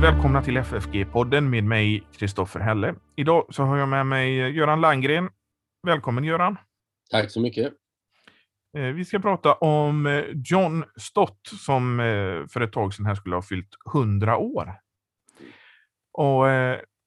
välkomna 0.00 0.42
till 0.42 0.56
FFG-podden 0.56 1.40
med 1.40 1.64
mig, 1.64 2.06
Kristoffer 2.12 2.60
Helle. 2.60 2.94
Idag 3.16 3.46
så 3.50 3.62
har 3.62 3.78
jag 3.78 3.88
med 3.88 4.06
mig 4.06 4.34
Göran 4.56 4.80
Landgren. 4.80 5.28
Välkommen 5.86 6.24
Göran! 6.24 6.56
Tack 7.10 7.30
så 7.30 7.40
mycket! 7.40 7.72
Eh, 8.76 8.82
vi 8.82 9.04
ska 9.04 9.18
prata 9.18 9.54
om 9.54 10.06
eh, 10.06 10.24
John 10.44 10.84
Stott 10.96 11.40
som 11.44 12.00
eh, 12.00 12.46
för 12.48 12.60
ett 12.60 12.72
tag 12.72 12.94
sedan 12.94 13.06
här 13.06 13.14
skulle 13.14 13.34
ha 13.34 13.42
fyllt 13.42 13.68
100 13.94 14.36
år. 14.36 14.74
Och, 16.12 16.46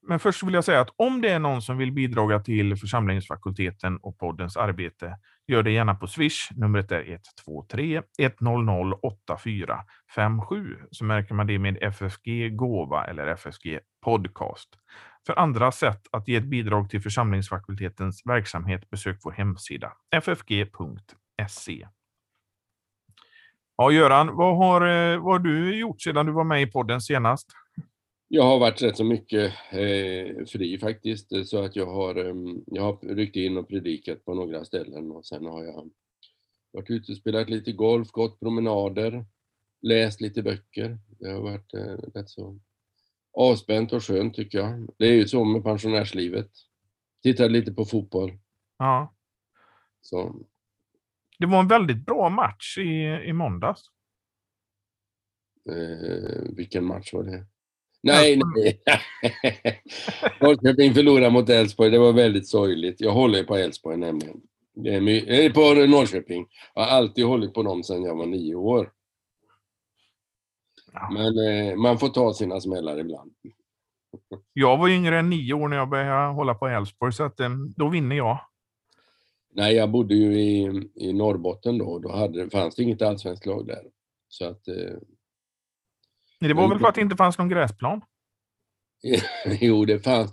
men 0.07 0.19
först 0.19 0.43
vill 0.43 0.53
jag 0.53 0.63
säga 0.63 0.81
att 0.81 0.93
om 0.95 1.21
det 1.21 1.29
är 1.29 1.39
någon 1.39 1.61
som 1.61 1.77
vill 1.77 1.91
bidra 1.91 2.39
till 2.39 2.77
församlingsfakulteten 2.77 3.97
och 3.97 4.17
poddens 4.17 4.57
arbete, 4.57 5.17
gör 5.47 5.63
det 5.63 5.71
gärna 5.71 5.95
på 5.95 6.07
Swish. 6.07 6.51
Numret 6.55 6.91
är 6.91 7.19
123 7.47 8.01
100 8.17 8.97
8457. 9.01 10.77
Så 10.91 11.05
märker 11.05 11.33
man 11.33 11.47
det 11.47 11.59
med 11.59 11.77
FFG 11.81 12.55
Gåva 12.55 13.05
eller 13.05 13.27
FFG 13.27 13.79
Podcast. 14.05 14.69
För 15.25 15.39
andra 15.39 15.71
sätt 15.71 16.01
att 16.11 16.27
ge 16.27 16.35
ett 16.35 16.43
bidrag 16.43 16.89
till 16.89 17.01
församlingsfakultetens 17.01 18.21
verksamhet, 18.25 18.89
besök 18.89 19.19
vår 19.23 19.31
hemsida 19.31 19.91
ffg.se. 20.21 21.87
Ja, 23.77 23.91
Göran, 23.91 24.35
vad 24.35 24.57
har, 24.57 24.81
eh, 24.81 25.19
vad 25.19 25.33
har 25.33 25.39
du 25.39 25.79
gjort 25.79 26.01
sedan 26.01 26.25
du 26.25 26.31
var 26.31 26.43
med 26.43 26.61
i 26.61 26.67
podden 26.67 27.01
senast? 27.01 27.51
Jag 28.35 28.43
har 28.43 28.59
varit 28.59 28.81
rätt 28.81 28.97
så 28.97 29.03
mycket 29.03 29.53
eh, 29.71 30.45
fri 30.45 30.77
faktiskt, 30.81 31.47
så 31.47 31.63
att 31.63 31.75
jag 31.75 31.85
har, 31.85 32.15
eh, 32.15 32.35
jag 32.65 32.83
har 32.83 33.15
ryckt 33.15 33.35
in 33.35 33.57
och 33.57 33.67
predikat 33.67 34.25
på 34.25 34.33
några 34.33 34.65
ställen 34.65 35.11
och 35.11 35.25
sen 35.25 35.45
har 35.45 35.63
jag 35.63 35.89
varit 36.71 36.89
ute 36.89 37.11
och 37.11 37.17
spelat 37.17 37.49
lite 37.49 37.71
golf, 37.71 38.11
gått 38.11 38.39
promenader, 38.39 39.25
läst 39.81 40.21
lite 40.21 40.43
böcker. 40.43 40.99
Det 41.19 41.29
har 41.29 41.41
varit 41.41 41.73
eh, 41.73 41.97
rätt 42.13 42.29
så 42.29 42.59
avspänt 43.33 43.93
och 43.93 44.03
skönt 44.03 44.35
tycker 44.35 44.57
jag. 44.57 44.89
Det 44.97 45.05
är 45.05 45.13
ju 45.13 45.27
så 45.27 45.45
med 45.45 45.63
pensionärslivet. 45.63 46.51
Tittat 47.23 47.51
lite 47.51 47.73
på 47.73 47.85
fotboll. 47.85 48.31
Ja. 48.77 49.15
Så. 50.01 50.45
Det 51.39 51.45
var 51.45 51.59
en 51.59 51.67
väldigt 51.67 52.05
bra 52.05 52.29
match 52.29 52.77
i, 52.77 53.21
i 53.25 53.33
måndags. 53.33 53.81
Eh, 55.69 56.55
vilken 56.55 56.85
match 56.85 57.13
var 57.13 57.23
det? 57.23 57.45
Nej, 58.03 58.39
nej. 58.55 58.81
Norrköping 60.41 60.93
förlorade 60.93 61.29
mot 61.29 61.49
Elfsborg. 61.49 61.89
Det 61.89 61.99
var 61.99 62.13
väldigt 62.13 62.47
sorgligt. 62.47 63.01
Jag 63.01 63.11
håller 63.11 63.43
på 63.43 63.55
Elfsborg 63.55 63.97
nämligen. 63.97 64.41
Eh, 64.85 65.53
på 65.53 65.61
Norrköping. 65.61 66.47
Jag 66.73 66.81
har 66.81 66.89
alltid 66.89 67.25
hållit 67.25 67.53
på 67.53 67.63
dem 67.63 67.83
sedan 67.83 68.03
jag 68.03 68.15
var 68.15 68.25
nio 68.25 68.55
år. 68.55 68.91
Ja. 70.93 71.09
Men 71.11 71.37
eh, 71.37 71.75
man 71.75 71.99
får 71.99 72.09
ta 72.09 72.33
sina 72.33 72.61
smällar 72.61 72.99
ibland. 72.99 73.33
Jag 74.53 74.77
var 74.77 74.89
yngre 74.89 75.19
än 75.19 75.29
nio 75.29 75.53
år 75.53 75.67
när 75.67 75.77
jag 75.77 75.89
började 75.89 76.33
hålla 76.33 76.53
på 76.53 76.67
Elfsborg, 76.67 77.13
så 77.13 77.23
att, 77.23 77.39
eh, 77.39 77.49
då 77.75 77.89
vinner 77.89 78.15
jag. 78.15 78.39
Nej, 79.53 79.75
jag 79.75 79.89
bodde 79.91 80.15
ju 80.15 80.39
i, 80.39 80.81
i 80.95 81.13
Norrbotten 81.13 81.77
då. 81.77 81.99
Då 81.99 82.11
hade, 82.11 82.49
fanns 82.49 82.75
det 82.75 82.83
inget 82.83 83.01
allsvenskt 83.01 83.45
lag 83.45 83.67
där. 83.67 83.83
Så 84.27 84.45
att, 84.45 84.67
eh, 84.67 84.97
det 86.47 86.53
var 86.53 86.69
väl 86.69 86.79
för 86.79 86.87
att 86.87 86.95
det 86.95 87.01
inte 87.01 87.15
fanns 87.15 87.37
någon 87.37 87.49
gräsplan? 87.49 88.01
jo, 89.61 89.85
det 89.85 89.99
fanns. 89.99 90.31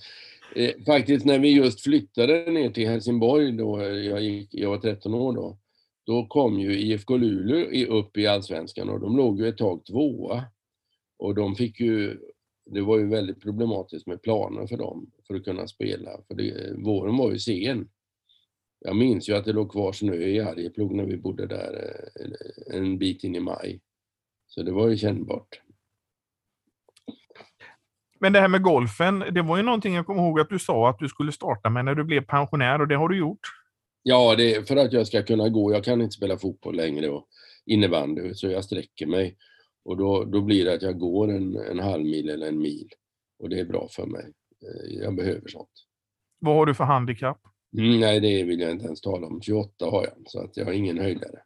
Eh, 0.56 0.70
faktiskt 0.86 1.26
när 1.26 1.38
vi 1.38 1.48
just 1.48 1.80
flyttade 1.80 2.50
ner 2.50 2.70
till 2.70 2.88
Helsingborg, 2.88 3.52
då 3.52 3.82
jag, 3.82 4.22
gick, 4.22 4.54
jag 4.54 4.70
var 4.70 4.78
13 4.78 5.14
år 5.14 5.32
då, 5.32 5.58
då 6.06 6.26
kom 6.26 6.60
ju 6.60 6.80
IFK 6.80 7.16
Luleå 7.16 7.92
upp 7.92 8.16
i 8.16 8.26
Allsvenskan 8.26 8.88
och 8.88 9.00
de 9.00 9.16
låg 9.16 9.40
ju 9.40 9.48
ett 9.48 9.58
tag 9.58 9.84
tvåa. 9.84 10.44
Och 11.18 11.34
de 11.34 11.54
fick 11.56 11.80
ju, 11.80 12.18
det 12.70 12.80
var 12.80 12.98
ju 12.98 13.06
väldigt 13.06 13.42
problematiskt 13.42 14.06
med 14.06 14.22
planer 14.22 14.66
för 14.66 14.76
dem 14.76 15.10
för 15.26 15.34
att 15.34 15.44
kunna 15.44 15.66
spela, 15.66 16.10
för 16.28 16.34
det, 16.34 16.74
våren 16.76 17.16
var 17.16 17.32
ju 17.32 17.38
sen. 17.38 17.88
Jag 18.78 18.96
minns 18.96 19.28
ju 19.28 19.34
att 19.34 19.44
det 19.44 19.52
låg 19.52 19.72
kvar 19.72 19.92
snö 19.92 20.14
i 20.14 20.40
Arjeplog 20.40 20.94
när 20.94 21.04
vi 21.04 21.16
bodde 21.16 21.46
där 21.46 22.02
eh, 22.20 22.76
en 22.76 22.98
bit 22.98 23.24
in 23.24 23.34
i 23.34 23.40
maj. 23.40 23.80
Så 24.46 24.62
det 24.62 24.72
var 24.72 24.88
ju 24.88 24.96
kännbart. 24.96 25.60
Men 28.20 28.32
det 28.32 28.40
här 28.40 28.48
med 28.48 28.62
golfen, 28.62 29.18
det 29.18 29.42
var 29.42 29.56
ju 29.56 29.62
någonting 29.62 29.94
jag 29.94 30.06
kommer 30.06 30.22
ihåg 30.22 30.40
att 30.40 30.48
du 30.48 30.58
sa 30.58 30.90
att 30.90 30.98
du 30.98 31.08
skulle 31.08 31.32
starta 31.32 31.70
med 31.70 31.84
när 31.84 31.94
du 31.94 32.04
blev 32.04 32.20
pensionär 32.20 32.80
och 32.80 32.88
det 32.88 32.96
har 32.96 33.08
du 33.08 33.18
gjort. 33.18 33.40
Ja, 34.02 34.34
det 34.36 34.54
är 34.54 34.62
för 34.62 34.76
att 34.76 34.92
jag 34.92 35.06
ska 35.06 35.22
kunna 35.22 35.48
gå. 35.48 35.72
Jag 35.72 35.84
kan 35.84 36.00
inte 36.00 36.16
spela 36.16 36.38
fotboll 36.38 36.76
längre 36.76 37.08
och 37.08 37.26
innebandy, 37.66 38.34
så 38.34 38.46
jag 38.46 38.64
sträcker 38.64 39.06
mig. 39.06 39.36
Och 39.84 39.96
då, 39.96 40.24
då 40.24 40.40
blir 40.40 40.64
det 40.64 40.74
att 40.74 40.82
jag 40.82 40.98
går 40.98 41.30
en, 41.30 41.56
en 41.56 41.78
halv 41.78 42.04
mil 42.04 42.28
eller 42.28 42.48
en 42.48 42.58
mil. 42.58 42.88
Och 43.38 43.48
det 43.48 43.60
är 43.60 43.64
bra 43.64 43.88
för 43.90 44.06
mig. 44.06 44.32
Eh, 44.62 45.02
jag 45.02 45.14
behöver 45.14 45.48
sånt. 45.48 45.70
Vad 46.38 46.54
har 46.54 46.66
du 46.66 46.74
för 46.74 46.84
handikapp? 46.84 47.40
Mm, 47.78 48.00
nej, 48.00 48.20
det 48.20 48.42
vill 48.42 48.60
jag 48.60 48.70
inte 48.70 48.84
ens 48.84 49.00
tala 49.00 49.26
om. 49.26 49.40
28 49.42 49.84
har 49.84 50.04
jag, 50.04 50.12
så 50.26 50.44
att 50.44 50.56
jag 50.56 50.64
har 50.64 50.72
ingen 50.72 50.98
höjdare. 50.98 51.38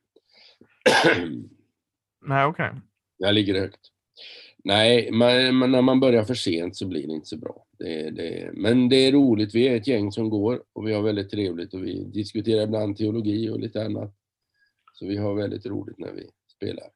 nej, 2.27 2.45
okej. 2.45 2.69
Okay. 2.69 2.81
Jag 3.17 3.35
ligger 3.35 3.61
högt. 3.61 3.81
Nej, 4.65 5.11
man, 5.11 5.71
när 5.71 5.83
man 5.83 6.01
börjar 6.01 6.25
för 6.25 6.35
sent 6.35 6.77
så 6.77 6.87
blir 6.87 7.07
det 7.07 7.13
inte 7.13 7.29
så 7.29 7.37
bra. 7.37 7.67
Det, 7.79 8.11
det, 8.11 8.51
men 8.53 8.89
det 8.89 8.97
är 8.97 9.13
roligt. 9.13 9.55
Vi 9.55 9.69
är 9.69 9.77
ett 9.77 9.87
gäng 9.87 10.13
som 10.13 10.31
går 10.31 10.63
och 10.73 10.89
vi 10.89 10.93
har 10.93 11.03
väldigt 11.03 11.31
trevligt 11.31 11.75
och 11.75 11.85
vi 11.85 12.05
diskuterar 12.05 12.63
ibland 12.63 12.97
teologi 12.97 13.51
och 13.51 13.61
lite 13.61 13.85
annat. 13.85 14.15
Så 14.93 15.07
vi 15.07 15.17
har 15.17 15.35
väldigt 15.35 15.67
roligt 15.67 15.99
när 15.99 16.13
vi 16.13 16.29
spelar. 16.57 16.89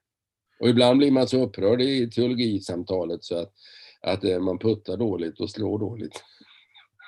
Och 0.61 0.69
ibland 0.69 0.99
blir 0.99 1.11
man 1.11 1.29
så 1.29 1.43
upprörd 1.43 1.83
i 1.83 2.11
teologisamtalet 2.11 3.25
så 3.25 3.39
att, 3.39 3.53
att 4.01 4.25
eh, 4.25 4.41
man 4.41 4.59
puttar 4.59 4.97
dåligt 4.97 5.41
och 5.41 5.51
slår 5.51 5.79
dåligt. 5.79 6.23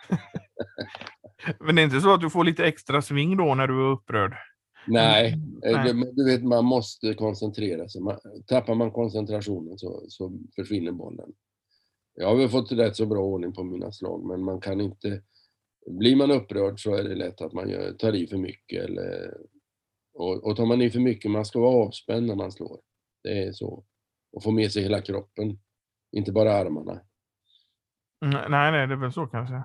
Men 1.60 1.76
det 1.76 1.82
är 1.82 1.84
inte 1.84 2.00
så 2.00 2.14
att 2.14 2.20
du 2.20 2.30
får 2.30 2.44
lite 2.44 2.64
extra 2.64 3.02
sving 3.02 3.36
då 3.36 3.54
när 3.54 3.66
du 3.66 3.74
är 3.74 3.92
upprörd? 3.92 4.34
Nej, 4.86 5.32
mm, 5.32 5.62
eh, 5.64 5.94
Nej. 5.94 6.12
du 6.12 6.24
vet 6.24 6.44
man 6.44 6.64
måste 6.64 7.14
koncentrera 7.14 7.88
sig. 7.88 8.02
tappar 8.46 8.74
man 8.74 8.90
koncentrationen 8.90 9.78
så, 9.78 10.04
så 10.08 10.38
försvinner 10.54 10.92
bollen. 10.92 11.32
Jag 12.14 12.28
har 12.28 12.36
väl 12.36 12.48
fått 12.48 12.72
rätt 12.72 12.96
så 12.96 13.06
bra 13.06 13.20
ordning 13.20 13.52
på 13.52 13.64
mina 13.64 13.92
slag, 13.92 14.24
men 14.24 14.44
man 14.44 14.60
kan 14.60 14.80
inte... 14.80 15.22
Blir 15.86 16.16
man 16.16 16.30
upprörd 16.30 16.82
så 16.82 16.94
är 16.94 17.04
det 17.04 17.14
lätt 17.14 17.40
att 17.40 17.52
man 17.52 17.68
gör, 17.68 17.92
tar 17.92 18.14
i 18.14 18.26
för 18.26 18.36
mycket. 18.36 18.84
Eller, 18.84 19.36
och, 20.14 20.44
och 20.44 20.56
tar 20.56 20.66
man 20.66 20.82
i 20.82 20.90
för 20.90 21.00
mycket, 21.00 21.30
man 21.30 21.44
ska 21.44 21.60
vara 21.60 21.86
avspänd 21.86 22.26
när 22.26 22.34
man 22.34 22.52
slår. 22.52 22.80
Det 23.22 23.42
är 23.42 23.52
så. 23.52 23.84
Och 24.32 24.42
få 24.42 24.50
med 24.50 24.72
sig 24.72 24.82
hela 24.82 25.02
kroppen, 25.02 25.58
inte 26.12 26.32
bara 26.32 26.52
armarna. 26.52 27.00
Nej, 28.20 28.50
nej, 28.50 28.86
det 28.86 28.94
är 28.94 29.00
väl 29.00 29.12
så 29.12 29.26
kanske. 29.26 29.62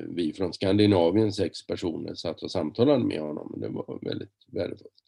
vi 0.09 0.33
från 0.37 0.53
Skandinavien, 0.53 1.33
sex 1.33 1.67
personer, 1.67 2.15
satt 2.15 2.43
och 2.43 2.51
samtalade 2.51 3.05
med 3.05 3.21
honom. 3.21 3.55
Det 3.61 3.69
var 3.69 3.99
väldigt 4.03 4.47
värdefullt. 4.47 5.03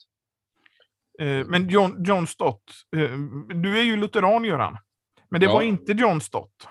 Eh, 1.18 1.46
men 1.46 1.68
John, 1.68 2.04
John 2.06 2.26
Stott, 2.26 2.72
eh, 2.96 3.18
du 3.62 3.78
är 3.78 3.82
ju 3.82 3.96
lutheran 3.96 4.44
Göran. 4.44 4.78
Men 5.28 5.40
det 5.40 5.46
ja. 5.46 5.52
var 5.52 5.62
inte 5.62 5.92
John 5.92 6.20
Stott. 6.20 6.66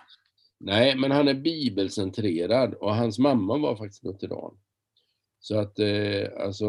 Nej, 0.59 0.97
men 0.97 1.11
han 1.11 1.27
är 1.27 1.33
bibelcentrerad 1.33 2.73
och 2.73 2.95
hans 2.95 3.19
mamma 3.19 3.57
var 3.57 3.75
faktiskt 3.75 4.03
lutheran. 4.03 4.57
Så 5.39 5.59
att 5.59 5.79
eh, 5.79 6.45
alltså, 6.45 6.65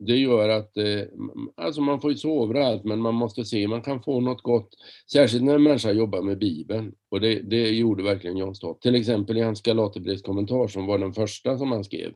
det 0.00 0.16
gör 0.16 0.48
att 0.48 0.72
alltså 1.56 1.80
man 1.80 2.00
får 2.00 2.10
ju 2.10 2.16
sova 2.16 2.64
allt, 2.64 2.84
men 2.84 3.00
man 3.00 3.14
måste 3.14 3.44
se, 3.44 3.68
man 3.68 3.82
kan 3.82 4.02
få 4.02 4.20
något 4.20 4.42
gott. 4.42 4.74
Särskilt 5.12 5.44
när 5.44 5.54
en 5.54 5.62
människa 5.62 5.92
jobbar 5.92 6.22
med 6.22 6.38
Bibeln. 6.38 6.94
Och 7.08 7.20
det, 7.20 7.40
det 7.40 7.70
gjorde 7.70 8.02
verkligen 8.02 8.36
John 8.36 8.54
Stott. 8.54 8.82
Till 8.82 8.94
exempel 8.94 9.38
i 9.38 9.42
hans 9.42 9.62
Galaterbrevskommentar 9.62 10.68
som 10.68 10.86
var 10.86 10.98
den 10.98 11.12
första 11.12 11.58
som 11.58 11.72
han 11.72 11.84
skrev. 11.84 12.12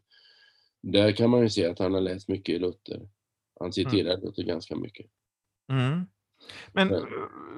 Där 0.83 1.13
kan 1.13 1.31
man 1.31 1.41
ju 1.41 1.49
se 1.49 1.67
att 1.67 1.79
han 1.79 1.95
har 1.95 2.01
läst 2.01 2.29
mycket 2.29 2.55
i 2.55 2.59
Luther. 2.59 3.09
Han 3.61 3.73
citerar 3.73 4.15
mm. 4.15 4.25
Luther 4.25 4.43
ganska 4.43 4.77
mycket. 4.77 5.07
Mm. 5.73 6.07
Men 6.73 6.95
eh, 6.95 7.03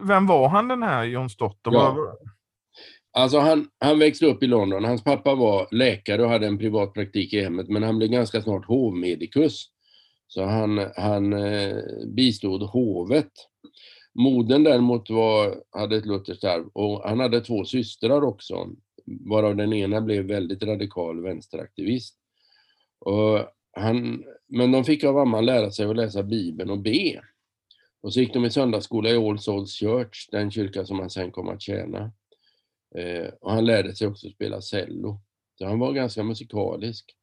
vem 0.02 0.26
var 0.26 0.48
han 0.48 0.68
den 0.68 0.82
här 0.82 1.04
John 1.04 1.30
Stott? 1.30 1.60
Ja. 1.62 2.16
Alltså 3.12 3.38
han, 3.38 3.68
han 3.78 3.98
växte 3.98 4.26
upp 4.26 4.42
i 4.42 4.46
London. 4.46 4.84
Hans 4.84 5.04
pappa 5.04 5.34
var 5.34 5.68
läkare 5.70 6.22
och 6.22 6.28
hade 6.28 6.46
en 6.46 6.58
privat 6.58 6.94
praktik 6.94 7.32
i 7.32 7.42
hemmet, 7.42 7.68
men 7.68 7.82
han 7.82 7.98
blev 7.98 8.10
ganska 8.10 8.42
snart 8.42 8.66
hovmedikus. 8.66 9.75
Så 10.28 10.44
han, 10.44 10.90
han 10.96 11.32
eh, 11.32 11.82
bistod 12.06 12.62
hovet. 12.62 13.32
Modern 14.14 14.64
däremot 14.64 15.10
var, 15.10 15.62
hade 15.70 15.96
ett 15.96 16.06
lutherskt 16.06 16.44
arv 16.44 16.68
och 16.72 17.02
han 17.08 17.20
hade 17.20 17.40
två 17.40 17.64
systrar 17.64 18.24
också, 18.24 18.68
varav 19.04 19.56
den 19.56 19.72
ena 19.72 20.00
blev 20.00 20.24
väldigt 20.24 20.62
radikal 20.62 21.22
vänsteraktivist. 21.22 22.16
Och 22.98 23.38
han, 23.72 24.24
men 24.46 24.72
de 24.72 24.84
fick 24.84 25.04
av 25.04 25.14
mamman 25.14 25.46
lära 25.46 25.70
sig 25.70 25.86
att 25.86 25.96
läsa 25.96 26.22
Bibeln 26.22 26.70
och 26.70 26.78
be. 26.78 27.20
Och 28.00 28.12
så 28.12 28.20
gick 28.20 28.32
de 28.32 28.44
i 28.44 28.50
söndagsskola 28.50 29.10
i 29.10 29.16
All 29.16 29.38
Souls 29.38 29.72
Church, 29.72 30.28
den 30.30 30.50
kyrka 30.50 30.84
som 30.84 31.00
han 31.00 31.10
sen 31.10 31.30
kom 31.30 31.48
att 31.48 31.62
tjäna. 31.62 32.12
Eh, 32.94 33.28
och 33.40 33.52
han 33.52 33.64
lärde 33.64 33.94
sig 33.94 34.06
också 34.06 34.28
spela 34.28 34.60
cello. 34.60 35.20
Så 35.58 35.66
han 35.66 35.78
var 35.78 35.92
ganska 35.92 36.22
musikalisk. 36.22 37.16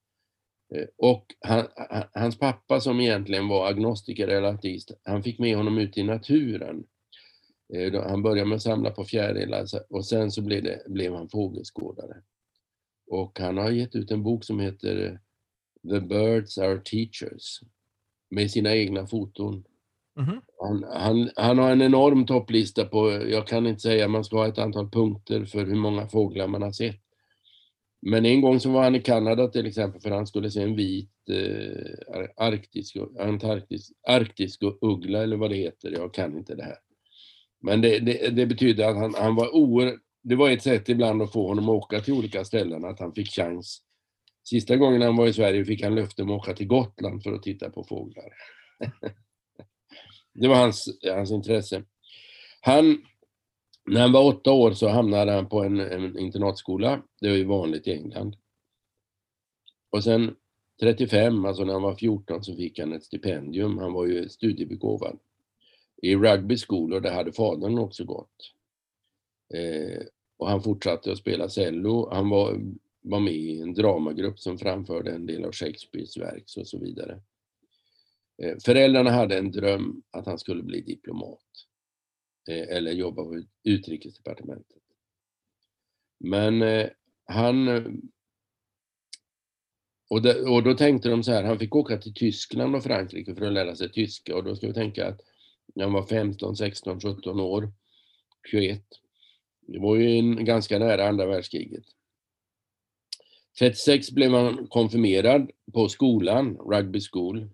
Eh, 0.75 0.85
och 0.97 1.25
han, 1.39 1.67
hans 2.13 2.39
pappa 2.39 2.81
som 2.81 2.99
egentligen 2.99 3.47
var 3.47 3.67
agnostiker 3.67 4.27
eller 4.27 4.47
ateist, 4.47 4.91
han 5.03 5.23
fick 5.23 5.39
med 5.39 5.57
honom 5.57 5.77
ut 5.77 5.97
i 5.97 6.03
naturen. 6.03 6.83
Eh, 7.73 8.03
han 8.03 8.23
började 8.23 8.49
med 8.49 8.55
att 8.55 8.61
samla 8.61 8.91
på 8.91 9.05
fjärilar 9.05 9.65
och 9.89 10.05
sen 10.05 10.31
så 10.31 10.41
blev, 10.41 10.63
det, 10.63 10.83
blev 10.87 11.13
han 11.13 11.29
fågelskådare. 11.29 12.15
Och 13.07 13.39
han 13.39 13.57
har 13.57 13.69
gett 13.69 13.95
ut 13.95 14.11
en 14.11 14.23
bok 14.23 14.43
som 14.43 14.59
heter 14.59 15.19
The 15.89 15.99
Birds 15.99 16.57
Are 16.57 16.77
Teachers 16.79 17.59
med 18.29 18.51
sina 18.51 18.75
egna 18.75 19.07
foton. 19.07 19.63
Mm 20.19 20.29
-hmm. 20.29 20.41
han, 20.59 20.83
han, 20.83 21.29
han, 21.35 21.57
har 21.57 21.71
en 21.71 21.81
enorm 21.81 22.25
topplista 22.25 22.85
på, 22.85 23.11
jag 23.11 23.47
kan 23.47 23.67
inte 23.67 23.81
säga, 23.81 24.07
man 24.07 24.23
ska 24.23 24.37
ha 24.37 24.47
ett 24.47 24.57
antal 24.57 24.89
punkter 24.89 25.45
för 25.45 25.65
hur 25.65 25.75
många 25.75 26.07
fåglar 26.07 26.47
man 26.47 26.61
har 26.61 26.71
sett. 26.71 27.02
Men 28.05 28.25
en 28.25 28.41
gång 28.41 28.59
så 28.59 28.69
var 28.69 28.83
han 28.83 28.95
i 28.95 29.01
Kanada 29.01 29.47
till 29.47 29.65
exempel 29.65 30.01
för 30.01 30.11
han 30.11 30.27
skulle 30.27 30.51
se 30.51 30.61
en 30.61 30.75
vit 30.75 31.09
eh, 31.29 32.45
arktisk, 32.45 32.97
antarktisk, 33.19 33.91
arktisk 34.07 34.61
uggla 34.81 35.23
eller 35.23 35.37
vad 35.37 35.49
det 35.49 35.55
heter, 35.55 35.91
jag 35.91 36.13
kan 36.13 36.37
inte 36.37 36.55
det 36.55 36.63
här. 36.63 36.77
Men 37.61 37.81
det, 37.81 37.99
det, 37.99 38.29
det 38.29 38.45
betyder 38.45 38.89
att 38.89 38.97
han, 38.97 39.15
han 39.15 39.35
var 39.35 39.55
oerhört, 39.55 39.99
det 40.23 40.35
var 40.35 40.49
ett 40.49 40.63
sätt 40.63 40.89
ibland 40.89 41.21
att 41.21 41.33
få 41.33 41.47
honom 41.47 41.69
att 41.69 41.75
åka 41.75 42.01
till 42.01 42.13
olika 42.13 42.45
ställen, 42.45 42.85
att 42.85 42.99
han 42.99 43.13
fick 43.13 43.27
chans. 43.27 43.81
Sista 44.43 44.75
gången 44.75 45.01
han 45.01 45.15
var 45.15 45.27
i 45.27 45.33
Sverige 45.33 45.65
fick 45.65 45.83
han 45.83 45.95
löfte 45.95 46.23
om 46.23 46.31
att 46.31 46.41
åka 46.41 46.53
till 46.53 46.67
Gotland 46.67 47.23
för 47.23 47.33
att 47.33 47.43
titta 47.43 47.69
på 47.69 47.83
fåglar. 47.83 48.29
det 50.33 50.47
var 50.47 50.55
hans, 50.55 50.99
hans 51.13 51.31
intresse. 51.31 51.83
Han 52.61 53.05
när 53.85 54.01
han 54.01 54.11
var 54.11 54.25
åtta 54.25 54.51
år 54.51 54.73
så 54.73 54.87
hamnade 54.87 55.31
han 55.31 55.49
på 55.49 55.63
en, 55.63 55.79
en 55.79 56.19
internatskola. 56.19 57.03
Det 57.21 57.27
är 57.27 57.35
ju 57.35 57.43
vanligt 57.43 57.87
i 57.87 57.91
England. 57.91 58.35
Och 59.89 60.03
sen 60.03 60.35
35, 60.79 61.45
alltså 61.45 61.63
när 61.63 61.73
han 61.73 61.81
var 61.81 61.95
14, 61.95 62.43
så 62.43 62.55
fick 62.55 62.79
han 62.79 62.93
ett 62.93 63.03
stipendium. 63.03 63.77
Han 63.77 63.93
var 63.93 64.05
ju 64.05 64.29
studiebegåvad. 64.29 65.19
I 66.01 66.15
rugby 66.15 66.57
school 66.57 66.93
och 66.93 67.01
det 67.01 67.09
hade 67.09 67.31
fadern 67.31 67.77
också 67.77 68.05
gått. 68.05 68.53
Eh, 69.53 70.01
och 70.37 70.49
han 70.49 70.63
fortsatte 70.63 71.11
att 71.11 71.17
spela 71.17 71.49
cello. 71.49 72.09
Han 72.11 72.29
var, 72.29 72.61
var 73.01 73.19
med 73.19 73.33
i 73.33 73.61
en 73.61 73.73
dramagrupp 73.73 74.39
som 74.39 74.57
framförde 74.57 75.11
en 75.11 75.25
del 75.25 75.45
av 75.45 75.51
Shakespeares 75.51 76.17
verk 76.17 76.43
och 76.57 76.67
så 76.67 76.79
vidare. 76.79 77.21
Eh, 78.43 78.57
föräldrarna 78.65 79.11
hade 79.11 79.37
en 79.37 79.51
dröm 79.51 80.01
att 80.11 80.25
han 80.25 80.39
skulle 80.39 80.63
bli 80.63 80.81
diplomat. 80.81 81.39
Eh, 82.47 82.77
eller 82.77 82.91
jobba 82.91 83.23
på 83.23 83.43
utrikesdepartementet. 83.63 84.81
Men 86.19 86.61
eh, 86.61 86.89
han... 87.25 87.67
Och, 90.09 90.21
det, 90.21 90.41
och 90.41 90.63
då 90.63 90.73
tänkte 90.73 91.09
de 91.09 91.23
så 91.23 91.31
här, 91.31 91.43
han 91.43 91.59
fick 91.59 91.75
åka 91.75 91.97
till 91.97 92.13
Tyskland 92.13 92.75
och 92.75 92.83
Frankrike 92.83 93.35
för 93.35 93.45
att 93.45 93.53
lära 93.53 93.75
sig 93.75 93.91
tyska 93.91 94.35
och 94.35 94.43
då 94.43 94.55
ska 94.55 94.67
vi 94.67 94.73
tänka 94.73 95.07
att 95.07 95.21
när 95.75 95.83
han 95.83 95.93
var 95.93 96.05
15, 96.05 96.55
16, 96.55 97.01
17 97.01 97.39
år, 97.39 97.73
21. 98.51 98.83
Det 99.67 99.79
var 99.79 99.95
ju 99.95 100.17
en, 100.17 100.45
ganska 100.45 100.79
nära 100.79 101.07
andra 101.07 101.25
världskriget. 101.25 101.83
36 103.59 104.11
blev 104.11 104.31
han 104.31 104.67
konfirmerad 104.67 105.51
på 105.73 105.89
skolan, 105.89 106.57
Rugby 106.57 107.01
School. 107.01 107.49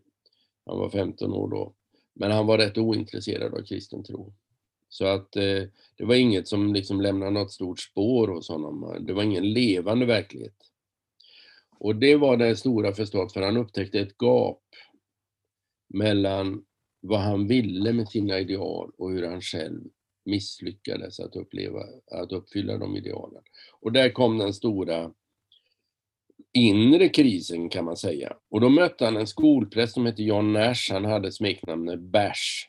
Han 0.66 0.80
var 0.80 0.90
15 0.90 1.34
år 1.34 1.48
då. 1.48 1.74
Men 2.14 2.32
han 2.32 2.48
var 2.48 2.58
rätt 2.58 2.78
ointresserad 2.78 3.54
av 3.54 3.64
kristen 3.64 4.04
tro. 4.04 4.34
Så 4.90 5.06
att 5.06 5.36
eh, 5.36 5.64
det 5.98 6.06
var 6.06 6.16
inget 6.16 6.48
som 6.48 6.74
liksom 6.74 7.02
lämnade 7.02 7.32
något 7.32 7.52
stort 7.52 7.80
spår 7.80 8.28
hos 8.28 8.50
honom. 8.50 9.06
Det 9.06 9.14
var 9.14 9.24
ingen 9.24 9.54
levande 9.54 10.06
verklighet. 10.06 10.56
Och 11.80 11.96
det 11.96 12.16
var 12.16 12.38
det 12.38 12.56
stora 12.56 12.94
förstått, 12.94 13.34
för 13.34 13.42
han 13.42 13.58
upptäckte 13.58 14.00
ett 14.00 14.18
gap 14.18 14.64
mellan 15.90 16.66
vad 17.02 17.20
han 17.20 17.48
ville 17.48 17.94
med 17.94 18.10
sina 18.10 18.40
ideal 18.40 18.92
och 18.98 19.12
hur 19.12 19.28
han 19.28 19.42
själv 19.42 19.82
misslyckades 20.26 21.20
att, 21.20 21.36
uppleva, 21.36 21.84
att 22.12 22.32
uppfylla 22.32 22.78
de 22.78 22.96
idealen. 22.96 23.44
Och 23.80 23.92
där 23.92 24.10
kom 24.10 24.38
den 24.38 24.54
stora 24.54 25.12
inre 26.54 27.10
krisen 27.10 27.70
kan 27.70 27.86
man 27.86 27.98
säga. 27.98 28.38
Och 28.50 28.62
då 28.62 28.70
mötte 28.70 29.06
han 29.06 29.18
en 29.18 29.28
skolpräst 29.28 29.94
som 29.94 30.06
hette 30.06 30.24
John 30.24 30.54
Nash, 30.54 30.92
han 30.92 31.06
hade 31.06 31.32
smeknamnet 31.32 32.00
Bash. 32.00 32.68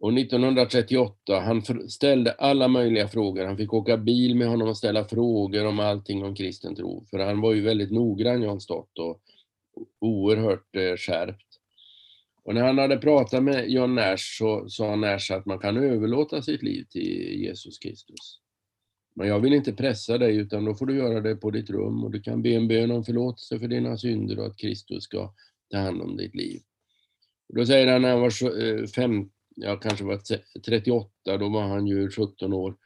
Och 0.00 0.18
1938, 0.18 1.40
han 1.40 1.62
ställde 1.88 2.32
alla 2.32 2.68
möjliga 2.68 3.08
frågor. 3.08 3.44
Han 3.44 3.56
fick 3.56 3.74
åka 3.74 3.96
bil 3.96 4.36
med 4.36 4.48
honom 4.48 4.68
och 4.68 4.76
ställa 4.76 5.04
frågor 5.04 5.66
om 5.66 5.80
allting 5.80 6.24
om 6.24 6.34
kristen 6.34 6.74
tro. 6.74 7.04
För 7.10 7.18
han 7.18 7.40
var 7.40 7.52
ju 7.52 7.62
väldigt 7.62 7.90
noggrann, 7.90 8.42
John 8.42 8.60
Stott, 8.60 8.98
och 8.98 9.20
oerhört 10.00 10.76
eh, 10.76 10.96
skärpt. 10.96 11.46
Och 12.42 12.54
när 12.54 12.62
han 12.62 12.78
hade 12.78 12.96
pratat 12.96 13.42
med 13.42 13.70
John 13.70 13.94
Nash 13.94 14.38
så 14.38 14.68
sa 14.68 14.96
Nash 14.96 15.32
att 15.32 15.46
man 15.46 15.58
kan 15.58 15.76
överlåta 15.76 16.42
sitt 16.42 16.62
liv 16.62 16.84
till 16.90 17.40
Jesus 17.40 17.78
Kristus. 17.78 18.40
Men 19.14 19.28
jag 19.28 19.40
vill 19.40 19.52
inte 19.52 19.72
pressa 19.72 20.18
dig 20.18 20.36
utan 20.36 20.64
då 20.64 20.74
får 20.74 20.86
du 20.86 20.96
göra 20.96 21.20
det 21.20 21.36
på 21.36 21.50
ditt 21.50 21.70
rum 21.70 22.04
och 22.04 22.10
du 22.10 22.20
kan 22.20 22.42
be 22.42 22.50
en 22.50 22.68
bön 22.68 22.90
om 22.90 23.04
förlåtelse 23.04 23.58
för 23.58 23.68
dina 23.68 23.96
synder 23.96 24.38
och 24.38 24.46
att 24.46 24.56
Kristus 24.56 25.04
ska 25.04 25.32
ta 25.70 25.78
hand 25.78 26.02
om 26.02 26.16
ditt 26.16 26.34
liv. 26.34 26.60
Och 27.48 27.54
då 27.54 27.66
säger 27.66 27.92
han 27.92 28.02
när 28.02 28.10
han 28.10 28.20
var 28.20 28.86
50 28.86 29.37
jag 29.60 29.82
kanske 29.82 30.04
var 30.04 30.20
38, 30.66 31.10
då 31.24 31.48
var 31.48 31.62
han 31.62 31.86
ju 31.86 32.10
17 32.10 32.52
år. 32.52 32.76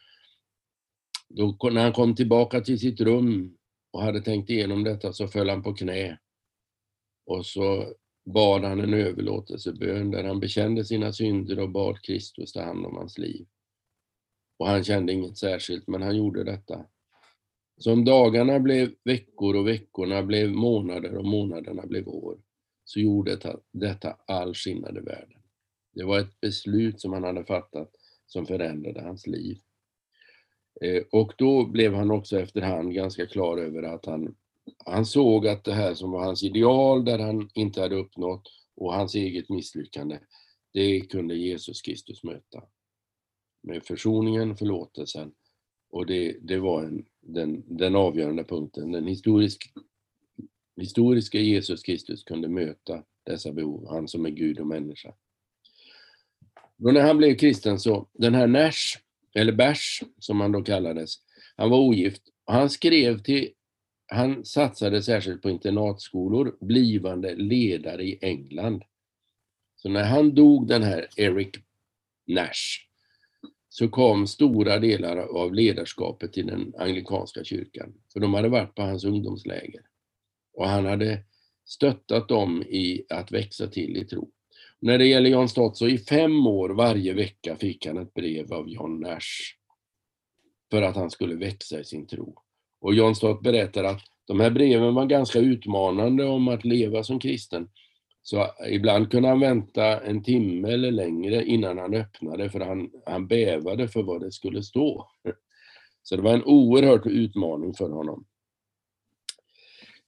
Då, 1.29 1.71
när 1.71 1.83
han 1.83 1.93
kom 1.93 2.15
tillbaka 2.15 2.61
till 2.61 2.79
sitt 2.79 3.01
rum 3.01 3.57
och 3.93 4.03
hade 4.03 4.21
tänkt 4.21 4.51
igenom 4.51 4.85
detta 4.85 5.13
så 5.13 5.29
föll 5.29 5.49
han 5.49 5.63
på 5.63 5.75
knä. 5.75 6.19
Och 7.27 7.47
så 7.47 7.95
bad 8.25 8.65
han 8.65 8.81
en 8.81 8.95
överlåtelsebön 8.95 10.11
där 10.11 10.25
han 10.25 10.41
bekände 10.41 10.85
sina 10.85 11.13
synder 11.13 11.59
och 11.59 11.71
bad 11.71 12.03
Kristus 12.03 12.53
ta 12.53 12.63
hand 12.63 12.87
om 12.87 12.97
hans 12.97 13.19
liv. 13.19 13.47
Och 14.59 14.69
han 14.69 14.85
kände 14.85 15.13
inget 15.13 15.39
särskilt, 15.39 15.89
men 15.89 16.03
han 16.03 16.17
gjorde 16.17 16.45
detta. 16.45 16.87
Som 17.79 18.05
dagarna 18.05 18.61
blev 18.61 18.95
veckor 19.05 19.57
och 19.57 19.69
veckorna 19.69 20.23
blev 20.23 20.51
månader 20.51 21.17
och 21.17 21.25
månaderna 21.25 21.87
blev 21.87 22.09
år, 22.09 22.39
så 22.85 23.01
gjorde 23.01 23.59
detta 23.73 24.17
all 24.27 24.55
skillnad 24.55 24.97
i 24.97 25.01
världen. 25.01 25.42
Det 25.93 26.05
var 26.05 26.19
ett 26.19 26.41
beslut 26.41 27.01
som 27.01 27.13
han 27.13 27.25
hade 27.25 27.45
fattat 27.45 27.91
som 28.27 28.47
förändrade 28.47 29.03
hans 29.03 29.27
liv. 29.27 29.59
Eh, 30.81 31.03
och 31.13 31.33
då 31.39 31.67
blev 31.67 31.95
han 31.95 32.11
också 32.11 32.41
efterhand 32.41 32.95
ganska 32.95 33.27
klar 33.27 33.59
över 33.59 33.83
att 33.83 34.07
han, 34.07 34.35
han 34.85 35.07
såg 35.07 35.47
att 35.47 35.65
det 35.65 35.73
här 35.73 35.95
som 35.95 36.11
var 36.11 36.25
hans 36.25 36.43
ideal, 36.43 37.05
där 37.05 37.19
han 37.19 37.51
inte 37.55 37.81
hade 37.81 37.97
uppnått, 37.97 38.49
och 38.77 38.95
hans 38.95 39.15
eget 39.15 39.49
misslyckande, 39.49 40.19
det 40.73 41.01
kunde 41.01 41.35
Jesus 41.35 41.83
Kristus 41.83 42.25
möta. 42.25 42.63
Med 43.63 43.85
försoningen, 43.85 44.57
förlåtelsen, 44.57 45.33
och 45.91 46.07
det, 46.07 46.37
det 46.41 46.59
var 46.59 46.85
en, 46.85 47.07
den, 47.21 47.77
den 47.77 47.97
avgörande 47.97 48.45
punkten. 48.45 48.93
Den 48.93 49.07
historisk, 49.07 49.73
historiska 50.77 51.39
Jesus 51.39 51.83
Kristus 51.83 52.25
kunde 52.25 52.49
möta 52.49 53.05
dessa 53.23 53.53
behov, 53.53 53.89
han 53.89 54.09
som 54.09 54.27
är 54.27 54.31
Gud 54.31 54.61
och 54.61 54.67
människa. 54.67 55.15
Då 56.77 56.91
när 56.91 57.01
han 57.01 57.19
blev 57.19 57.35
kristen 57.37 57.79
så, 57.79 58.09
den 58.13 58.35
här 58.35 58.47
Nash, 58.47 58.99
eller 59.35 59.53
Bash 59.53 60.03
som 60.19 60.41
han 60.41 60.53
då 60.53 60.63
kallades, 60.63 61.15
han 61.57 61.71
var 61.71 61.79
ogift. 61.79 62.23
Och 62.47 62.53
han 62.55 62.71
skrev 62.71 63.23
till, 63.23 63.49
han 64.07 64.45
satsade 64.45 65.03
särskilt 65.03 65.43
på 65.43 65.51
internatskolor, 65.51 66.57
blivande 66.61 67.35
ledare 67.35 68.05
i 68.05 68.19
England. 68.23 68.83
Så 69.77 69.89
när 69.89 70.05
han 70.05 70.35
dog, 70.35 70.69
den 70.69 70.83
här 70.83 71.09
Eric 71.17 71.51
Nash, 72.27 72.87
så 73.69 73.89
kom 73.89 74.27
stora 74.27 74.79
delar 74.79 75.17
av 75.17 75.55
ledarskapet 75.55 76.33
till 76.33 76.47
den 76.47 76.75
anglikanska 76.79 77.45
kyrkan. 77.45 77.95
För 78.13 78.21
de 78.21 78.35
hade 78.35 78.49
varit 78.49 78.75
på 78.75 78.83
hans 78.83 79.05
ungdomsläger. 79.05 79.83
Och 80.55 80.69
han 80.69 80.87
hade 80.87 81.25
stöttat 81.65 82.29
dem 82.29 82.63
i 82.63 83.05
att 83.09 83.33
växa 83.33 83.67
till 83.67 83.97
i 83.97 84.05
tro 84.05 84.31
när 84.83 84.99
det 84.99 85.07
gäller 85.07 85.31
John 85.31 85.49
Stott 85.49 85.77
så 85.77 85.89
i 85.89 85.99
fem 85.99 86.47
år 86.47 86.69
varje 86.69 87.13
vecka 87.13 87.57
fick 87.57 87.87
han 87.87 87.99
ett 87.99 88.15
brev 88.15 88.53
av 88.53 88.69
John 88.69 89.01
Nash 89.01 89.55
för 90.71 90.83
att 90.83 90.97
han 90.97 91.11
skulle 91.11 91.35
växa 91.35 91.81
i 91.81 91.85
sin 91.85 92.07
tro. 92.07 92.35
Och 92.81 92.95
John 92.95 93.15
Stott 93.15 93.43
berättar 93.43 93.85
att 93.85 94.01
de 94.27 94.41
här 94.41 94.51
breven 94.51 94.95
var 94.95 95.07
ganska 95.07 95.39
utmanande 95.39 96.25
om 96.25 96.49
att 96.49 96.65
leva 96.65 97.05
som 97.05 97.19
kristen. 97.19 97.69
Så 98.23 98.47
ibland 98.69 99.11
kunde 99.11 99.29
han 99.29 99.41
vänta 99.41 100.01
en 100.01 100.23
timme 100.23 100.73
eller 100.73 100.91
längre 100.91 101.45
innan 101.45 101.79
han 101.79 101.95
öppnade 101.95 102.51
för 102.51 102.61
han, 102.61 102.91
han 103.07 103.27
bävade 103.27 103.89
för 103.89 104.03
vad 104.03 104.21
det 104.21 104.33
skulle 104.33 104.63
stå. 104.63 105.09
Så 106.03 106.17
det 106.17 106.23
var 106.23 106.35
en 106.35 106.45
oerhört 106.45 107.07
utmaning 107.07 107.75
för 107.75 107.91
honom. 107.91 108.25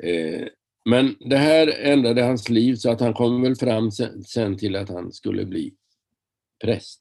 Eh, 0.03 0.47
men 0.85 1.17
det 1.21 1.37
här 1.37 1.79
ändrade 1.81 2.23
hans 2.23 2.49
liv 2.49 2.75
så 2.75 2.91
att 2.91 3.01
han 3.01 3.15
kom 3.15 3.43
väl 3.43 3.57
fram 3.57 3.91
sen, 3.91 4.25
sen 4.25 4.59
till 4.59 4.77
att 4.77 4.89
han 4.89 5.13
skulle 5.13 5.45
bli 5.45 5.75
präst. 6.65 7.01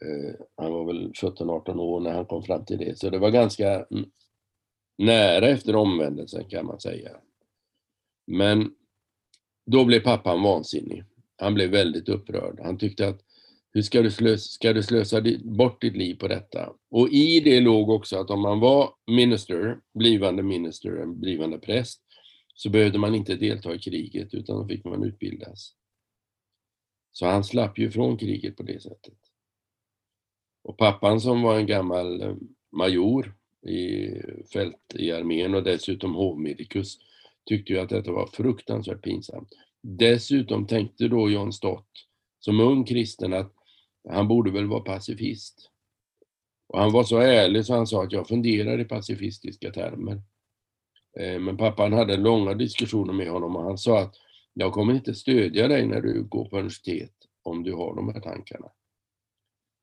Eh, 0.00 0.34
han 0.56 0.72
var 0.72 0.84
väl 0.84 1.12
17-18 1.12 1.78
år 1.80 2.00
när 2.00 2.12
han 2.12 2.26
kom 2.26 2.42
fram 2.42 2.64
till 2.64 2.78
det, 2.78 2.98
så 2.98 3.10
det 3.10 3.18
var 3.18 3.30
ganska 3.30 3.86
nära 4.98 5.48
efter 5.48 5.76
omvändelsen 5.76 6.44
kan 6.48 6.66
man 6.66 6.80
säga. 6.80 7.10
Men 8.26 8.74
då 9.66 9.84
blev 9.84 10.00
pappan 10.00 10.42
vansinnig. 10.42 11.04
Han 11.36 11.54
blev 11.54 11.70
väldigt 11.70 12.08
upprörd. 12.08 12.60
Han 12.62 12.78
tyckte 12.78 13.08
att 13.08 13.20
hur 13.72 13.82
ska 13.82 14.02
du, 14.02 14.10
slösa, 14.10 14.38
ska 14.38 14.72
du 14.72 14.82
slösa 14.82 15.22
bort 15.44 15.80
ditt 15.80 15.96
liv 15.96 16.14
på 16.14 16.28
detta? 16.28 16.72
Och 16.90 17.08
i 17.08 17.40
det 17.40 17.60
låg 17.60 17.90
också 17.90 18.18
att 18.18 18.30
om 18.30 18.40
man 18.40 18.60
var 18.60 18.94
minister, 19.06 19.80
blivande 19.94 20.42
minister, 20.42 21.06
blivande 21.06 21.58
präst, 21.58 22.02
så 22.54 22.70
behövde 22.70 22.98
man 22.98 23.14
inte 23.14 23.34
delta 23.34 23.74
i 23.74 23.78
kriget 23.78 24.34
utan 24.34 24.56
då 24.56 24.68
fick 24.68 24.84
man 24.84 25.04
utbildas. 25.04 25.74
Så 27.12 27.26
han 27.26 27.44
slapp 27.44 27.78
ju 27.78 27.90
från 27.90 28.16
kriget 28.16 28.56
på 28.56 28.62
det 28.62 28.82
sättet. 28.82 29.18
Och 30.62 30.78
pappan 30.78 31.20
som 31.20 31.42
var 31.42 31.58
en 31.58 31.66
gammal 31.66 32.22
eh, 32.22 32.34
major 32.72 33.34
i 33.66 34.08
fält 34.52 34.94
i 34.94 35.12
armén 35.12 35.54
och 35.54 35.62
dessutom 35.62 36.14
hovmedikus 36.14 36.98
tyckte 37.48 37.72
ju 37.72 37.78
att 37.78 37.88
detta 37.88 38.12
var 38.12 38.26
fruktansvärt 38.26 39.02
pinsamt. 39.02 39.48
Dessutom 39.82 40.66
tänkte 40.66 41.08
då 41.08 41.30
John 41.30 41.52
Stott 41.52 41.88
som 42.40 42.60
ung 42.60 42.84
kristen 42.84 43.32
att 43.32 43.57
han 44.10 44.28
borde 44.28 44.50
väl 44.50 44.66
vara 44.66 44.80
pacifist. 44.80 45.70
Och 46.68 46.80
han 46.80 46.92
var 46.92 47.04
så 47.04 47.18
ärlig 47.18 47.64
så 47.64 47.74
han 47.74 47.86
sa 47.86 48.02
att 48.02 48.12
jag 48.12 48.28
funderar 48.28 48.80
i 48.80 48.84
pacifistiska 48.84 49.70
termer. 49.70 50.22
Eh, 51.18 51.40
men 51.40 51.56
pappan 51.56 51.92
hade 51.92 52.16
långa 52.16 52.54
diskussioner 52.54 53.12
med 53.12 53.30
honom 53.30 53.56
och 53.56 53.62
han 53.62 53.78
sa 53.78 54.00
att 54.00 54.14
jag 54.54 54.72
kommer 54.72 54.94
inte 54.94 55.14
stödja 55.14 55.68
dig 55.68 55.86
när 55.86 56.00
du 56.00 56.24
går 56.24 56.44
på 56.44 56.56
universitet 56.56 57.14
om 57.42 57.62
du 57.62 57.74
har 57.74 57.94
de 57.94 58.14
här 58.14 58.20
tankarna. 58.20 58.68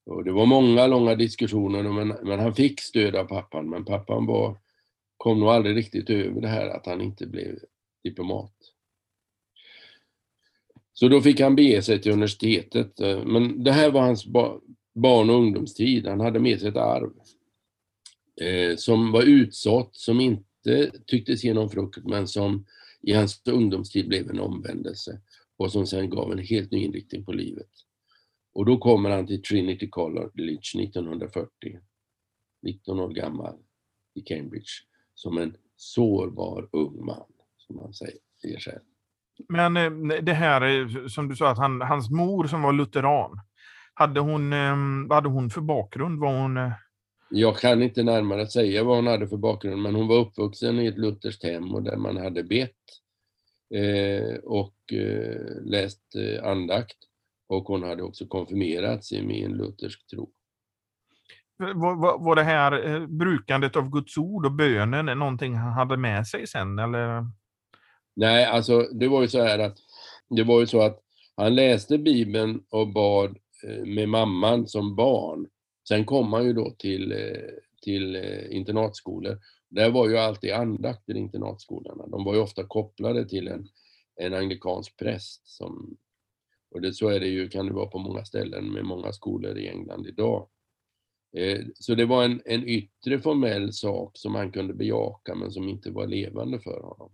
Och 0.05 0.24
det 0.24 0.32
var 0.32 0.46
många 0.46 0.88
långa 0.88 1.15
diskussioner 1.15 1.84
men, 1.84 2.08
men 2.08 2.39
han 2.39 2.55
fick 2.55 2.82
stöd 2.82 3.15
av 3.15 3.25
pappan 3.25 3.70
men 3.70 3.86
pappan 3.86 4.25
var, 4.25 4.58
kom 5.17 5.39
nog 5.39 5.50
aldrig 5.50 5.75
riktigt 5.75 6.10
över 6.10 6.41
det 6.41 6.48
här 6.48 6.67
att 6.67 6.86
han 6.86 7.01
inte 7.01 7.27
blev 7.27 7.60
diplomat. 8.03 8.55
Så 10.98 11.08
då 11.08 11.22
fick 11.22 11.40
han 11.40 11.56
bege 11.56 11.82
sig 11.82 12.02
till 12.02 12.12
universitetet. 12.12 13.00
Eh, 13.00 13.25
men 13.25 13.64
det 13.64 13.72
här 13.72 13.92
var 13.92 14.02
hans 14.02 14.25
barn 14.94 15.30
och 15.30 15.36
ungdomstid. 15.36 16.08
Han 16.08 16.20
hade 16.20 16.40
med 16.40 16.60
sig 16.60 16.70
ett 16.70 16.75
arv 16.75 17.12
eh, 18.42 18.75
som 18.75 19.12
var 19.12 19.24
utsått, 19.24 19.96
som 19.96 20.20
inte 20.20 20.92
tycktes 21.06 21.44
ge 21.44 21.54
någon 21.54 21.70
frukt, 21.70 22.06
men 22.06 22.28
som 22.28 22.66
i 23.02 23.14
hans 23.14 23.42
ungdomstid 23.46 24.08
blev 24.08 24.30
en 24.30 24.40
omvändelse 24.40 25.22
och 25.58 25.72
som 25.72 25.88
sen 25.88 26.10
gav 26.10 26.32
en 26.32 26.40
helt 26.40 26.72
ny 26.72 26.84
inriktning 26.84 27.25
på 27.25 27.32
livet. 27.32 27.70
Och 28.54 28.66
då 28.66 28.78
kommer 28.78 29.10
han 29.10 29.28
till 29.28 29.42
Trinity 29.42 29.90
College 29.90 30.30
1940, 30.80 31.80
19 32.62 33.00
år 33.00 33.10
gammal, 33.10 33.56
i 34.14 34.22
Cambridge, 34.22 34.72
som 35.16 35.38
en 35.38 35.58
sårbar 35.75 36.70
ung 36.72 37.06
man, 37.06 37.25
som 37.58 37.80
han 37.80 37.94
säger 37.94 38.60
själv. 38.60 38.82
Men 39.50 39.77
eh, 39.77 40.18
det 40.22 40.34
här 40.34 41.08
som 41.08 41.27
du 41.27 41.36
sa, 41.36 41.50
att 41.51 41.58
han, 41.58 41.82
hans 41.82 42.10
mor 42.10 42.48
som 42.48 42.62
var 42.62 42.74
lutheran, 42.74 43.39
hade 43.94 44.20
hon, 44.20 44.54
ehm, 44.54 45.08
vad 45.08 45.15
hade 45.15 45.30
hon 45.30 45.50
för 45.50 45.62
bakgrund? 45.62 46.20
Var 46.20 46.42
hon... 46.42 46.58
Eh, 46.58 46.72
Jag 47.30 47.58
kan 47.58 47.84
inte 47.84 48.04
närmare 48.04 48.48
säga 48.48 48.84
vad 48.84 48.96
hon 48.96 49.08
hade 49.08 49.27
för 49.27 49.38
bakgrund, 49.38 49.82
men 49.82 49.96
hon 49.96 50.08
var 50.08 50.18
uppvuxen 50.18 50.80
i 50.80 50.86
ett 50.88 50.98
lutherskt 50.98 51.44
hem 51.44 51.74
och 51.75 51.84
där 51.84 51.98
man 51.98 52.18
hade 52.18 52.44
bett 52.44 52.72
eh, 53.75 54.36
och 54.44 54.94
eh, 54.94 55.63
läst 55.63 56.01
eh, 56.15 56.50
andakt. 56.51 56.98
Och 57.48 57.63
hon 57.63 57.84
hade 57.84 58.04
också 58.04 58.27
konfirmerat 58.27 59.06
sig 59.06 59.22
med 59.27 59.46
en 59.46 59.58
luthersk 59.58 60.08
tro. 60.08 60.30
Var, 61.58 62.18
var 62.25 62.36
det 62.36 62.44
här 62.44 63.08
brukandet 63.08 63.75
av 63.75 63.89
Guds 63.89 64.18
ord 64.18 64.46
och 64.46 64.51
bönen 64.51 65.20
någonting 65.20 65.56
han 65.56 65.74
hade 65.74 65.98
med 65.98 66.27
sig 66.27 66.48
sen, 66.48 66.80
eller? 66.80 67.25
Nej, 68.15 68.45
alltså 68.45 68.81
det 68.81 69.07
var 69.07 69.22
ju 69.22 69.27
så 69.27 69.41
här 69.41 69.60
att 69.60 69.77
det 70.29 70.43
var 70.43 70.60
ju 70.60 70.67
så 70.67 70.81
att 70.81 71.01
han 71.36 71.55
läste 71.55 71.98
Bibeln 71.98 72.63
och 72.69 72.88
bad 72.88 73.38
eh, 73.63 73.86
med 73.86 74.10
mamman 74.10 74.67
som 74.67 74.95
barn. 74.95 75.48
Sen 75.88 76.05
kom 76.05 76.34
han 76.34 76.45
ju 76.45 76.53
då 76.53 76.72
till, 76.72 77.12
eh, 77.12 77.51
till 77.81 78.15
eh, 78.15 78.55
internatskolor. 78.55 79.39
Där 79.69 79.89
var 79.89 80.10
ju 80.10 80.17
alltid 80.17 80.51
andakter 80.51 81.15
i 81.15 81.19
internatskolorna. 81.19 82.07
De 82.07 82.24
var 82.24 82.34
ju 82.34 82.39
ofta 82.39 82.63
kopplade 82.63 83.29
till 83.29 83.48
en, 83.48 83.67
en 84.15 84.34
anglikansk 84.34 84.98
präst. 84.98 85.48
Som, 85.48 85.98
och 86.72 86.81
det, 86.81 86.93
så 86.93 87.07
är 87.07 87.19
det 87.19 87.27
ju, 87.27 87.50
kan 87.50 87.65
det 87.65 87.74
vara 87.74 87.88
på 87.88 88.00
många 88.00 88.25
ställen 88.25 88.72
med 88.72 88.86
många 88.86 89.12
skolor 89.12 89.57
i 89.57 89.67
England 89.67 90.07
idag. 90.07 90.48
Så 91.79 91.95
det 91.95 92.05
var 92.05 92.24
en, 92.24 92.41
en 92.45 92.67
yttre 92.67 93.19
formell 93.19 93.74
sak 93.74 94.17
som 94.17 94.36
han 94.36 94.51
kunde 94.51 94.74
bejaka 94.74 95.36
men 95.36 95.51
som 95.51 95.69
inte 95.69 95.91
var 95.91 96.07
levande 96.07 96.60
för 96.60 96.81
honom. 96.81 97.12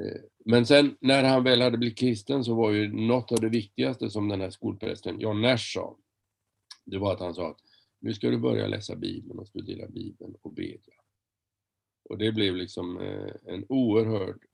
Eh, 0.00 0.20
men 0.44 0.66
sen 0.66 0.96
när 1.00 1.24
han 1.24 1.44
väl 1.44 1.60
hade 1.60 1.78
blivit 1.78 1.98
kristen 1.98 2.44
så 2.44 2.54
var 2.54 2.70
ju 2.70 2.92
något 2.92 3.32
av 3.32 3.40
det 3.40 3.48
viktigaste 3.48 4.10
som 4.10 4.28
den 4.28 4.40
här 4.40 4.50
skolprästen 4.50 5.20
John 5.20 5.42
Nash 5.42 5.72
sa, 5.74 5.98
det 6.84 6.98
var 6.98 7.12
att 7.12 7.20
han 7.20 7.34
sa 7.34 7.50
att 7.50 7.60
nu 8.00 8.14
ska 8.14 8.30
du 8.30 8.38
börja 8.38 8.66
läsa 8.66 8.96
Bibeln 8.96 9.38
och 9.38 9.48
studera 9.48 9.88
Bibeln 9.88 10.36
och 10.42 10.52
bedja. 10.52 10.94
Och 12.04 12.18
det 12.18 12.32
blev 12.32 12.56
liksom 12.56 13.00
eh, 13.00 13.34
en 13.46 13.66
oerhörd, 13.68 14.44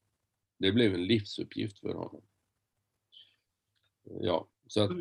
det 0.59 0.73
blev 0.73 0.95
en 0.95 1.07
livsuppgift 1.07 1.79
för 1.79 1.95
honom. 1.95 2.23
Ja, 4.21 4.49
så 4.67 4.83
att... 4.83 4.91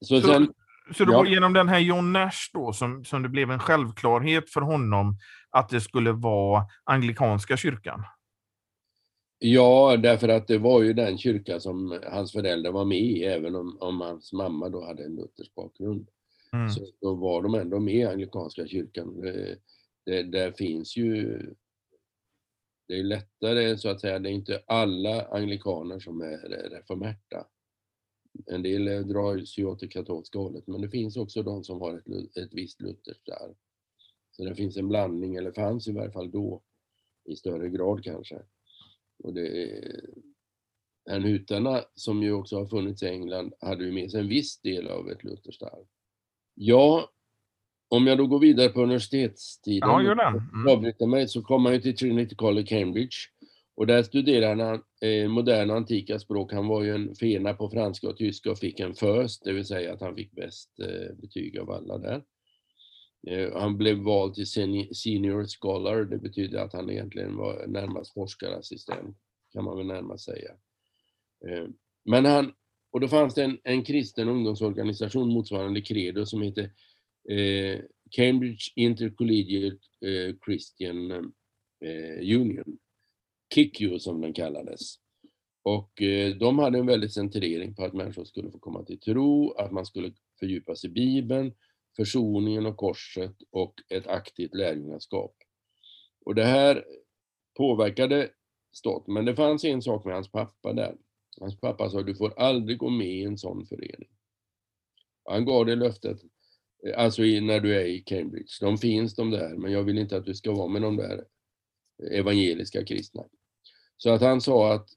så 0.00 0.20
sen... 0.20 0.54
Så 0.94 1.04
det 1.04 1.12
var 1.12 1.24
genom 1.24 1.52
den 1.52 1.68
här 1.68 1.78
John 1.78 2.12
Nash 2.12 2.50
då 2.52 2.72
som, 2.72 3.04
som 3.04 3.22
det 3.22 3.28
blev 3.28 3.50
en 3.50 3.58
självklarhet 3.58 4.50
för 4.50 4.60
honom 4.60 5.18
att 5.50 5.68
det 5.68 5.80
skulle 5.80 6.12
vara 6.12 6.64
anglikanska 6.84 7.56
kyrkan? 7.56 8.04
Ja, 9.38 9.96
därför 9.96 10.28
att 10.28 10.48
det 10.48 10.58
var 10.58 10.82
ju 10.82 10.92
den 10.92 11.18
kyrka 11.18 11.60
som 11.60 12.00
hans 12.12 12.32
föräldrar 12.32 12.72
var 12.72 12.84
med 12.84 12.98
i, 12.98 13.24
även 13.24 13.54
om, 13.54 13.78
om 13.80 14.00
hans 14.00 14.32
mamma 14.32 14.68
då 14.68 14.84
hade 14.84 15.04
en 15.04 15.16
luthersk 15.16 15.54
bakgrund. 15.54 16.08
Mm. 16.52 16.70
Så 16.70 16.86
då 17.00 17.14
var 17.14 17.42
de 17.42 17.54
ändå 17.54 17.80
med 17.80 17.94
i 17.94 18.04
anglikanska 18.04 18.66
kyrkan. 18.66 19.20
Det, 19.20 19.58
det, 20.04 20.22
där 20.22 20.52
finns 20.52 20.96
ju... 20.96 21.40
Det 22.88 22.98
är 22.98 23.02
lättare 23.02 23.78
så 23.78 23.88
att 23.88 24.00
säga, 24.00 24.18
det 24.18 24.30
är 24.30 24.32
inte 24.32 24.62
alla 24.66 25.26
anglikaner 25.26 25.98
som 25.98 26.20
är 26.20 26.70
reformerta. 26.70 27.46
En 28.46 28.62
del 28.62 29.08
drar 29.08 29.44
sig 29.44 29.64
åt 29.64 29.80
det 29.80 29.88
katolska 29.88 30.38
hållet, 30.38 30.66
men 30.66 30.80
det 30.80 30.88
finns 30.88 31.16
också 31.16 31.42
de 31.42 31.64
som 31.64 31.80
har 31.80 31.98
ett, 31.98 32.36
ett 32.36 32.54
visst 32.54 32.80
lutherskt 32.80 33.28
arv. 33.28 33.54
Så 34.30 34.44
det 34.44 34.54
finns 34.54 34.76
en 34.76 34.88
blandning, 34.88 35.34
eller 35.34 35.52
fanns 35.52 35.88
i 35.88 35.92
varje 35.92 36.10
fall 36.12 36.30
då, 36.30 36.62
i 37.24 37.36
större 37.36 37.68
grad 37.68 38.04
kanske. 38.04 38.42
Och 39.18 39.34
det 39.34 39.82
Hutarna, 41.10 41.84
som 41.94 42.22
ju 42.22 42.32
också 42.32 42.56
har 42.56 42.66
funnits 42.66 43.02
i 43.02 43.06
England, 43.06 43.52
hade 43.60 43.84
ju 43.84 43.92
med 43.92 44.10
sig 44.10 44.20
en 44.20 44.28
viss 44.28 44.60
del 44.60 44.88
av 44.88 45.10
ett 45.10 45.24
lutherskt 45.24 45.62
arv. 45.62 45.86
Ja, 46.54 47.10
om 47.88 48.06
jag 48.06 48.18
då 48.18 48.26
går 48.26 48.38
vidare 48.38 48.68
på 48.68 48.82
universitetstiden, 48.82 49.88
ja, 49.88 50.02
gör 50.02 50.14
det. 50.14 50.98
Mm. 50.98 51.10
mig, 51.10 51.28
så 51.28 51.42
kommer 51.42 51.62
man 51.62 51.72
ju 51.72 51.80
till 51.80 51.96
Trinity 51.96 52.34
College, 52.34 52.66
Cambridge. 52.66 53.16
Och 53.74 53.86
där 53.86 54.02
studerade 54.02 54.64
han 54.64 54.82
eh, 55.02 55.28
moderna 55.28 55.72
och 55.72 55.78
antika 55.78 56.18
språk. 56.18 56.52
Han 56.52 56.66
var 56.66 56.82
ju 56.82 56.94
en 56.94 57.14
fena 57.14 57.54
på 57.54 57.70
franska 57.70 58.08
och 58.08 58.16
tyska 58.16 58.50
och 58.50 58.58
fick 58.58 58.80
en 58.80 58.94
first, 58.94 59.44
det 59.44 59.52
vill 59.52 59.66
säga 59.66 59.92
att 59.92 60.00
han 60.00 60.14
fick 60.14 60.32
bäst 60.32 60.80
eh, 60.80 61.16
betyg 61.16 61.58
av 61.58 61.70
alla 61.70 61.98
där. 61.98 62.22
Eh, 63.26 63.58
han 63.58 63.76
blev 63.76 63.96
vald 63.96 64.34
till 64.34 64.46
senior 64.94 65.46
scholar, 65.60 66.04
det 66.04 66.18
betyder 66.18 66.58
att 66.58 66.72
han 66.72 66.90
egentligen 66.90 67.36
var 67.36 67.66
närmast 67.66 68.14
forskarassistent, 68.14 69.16
kan 69.52 69.64
man 69.64 69.76
väl 69.76 69.86
närmast 69.86 70.24
säga. 70.24 70.50
Eh, 71.48 71.66
men 72.04 72.24
han, 72.24 72.52
och 72.92 73.00
då 73.00 73.08
fanns 73.08 73.34
det 73.34 73.44
en, 73.44 73.58
en 73.64 73.84
kristen 73.84 74.28
ungdomsorganisation 74.28 75.32
motsvarande 75.32 75.80
Credo 75.80 76.26
som 76.26 76.42
hette 76.42 76.70
eh, 77.30 77.80
Cambridge 78.10 78.72
Intercollegiate 78.74 79.78
eh, 80.06 80.34
Christian 80.44 81.32
Union, 82.22 82.78
Kikyo 83.54 83.98
som 83.98 84.20
den 84.20 84.32
kallades. 84.32 84.94
Och 85.62 86.02
eh, 86.02 86.36
de 86.36 86.58
hade 86.58 86.78
en 86.78 86.86
väldig 86.86 87.12
centrering 87.12 87.74
på 87.74 87.84
att 87.84 87.92
människor 87.92 88.24
skulle 88.24 88.50
få 88.50 88.58
komma 88.58 88.84
till 88.84 89.00
tro, 89.00 89.52
att 89.52 89.72
man 89.72 89.86
skulle 89.86 90.12
fördjupa 90.40 90.76
sig 90.76 90.90
i 90.90 90.92
Bibeln, 90.92 91.52
försoningen 91.96 92.66
och 92.66 92.76
korset 92.76 93.36
och 93.50 93.74
ett 93.88 94.06
aktivt 94.06 94.54
lärjungaskap. 94.54 95.36
Och 96.24 96.34
det 96.34 96.44
här 96.44 96.84
påverkade 97.56 98.30
Stott, 98.72 99.06
men 99.06 99.24
det 99.24 99.36
fanns 99.36 99.64
en 99.64 99.82
sak 99.82 100.04
med 100.04 100.14
hans 100.14 100.30
pappa 100.30 100.72
där. 100.72 100.96
Hans 101.40 101.60
pappa 101.60 101.90
sa, 101.90 102.02
du 102.02 102.14
får 102.14 102.38
aldrig 102.38 102.78
gå 102.78 102.90
med 102.90 103.06
i 103.06 103.24
en 103.24 103.38
sån 103.38 103.66
förening. 103.66 104.08
Han 105.24 105.44
gav 105.44 105.66
det 105.66 105.74
löftet, 105.74 106.18
eh, 106.86 106.98
alltså 106.98 107.22
när 107.22 107.60
du 107.60 107.76
är 107.76 107.84
i 107.84 108.00
Cambridge. 108.00 108.52
De 108.60 108.78
finns 108.78 109.14
de 109.14 109.30
där, 109.30 109.56
men 109.56 109.72
jag 109.72 109.82
vill 109.82 109.98
inte 109.98 110.16
att 110.16 110.24
du 110.24 110.34
ska 110.34 110.52
vara 110.52 110.68
med 110.68 110.82
de 110.82 110.96
där 110.96 111.24
eh, 112.02 112.18
evangeliska 112.18 112.84
kristna. 112.84 113.24
Så 113.96 114.10
att 114.10 114.20
han 114.20 114.40
sa 114.40 114.72
att 114.72 114.88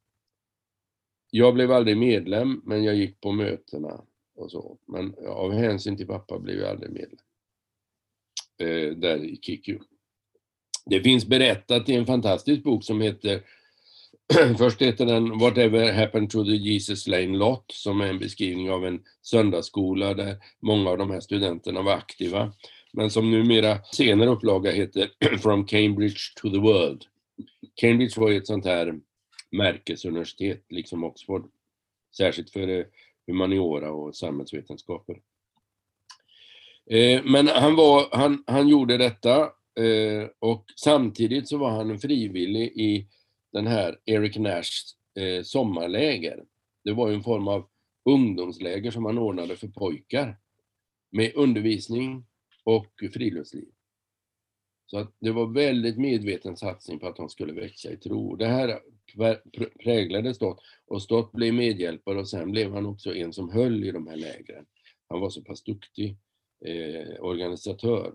jag 1.31 1.53
blev 1.53 1.71
aldrig 1.71 1.97
medlem, 1.97 2.61
men 2.65 2.83
jag 2.83 2.95
gick 2.95 3.21
på 3.21 3.31
mötena 3.31 4.01
och 4.35 4.51
så. 4.51 4.77
Men 4.85 5.15
av 5.27 5.53
hänsyn 5.53 5.97
till 5.97 6.07
pappa 6.07 6.39
blev 6.39 6.59
jag 6.59 6.69
aldrig 6.69 6.91
medlem. 6.91 7.19
Eh, 8.57 8.97
där 8.97 9.23
i 9.23 9.39
Kiku. 9.41 9.79
Det 10.85 11.01
finns 11.01 11.25
berättat 11.25 11.89
i 11.89 11.95
en 11.95 12.05
fantastisk 12.05 12.63
bok 12.63 12.83
som 12.83 13.01
heter 13.01 13.43
Först 14.57 14.81
heter 14.81 15.05
den 15.05 15.39
Whatever 15.39 15.93
happened 15.93 16.29
to 16.29 16.43
the 16.43 16.55
Jesus 16.55 17.07
Lane 17.07 17.37
Lot 17.37 17.65
som 17.67 18.01
är 18.01 18.07
en 18.07 18.19
beskrivning 18.19 18.71
av 18.71 18.85
en 18.85 18.99
söndagsskola 19.21 20.13
där 20.13 20.37
många 20.59 20.89
av 20.89 20.97
de 20.97 21.11
här 21.11 21.19
studenterna 21.19 21.81
var 21.81 21.93
aktiva. 21.93 22.53
Men 22.93 23.09
som 23.09 23.31
numera 23.31 23.83
senare 23.83 24.29
upplaga 24.29 24.71
heter 24.71 25.09
From 25.41 25.65
Cambridge 25.65 26.19
to 26.41 26.49
the 26.49 26.59
World. 26.59 27.05
Cambridge 27.79 28.21
var 28.21 28.29
ju 28.29 28.37
ett 28.37 28.47
sånt 28.47 28.65
här 28.65 28.99
märkesuniversitet, 29.51 30.65
liksom 30.69 31.03
Oxford. 31.03 31.51
Särskilt 32.17 32.49
för 32.49 32.67
eh, 32.67 32.85
humaniora 33.27 33.91
och 33.91 34.15
samhällsvetenskaper. 34.15 35.21
Eh, 36.89 37.23
men 37.23 37.47
han, 37.47 37.75
var, 37.75 38.07
han, 38.11 38.43
han 38.47 38.67
gjorde 38.67 38.97
detta 38.97 39.41
eh, 39.79 40.29
och 40.39 40.65
samtidigt 40.75 41.47
så 41.47 41.57
var 41.57 41.69
han 41.69 41.99
frivillig 41.99 42.67
i 42.67 43.07
den 43.51 43.67
här 43.67 43.99
Eric 44.05 44.37
Nashs 44.37 44.95
sommarläger. 45.43 46.43
Det 46.83 46.93
var 46.93 47.09
ju 47.09 47.15
en 47.15 47.23
form 47.23 47.47
av 47.47 47.67
ungdomsläger 48.05 48.91
som 48.91 49.05
han 49.05 49.17
ordnade 49.17 49.55
för 49.55 49.67
pojkar 49.67 50.37
med 51.11 51.31
undervisning 51.35 52.25
och 52.63 52.93
friluftsliv. 53.13 53.67
Så 54.91 54.97
att 54.97 55.15
det 55.19 55.31
var 55.31 55.53
väldigt 55.53 55.97
medveten 55.97 56.57
satsning 56.57 56.99
på 56.99 57.07
att 57.07 57.17
han 57.17 57.29
skulle 57.29 57.53
växa 57.53 57.91
i 57.91 57.97
tro. 57.97 58.35
Det 58.35 58.47
här 58.47 58.79
präglade 59.83 60.33
Stott 60.33 60.59
och 60.87 61.01
Stott 61.01 61.31
blev 61.31 61.53
medhjälpare 61.53 62.19
och 62.19 62.29
sen 62.29 62.51
blev 62.51 62.73
han 62.73 62.85
också 62.85 63.15
en 63.15 63.33
som 63.33 63.49
höll 63.49 63.83
i 63.83 63.91
de 63.91 64.07
här 64.07 64.15
lägren. 64.15 64.65
Han 65.09 65.19
var 65.19 65.29
så 65.29 65.41
pass 65.41 65.63
duktig 65.63 66.17
eh, 66.65 67.23
organisatör. 67.23 68.13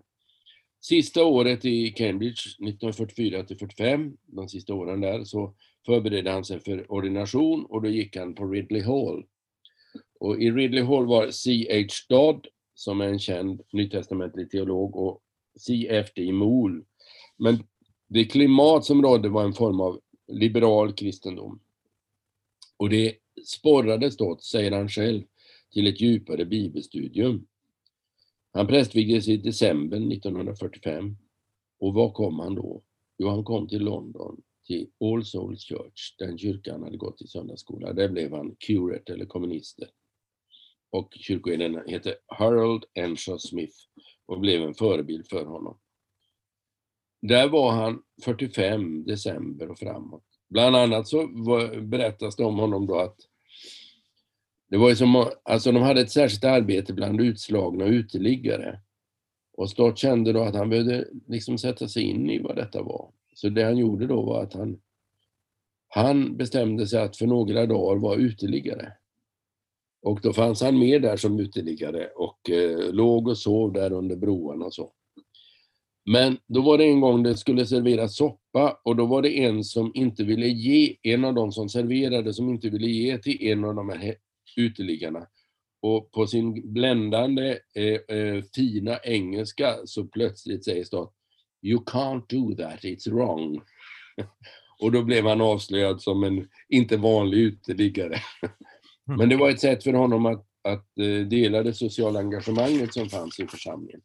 Sista 0.81 1.25
året 1.25 1.64
i 1.64 1.90
Cambridge, 1.90 2.43
1944 2.59 3.45
till 3.45 3.59
45, 3.59 4.16
de 4.26 4.49
sista 4.49 4.75
åren 4.75 5.00
där, 5.00 5.25
så 5.25 5.54
förberedde 5.87 6.31
han 6.31 6.45
sig 6.45 6.61
för 6.61 6.93
ordination 6.93 7.66
och 7.66 7.83
då 7.83 7.88
gick 7.88 8.16
han 8.16 8.35
på 8.35 8.47
Ridley 8.47 8.83
Hall. 8.83 9.25
Och 10.21 10.43
i 10.43 10.50
Ridley 10.50 10.85
Hall 10.85 11.07
var 11.07 11.31
C.H. 11.31 11.88
Dodd, 12.09 12.47
som 12.75 13.00
är 13.00 13.09
en 13.09 13.19
känd 13.19 13.61
nytestamentlig 13.73 14.50
teolog, 14.50 14.97
och 14.97 15.21
C.F.D. 15.56 16.32
mol. 16.32 16.84
Men 17.36 17.58
det 18.08 18.25
klimat 18.25 18.84
som 18.84 19.02
rådde 19.02 19.28
var 19.28 19.45
en 19.45 19.52
form 19.52 19.80
av 19.80 20.00
liberal 20.28 20.93
kristendom. 20.93 21.60
Och 22.76 22.90
det 22.90 23.14
sporrades 23.47 24.17
då, 24.17 24.38
säger 24.38 24.73
han 24.73 24.88
själv, 24.88 25.23
till 25.73 25.86
ett 25.86 26.00
djupare 26.00 26.45
bibelstudium. 26.45 27.47
Han 28.52 28.67
prästvigdes 28.67 29.28
i 29.28 29.36
december 29.36 29.97
1945. 29.97 31.17
Och 31.78 31.95
var 31.95 32.12
kom 32.12 32.38
han 32.38 32.54
då? 32.54 32.82
Jo, 33.19 33.28
han 33.28 33.45
kom 33.45 33.69
till 33.69 33.82
London, 33.82 34.43
till 34.67 34.86
All 35.00 35.25
Souls 35.25 35.64
Church, 35.64 36.17
den 36.19 36.38
kyrkan 36.38 36.82
hade 36.82 36.97
gått 36.97 37.23
i 37.23 37.26
söndagsskola. 37.26 37.93
Där 37.93 38.08
blev 38.08 38.32
han 38.32 38.56
curate 38.58 39.12
eller 39.12 39.26
kommunister. 39.26 39.88
Och 40.95 41.17
kyrkoherden 41.21 41.83
hette 41.89 42.15
Harold 42.26 42.85
Enshaw 42.95 43.39
Smith 43.39 43.76
och 44.26 44.41
blev 44.41 44.63
en 44.63 44.75
förebild 44.75 45.28
för 45.28 45.45
honom. 45.45 45.78
Där 47.23 47.49
var 47.49 47.73
han 47.73 48.02
45 48.25 49.04
december 49.04 49.71
och 49.71 49.78
framåt. 49.78 50.25
Bland 50.50 50.76
annat 50.76 51.09
så 51.09 51.28
var, 51.33 51.80
berättas 51.80 52.37
det 52.37 52.45
om 52.45 52.59
honom 52.59 52.87
då 52.87 52.99
att 52.99 53.17
det 54.71 54.76
var 54.76 54.89
ju 54.89 54.97
som, 54.97 55.30
alltså 55.43 55.73
de 55.73 55.83
hade 55.83 56.00
ett 56.00 56.11
särskilt 56.11 56.45
arbete 56.45 56.93
bland 56.93 57.21
utslagna 57.21 57.85
och 57.85 57.91
uteliggare. 57.91 58.80
Och 59.52 59.71
Stott 59.71 59.99
kände 59.99 60.33
då 60.33 60.43
att 60.43 60.54
han 60.54 60.71
behövde 60.71 61.09
liksom 61.28 61.59
sätta 61.59 61.89
sig 61.89 62.02
in 62.02 62.30
i 62.30 62.39
vad 62.39 62.57
detta 62.57 62.83
var. 62.83 63.13
Så 63.35 63.49
det 63.49 63.65
han 63.65 63.78
gjorde 63.78 64.07
då 64.07 64.23
var 64.23 64.43
att 64.43 64.54
han, 64.54 64.80
han 65.89 66.37
bestämde 66.37 66.87
sig 66.87 67.02
att 67.02 67.17
för 67.17 67.26
några 67.26 67.67
dagar 67.67 68.00
vara 68.00 68.17
uteliggare. 68.17 68.93
Och 70.04 70.21
då 70.23 70.32
fanns 70.32 70.60
han 70.60 70.78
med 70.78 71.02
där 71.02 71.17
som 71.17 71.40
uteliggare 71.40 72.06
och 72.06 72.50
eh, 72.50 72.93
låg 72.93 73.28
och 73.28 73.38
sov 73.38 73.73
där 73.73 73.93
under 73.93 74.17
broarna 74.17 74.64
och 74.64 74.75
så. 74.75 74.93
Men 76.10 76.38
då 76.47 76.62
var 76.62 76.78
det 76.78 76.84
en 76.84 77.00
gång 77.00 77.23
det 77.23 77.36
skulle 77.36 77.67
serveras 77.67 78.17
soppa 78.17 78.80
och 78.84 78.97
då 78.97 79.06
var 79.06 79.23
det 79.23 79.45
en 79.45 79.64
som 79.64 79.93
inte 79.95 80.25
ville 80.25 80.49
ge, 80.49 80.97
en 81.02 81.25
av 81.25 81.34
de 81.34 81.52
som 81.52 81.69
serverade, 81.69 82.34
som 82.34 82.49
inte 82.49 82.69
ville 82.69 82.86
ge 82.86 83.19
till 83.19 83.43
en 83.43 83.64
av 83.64 83.75
de 83.75 83.88
här 83.88 84.14
uteliggarna. 84.56 85.26
Och 85.82 86.10
på 86.12 86.26
sin 86.26 86.73
bländande 86.73 87.58
eh, 87.75 88.17
eh, 88.17 88.43
fina 88.54 88.99
engelska 89.04 89.75
så 89.84 90.04
plötsligt 90.04 90.64
sägs 90.64 90.90
det 90.90 91.06
You 91.62 91.84
can't 91.84 92.25
do 92.28 92.56
that, 92.56 92.84
it's 92.84 93.10
wrong. 93.10 93.60
och 94.80 94.93
då 94.93 95.02
blev 95.02 95.26
han 95.26 95.40
avslöjad 95.40 96.02
som 96.02 96.25
en 96.25 96.49
inte 96.69 96.97
vanlig 96.97 97.38
uteliggare. 97.38 98.19
Men 99.06 99.28
det 99.28 99.36
var 99.36 99.50
ett 99.50 99.60
sätt 99.60 99.84
för 99.84 99.93
honom 99.93 100.26
att, 100.26 100.47
att 100.62 100.99
eh, 100.99 101.26
dela 101.26 101.62
det 101.62 101.75
sociala 101.75 102.21
engagemanget 102.21 102.95
som 102.95 103.08
fanns 103.08 103.40
i 103.40 103.47
församlingen. 103.47 104.02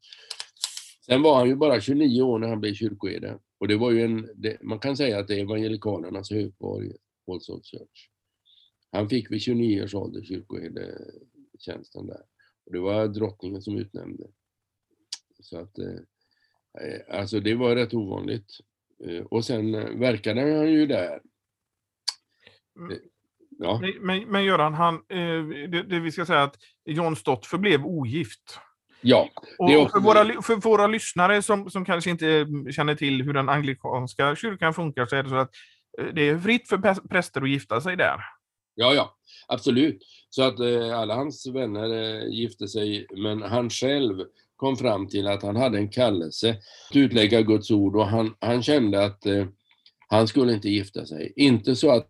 Sen 1.06 1.22
var 1.22 1.36
han 1.36 1.48
ju 1.48 1.56
bara 1.56 1.82
29 1.82 2.22
år 2.22 2.40
när 2.40 2.48
han 2.48 2.60
blev 2.60 2.74
kyrkoherde. 2.74 3.40
Och 3.58 3.68
det 3.68 3.78
var 3.78 3.92
ju 3.92 4.02
en, 4.02 4.30
det, 4.36 4.58
man 4.62 4.80
kan 4.80 4.98
säga 4.98 5.20
att 5.20 5.28
det 5.28 5.36
är 5.36 5.42
evangelikanernas 5.42 6.32
högborg, 6.32 6.92
All 7.32 7.42
Souls 7.42 7.68
Church. 7.68 8.10
Han 8.92 9.10
fick 9.10 9.32
vid 9.32 9.42
29 9.42 9.84
års 9.84 9.96
ålder 9.96 10.22
kyrkoherdetjänsten 10.22 12.08
där. 12.08 12.22
Och 12.66 12.72
det 12.72 12.80
var 12.80 13.08
drottningen 13.08 13.62
som 13.62 13.78
utnämnde. 13.78 14.28
Så 15.40 15.58
att, 15.58 15.80
eh, 15.80 16.00
eh 16.82 17.20
alltså 17.20 17.40
det 17.40 17.56
var 17.56 17.76
rätt 17.76 17.94
ovanligt. 17.94 18.52
Eh, 19.06 19.24
och 19.24 19.46
sen 19.46 19.72
verkade 20.00 20.42
han 20.42 20.72
ju 20.72 20.86
där. 20.86 21.22
Mm. 23.60 23.72
Ja. 23.72 23.82
Men, 24.02 24.24
men 24.28 24.46
Göran, 24.46 24.74
han, 24.74 24.96
eh, 24.96 25.68
det, 25.70 25.84
det, 25.84 26.00
vi 26.00 26.12
ska 26.12 26.26
säga 26.26 26.44
att 26.44 26.56
John 26.86 27.16
Stott 27.16 27.46
förblev 27.46 27.86
ogift. 27.86 28.60
Ja. 29.02 29.30
Och 29.60 29.92
för, 29.92 30.00
våra, 30.00 30.42
för 30.42 30.56
våra 30.56 30.88
lyssnare 30.88 31.42
som, 31.42 31.70
som 31.70 31.86
kanske 31.86 32.10
inte 32.10 32.48
känner 32.72 32.96
till 32.96 33.24
hur 33.24 33.34
den 33.34 33.50
anglikanska 33.50 34.36
kyrkan 34.36 34.74
funkar 34.74 35.06
så 35.06 35.16
är 35.16 35.24
det 35.24 35.30
så 35.30 35.36
att 35.36 35.52
eh, 36.00 36.06
det 36.14 36.30
är 36.30 36.40
fritt 36.40 36.70
för 36.70 37.08
präster 37.08 37.42
att 37.42 37.50
gifta 37.50 37.82
sig 37.82 37.98
där. 37.98 38.20
Ja, 38.76 38.94
ja, 38.94 39.16
absolut. 39.48 40.04
Så 40.30 40.44
att 40.44 40.60
eh, 40.60 41.00
alla 41.00 41.16
hans 41.16 41.48
vänner 41.48 42.04
eh, 42.04 42.28
gifte 42.28 42.68
sig, 42.68 43.08
men 43.18 43.42
han 43.42 43.70
själv 43.70 44.26
kom 44.56 44.78
fram 44.78 45.08
till 45.08 45.28
att 45.28 45.44
han 45.44 45.56
hade 45.56 45.78
en 45.78 45.90
kallelse 45.90 46.50
att 46.90 46.96
utlägga 46.96 47.42
Guds 47.42 47.72
ord 47.72 47.96
och 47.96 48.08
han, 48.08 48.36
han 48.40 48.64
kände 48.64 49.06
att 49.06 49.26
eh, 49.26 49.46
han 50.08 50.28
skulle 50.28 50.54
inte 50.54 50.70
gifta 50.70 51.06
sig. 51.06 51.34
Inte 51.36 51.76
så 51.76 51.92
att 51.92 52.08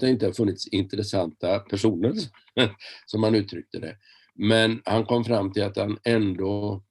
det 0.00 0.10
inte 0.10 0.26
har 0.26 0.32
funnits 0.32 0.68
intressanta 0.68 1.58
personer, 1.58 2.14
som 3.06 3.22
han 3.22 3.34
uttryckte 3.34 3.78
det. 3.78 3.96
Men 4.34 4.82
han 4.84 5.04
kom 5.04 5.24
fram 5.24 5.52
till 5.52 5.62
att 5.62 5.76
han 5.76 5.98
ändå 6.04 6.82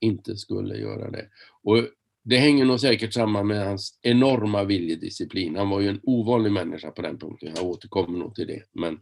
inte 0.00 0.36
skulle 0.36 0.76
göra 0.76 1.10
det. 1.10 1.28
Och 1.62 1.88
det 2.24 2.36
hänger 2.36 2.64
nog 2.64 2.80
säkert 2.80 3.12
samman 3.12 3.46
med 3.46 3.66
hans 3.66 3.98
enorma 4.02 4.64
viljedisciplin. 4.64 5.56
Han 5.56 5.70
var 5.70 5.80
ju 5.80 5.88
en 5.88 6.00
ovanlig 6.02 6.52
människa 6.52 6.90
på 6.90 7.02
den 7.02 7.18
punkten. 7.18 7.52
Jag 7.56 7.64
återkommer 7.64 8.18
nog 8.18 8.34
till 8.34 8.46
det, 8.46 8.62
men 8.72 9.00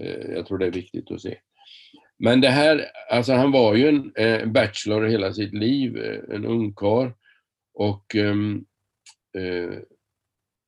eh, 0.00 0.30
jag 0.34 0.46
tror 0.46 0.58
det 0.58 0.66
är 0.66 0.70
viktigt 0.70 1.10
att 1.10 1.20
se. 1.20 1.38
Men 2.18 2.40
det 2.40 2.48
här, 2.48 2.84
alltså 3.10 3.32
han 3.32 3.52
var 3.52 3.74
ju 3.74 3.88
en 3.88 4.12
eh, 4.14 4.46
bachelor 4.46 5.06
hela 5.06 5.32
sitt 5.32 5.54
liv, 5.54 5.96
eh, 5.96 6.34
en 6.34 6.44
ungkarl. 6.44 7.10
Och 7.74 8.16
ehm, 8.16 8.64
eh, 9.38 9.78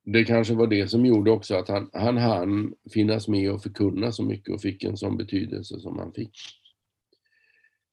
det 0.05 0.25
kanske 0.25 0.55
var 0.55 0.67
det 0.67 0.88
som 0.88 1.07
gjorde 1.07 1.31
också 1.31 1.55
att 1.55 1.69
han, 1.69 1.90
han 1.93 2.17
hann 2.17 2.75
finnas 2.90 3.29
med 3.29 3.53
och 3.53 3.62
förkunna 3.62 4.12
så 4.12 4.23
mycket 4.23 4.55
och 4.55 4.61
fick 4.61 4.85
en 4.85 4.97
sån 4.97 5.17
betydelse 5.17 5.81
som 5.81 5.99
han 5.99 6.12
fick. 6.12 6.38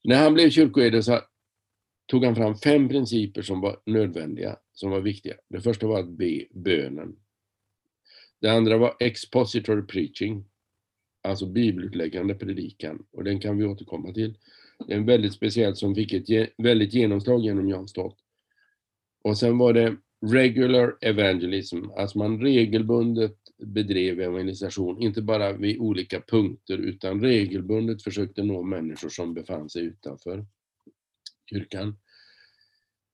När 0.04 0.24
han 0.24 0.34
blev 0.34 0.50
kyrkoherde 0.50 1.04
så 1.04 1.22
tog 2.06 2.26
han 2.26 2.36
fram 2.36 2.56
fem 2.56 2.90
principer 2.90 3.42
som 3.42 3.62
var 3.62 3.80
nödvändiga, 3.86 4.56
som 4.74 4.92
var 4.92 5.02
viktiga. 5.02 5.36
Det 5.50 5.62
första 5.62 5.88
var 5.88 6.00
att 6.00 6.10
be 6.10 6.46
bönen. 6.52 7.16
Det 8.40 8.50
andra 8.50 8.78
var 8.78 8.96
expository 9.00 9.82
preaching, 9.82 10.46
alltså 11.24 11.46
bibelutläggande 11.46 12.36
predikan. 12.36 13.06
Och 13.12 13.24
den 13.24 13.40
kan 13.40 13.58
vi 13.58 13.66
återkomma 13.66 14.14
till. 14.14 14.38
Det 14.88 14.94
är 14.94 14.98
en 14.98 15.06
väldigt 15.06 15.34
speciell 15.34 15.76
som 15.76 15.96
fick 15.96 16.14
ett 16.14 16.30
ge, 16.30 16.48
väldigt 16.58 16.94
genomslag 16.94 17.42
genom 17.42 17.70
Jan 17.70 17.88
Stott. 17.88 18.18
Och 19.24 19.38
sen 19.38 19.58
var 19.58 19.74
det 19.74 19.98
regular 20.22 20.98
evangelism, 21.02 21.78
alltså 21.98 22.18
man 22.18 22.40
regelbundet 22.40 23.38
bedrev 23.58 24.22
evangelisation, 24.22 25.02
inte 25.02 25.22
bara 25.22 25.54
vid 25.54 25.80
olika 25.80 26.22
punkter 26.22 26.78
utan 26.78 27.22
regelbundet 27.22 28.04
försökte 28.04 28.44
nå 28.44 28.64
människor 28.64 29.10
som 29.10 29.34
befann 29.34 29.70
sig 29.70 29.84
utanför 29.84 30.46
kyrkan. 31.50 31.98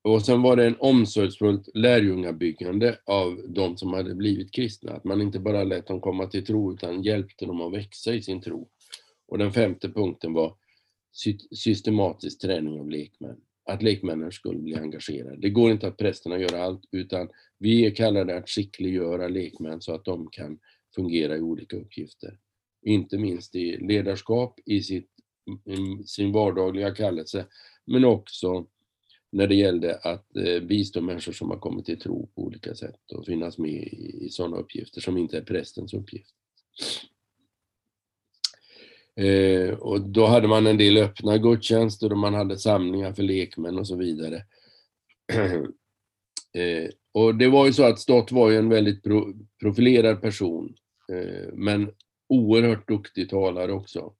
Och 0.02 0.26
sen 0.26 0.42
var 0.42 0.56
det 0.56 0.66
en 0.66 0.76
omsorgsfullt 0.80 1.70
lärjungabyggande 1.74 3.00
av 3.06 3.42
de 3.48 3.78
som 3.78 3.94
hade 3.94 4.16
blivit 4.16 4.52
kristna. 4.52 4.92
Att 4.92 5.04
man 5.04 5.22
inte 5.22 5.40
bara 5.40 5.64
lät 5.64 5.88
dem 5.88 6.02
komma 6.02 6.28
till 6.28 6.46
tro 6.46 6.74
utan 6.74 7.04
hjälpte 7.04 7.46
dem 7.46 7.62
att 7.62 7.74
växa 7.74 8.14
i 8.14 8.22
sin 8.22 8.42
tro. 8.42 8.70
Och 9.28 9.38
den 9.38 9.52
femte 9.52 9.90
punkten 9.90 10.34
var 10.34 10.56
systematisk 11.52 12.42
träning 12.42 12.80
av 12.80 12.90
lekmän. 12.90 13.42
Att 13.68 13.84
lekmännen 13.84 14.32
skulle 14.32 14.60
bli 14.60 14.76
engagerade. 14.76 15.38
Det 15.38 15.50
går 15.50 15.72
inte 15.72 15.88
att 15.88 15.98
prästerna 15.98 16.40
gör 16.40 16.56
allt 16.56 16.84
utan 16.92 17.30
vi 17.58 17.86
är 17.86 17.96
kallade 17.96 18.38
att 18.38 18.50
skickliggöra 18.50 19.28
lekmän 19.28 19.82
så 19.82 19.96
att 19.96 20.06
de 20.06 20.30
kan 20.32 20.60
fungera 20.96 21.38
i 21.38 21.42
olika 21.42 21.78
uppgifter. 21.78 22.38
Inte 22.86 23.18
minst 23.18 23.56
i 23.56 23.78
ledarskap, 23.78 24.60
i 24.66 24.84
sitt, 24.84 25.10
i 25.66 26.04
sin 26.04 26.32
vardagliga 26.32 26.96
kallelse, 26.96 27.46
men 27.86 28.06
också 28.06 28.68
när 29.32 29.48
det 29.48 29.56
gällde 29.56 29.96
att 29.96 30.36
eh, 30.38 30.64
bistå 30.64 31.02
människor 31.02 31.34
som 31.34 31.50
har 31.50 31.58
kommit 31.58 31.86
till 31.86 32.00
tro 32.00 32.28
på 32.36 32.42
olika 32.42 32.76
sätt 32.76 33.12
och 33.12 33.26
finnas 33.26 33.58
med 33.58 33.72
i, 33.72 34.26
i 34.26 34.30
sådana 34.30 34.58
uppgifter 34.58 35.02
som 35.02 35.18
inte 35.18 35.38
är 35.38 35.42
prästens 35.42 35.94
uppgift. 35.94 36.36
Eh, 39.18 39.70
och 39.70 40.02
då 40.02 40.26
hade 40.26 40.48
man 40.48 40.68
en 40.68 40.78
del 40.78 40.98
öppna 40.98 41.38
gudstjänster 41.38 42.12
och 42.12 42.18
man 42.18 42.34
hade 42.34 42.58
samlingar 42.58 43.14
för 43.14 43.24
lekmän 43.24 43.80
och 43.80 43.88
så 43.88 43.96
vidare. 43.96 44.44
eh, 46.54 46.90
och 47.12 47.36
det 47.36 47.48
var 47.48 47.66
ju 47.66 47.74
så 47.74 47.84
att 47.84 48.00
Stott 48.00 48.32
var 48.32 48.50
ju 48.50 48.58
en 48.58 48.70
väldigt 48.70 49.04
pro 49.04 49.34
profilerad 49.60 50.22
person, 50.22 50.76
eh, 51.12 51.54
men 51.54 51.92
oerhört 52.30 52.88
duktig 52.88 53.30
talare 53.30 53.72
också. 53.72 54.14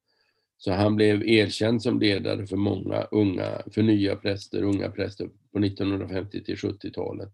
Så 0.58 0.72
han 0.72 0.96
blev 0.96 1.24
erkänd 1.30 1.82
som 1.82 2.00
ledare 2.00 2.48
för 2.48 2.58
många 2.58 3.04
unga, 3.12 3.62
för 3.72 3.84
nya 3.84 4.16
präster, 4.16 4.64
unga 4.64 4.92
präster 4.92 5.30
på 5.52 5.60
1950 5.60 6.44
till 6.44 6.56
70-talet. 6.56 7.30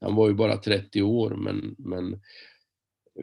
Han 0.00 0.14
var 0.14 0.28
ju 0.28 0.34
bara 0.34 0.56
30 0.56 1.02
år 1.02 1.30
men, 1.30 1.74
men 1.78 2.20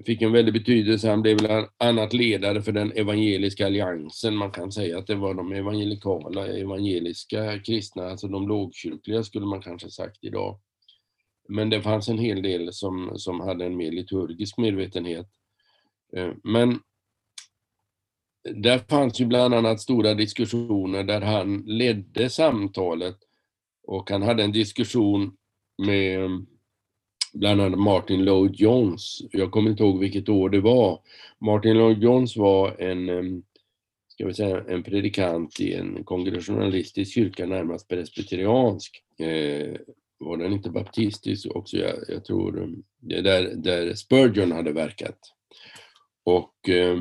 fick 0.05 0.21
en 0.21 0.31
väldig 0.31 0.53
betydelse. 0.53 1.09
Han 1.09 1.21
blev 1.21 1.37
bland 1.37 1.67
annat 1.77 2.13
ledare 2.13 2.61
för 2.61 2.71
den 2.71 2.91
evangeliska 2.91 3.65
alliansen. 3.65 4.35
Man 4.35 4.51
kan 4.51 4.71
säga 4.71 4.97
att 4.97 5.07
det 5.07 5.15
var 5.15 5.33
de 5.33 5.51
evangelikala, 5.51 6.47
evangeliska 6.47 7.59
kristna, 7.59 8.09
alltså 8.09 8.27
de 8.27 8.47
lågkyrkliga 8.47 9.23
skulle 9.23 9.45
man 9.45 9.61
kanske 9.61 9.89
sagt 9.89 10.17
idag. 10.21 10.59
Men 11.47 11.69
det 11.69 11.81
fanns 11.81 12.09
en 12.09 12.17
hel 12.17 12.41
del 12.41 12.73
som, 12.73 13.11
som 13.15 13.39
hade 13.39 13.65
en 13.65 13.77
mer 13.77 13.91
liturgisk 13.91 14.57
medvetenhet. 14.57 15.27
Eh, 16.15 16.31
men 16.43 16.79
där 18.53 18.77
fanns 18.77 19.21
ju 19.21 19.25
bland 19.25 19.53
annat 19.53 19.81
stora 19.81 20.13
diskussioner 20.13 21.03
där 21.03 21.21
han 21.21 21.57
ledde 21.57 22.29
samtalet 22.29 23.17
och 23.87 24.09
han 24.09 24.21
hade 24.21 24.43
en 24.43 24.51
diskussion 24.51 25.37
med 25.77 26.45
bland 27.35 27.61
annat 27.61 27.79
Martin 27.79 28.25
Lloyd 28.25 28.55
Jones. 28.55 29.21
Jag 29.31 29.51
kommer 29.51 29.69
inte 29.69 29.83
ihåg 29.83 29.99
vilket 29.99 30.29
år 30.29 30.49
det 30.49 30.61
var. 30.61 30.99
Martin 31.39 31.77
Lloyd 31.77 32.03
Jones 32.03 32.37
var 32.37 32.81
en, 32.81 33.43
ska 34.07 34.27
vi 34.27 34.33
säga, 34.33 34.63
en 34.67 34.83
predikant 34.83 35.59
i 35.59 35.73
en 35.73 36.03
kongressionalistisk 36.03 37.13
kyrka, 37.13 37.45
närmast 37.45 37.87
presbyteriansk. 37.87 39.01
Eh, 39.19 39.75
var 40.17 40.37
den 40.37 40.53
inte 40.53 40.69
baptistisk 40.69 41.47
också? 41.55 41.77
Jag, 41.77 41.95
jag 42.07 42.25
tror 42.25 42.69
det 43.01 43.21
där, 43.21 43.55
där 43.55 43.93
Spurgeon 43.93 44.51
hade 44.51 44.71
verkat. 44.71 45.19
Och 46.25 46.69
eh, 46.69 46.99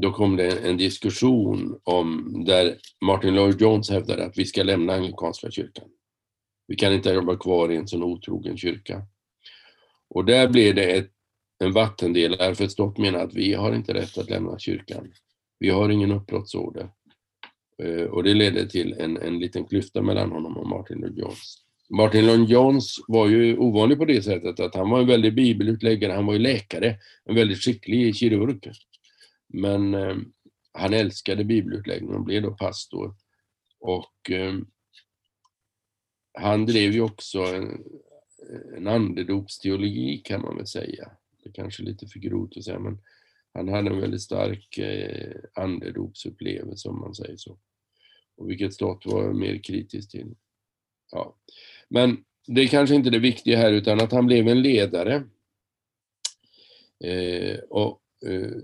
då 0.00 0.12
kom 0.12 0.36
det 0.36 0.68
en 0.68 0.76
diskussion 0.76 1.80
om 1.84 2.34
där 2.46 2.76
Martin 3.04 3.34
Lloyd 3.34 3.60
Jones 3.60 3.90
hävdade 3.90 4.24
att 4.24 4.38
vi 4.38 4.44
ska 4.44 4.62
lämna 4.62 4.92
anglikanska 4.92 5.50
kyrkan. 5.50 5.88
Vi 6.66 6.76
kan 6.76 6.92
inte 6.92 7.10
jobba 7.10 7.36
kvar 7.36 7.72
i 7.72 7.76
en 7.76 7.88
sån 7.88 8.02
otrogen 8.02 8.56
kyrka. 8.56 9.02
Och 10.10 10.24
där 10.24 10.48
blev 10.48 10.74
det 10.74 10.96
ett, 10.96 11.10
en 11.64 11.72
vattendelare, 11.72 12.54
för 12.54 12.68
Stott 12.68 12.98
menar 12.98 13.18
att 13.18 13.34
vi 13.34 13.54
har 13.54 13.74
inte 13.74 13.94
rätt 13.94 14.18
att 14.18 14.30
lämna 14.30 14.58
kyrkan. 14.58 15.12
Vi 15.58 15.70
har 15.70 15.88
ingen 15.88 16.12
uppbrottsorder. 16.12 16.90
Eh, 17.82 18.04
och 18.04 18.24
det 18.24 18.34
ledde 18.34 18.68
till 18.68 18.92
en, 18.92 19.16
en 19.16 19.38
liten 19.38 19.64
klyfta 19.64 20.02
mellan 20.02 20.32
honom 20.32 20.56
och 20.56 20.68
Martin 20.68 20.98
Lloyd 20.98 21.18
Jones. 21.18 21.68
Martin 21.90 22.26
Lund-Jones 22.26 22.96
var 23.08 23.28
ju 23.28 23.58
ovanlig 23.58 23.98
på 23.98 24.04
det 24.04 24.22
sättet 24.22 24.60
att 24.60 24.74
han 24.74 24.90
var 24.90 25.00
en 25.00 25.06
väldig 25.06 25.34
bibelutläggare, 25.34 26.12
han 26.12 26.26
var 26.26 26.32
ju 26.32 26.38
läkare, 26.38 26.98
en 27.24 27.34
väldigt 27.34 27.64
skicklig 27.64 28.16
kirurg. 28.16 28.72
Men 29.48 29.94
eh, 29.94 30.16
han 30.72 30.94
älskade 30.94 31.44
bibelutläggning 31.44 32.14
och 32.14 32.24
blev 32.24 32.42
då 32.42 32.50
pastor. 32.50 33.14
Och 33.80 34.30
eh, 34.30 34.54
han 36.38 36.66
drev 36.66 36.92
ju 36.92 37.00
också 37.00 37.38
en, 37.38 37.84
en 38.76 38.86
andedopsteologi 38.86 40.18
kan 40.24 40.42
man 40.42 40.56
väl 40.56 40.66
säga. 40.66 41.10
Det 41.42 41.48
är 41.48 41.52
kanske 41.52 41.82
är 41.82 41.84
lite 41.84 42.06
för 42.06 42.18
grovt 42.18 42.56
att 42.56 42.64
säga, 42.64 42.78
men 42.78 42.98
han 43.54 43.68
hade 43.68 43.90
en 43.90 44.00
väldigt 44.00 44.22
stark 44.22 44.78
eh, 44.78 45.36
andedopsupplevelse 45.54 46.88
om 46.88 47.00
man 47.00 47.14
säger 47.14 47.36
så. 47.36 47.58
Och 48.36 48.50
vilket 48.50 48.74
stat 48.74 49.06
var 49.06 49.32
mer 49.32 49.58
kritisk 49.58 50.10
till. 50.10 50.34
Ja. 51.10 51.36
Men 51.88 52.24
det 52.46 52.60
är 52.60 52.68
kanske 52.68 52.94
inte 52.94 53.10
det 53.10 53.18
viktiga 53.18 53.58
här 53.58 53.72
utan 53.72 54.00
att 54.00 54.12
han 54.12 54.26
blev 54.26 54.48
en 54.48 54.62
ledare. 54.62 55.24
Eh, 57.04 57.58
och 57.58 58.00
eh, 58.26 58.56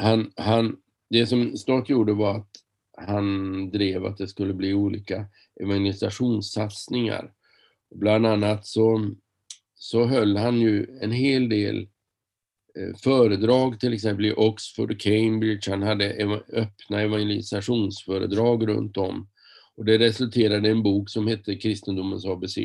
han, 0.00 0.32
han, 0.36 0.76
det 1.10 1.26
som 1.26 1.56
stat 1.56 1.88
gjorde 1.88 2.12
var 2.12 2.36
att 2.36 2.50
han 2.96 3.70
drev 3.70 4.04
att 4.04 4.18
det 4.18 4.28
skulle 4.28 4.54
bli 4.54 4.74
olika 4.74 5.26
evangelisationssatsningar. 5.60 7.32
Bland 7.94 8.26
annat 8.26 8.66
så, 8.66 9.10
så 9.74 10.04
höll 10.04 10.36
han 10.36 10.60
ju 10.60 10.98
en 11.00 11.12
hel 11.12 11.48
del 11.48 11.88
eh, 12.78 12.96
föredrag 13.02 13.80
till 13.80 13.92
exempel 13.92 14.26
i 14.26 14.32
Oxford 14.32 14.90
och 14.90 15.00
Cambridge. 15.00 15.70
Han 15.70 15.82
hade 15.82 16.40
öppna 16.52 17.00
evangelisationsföredrag 17.00 18.68
runt 18.68 18.96
om. 18.96 19.28
Och 19.76 19.84
det 19.84 19.98
resulterade 19.98 20.68
i 20.68 20.70
en 20.70 20.82
bok 20.82 21.10
som 21.10 21.26
hette 21.26 21.56
Kristendomens 21.56 22.26
ABC. 22.26 22.58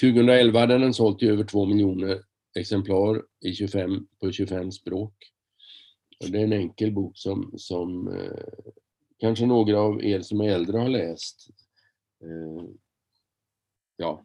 2011 0.00 0.60
hade 0.60 0.78
den 0.78 0.94
sålt 0.94 1.22
i 1.22 1.28
över 1.28 1.44
2 1.44 1.66
miljoner 1.66 2.22
exemplar 2.58 3.22
i 3.40 3.52
25, 3.52 4.06
på 4.20 4.32
25 4.32 4.72
språk. 4.72 5.14
Och 6.24 6.30
det 6.30 6.38
är 6.38 6.44
en 6.44 6.52
enkel 6.52 6.92
bok 6.92 7.18
som, 7.18 7.54
som 7.56 8.08
eh, 8.08 8.62
kanske 9.18 9.46
några 9.46 9.80
av 9.80 10.04
er 10.04 10.20
som 10.20 10.40
är 10.40 10.48
äldre 10.48 10.78
har 10.78 10.88
läst. 10.88 11.48
Eh, 12.22 12.68
ja, 13.96 14.24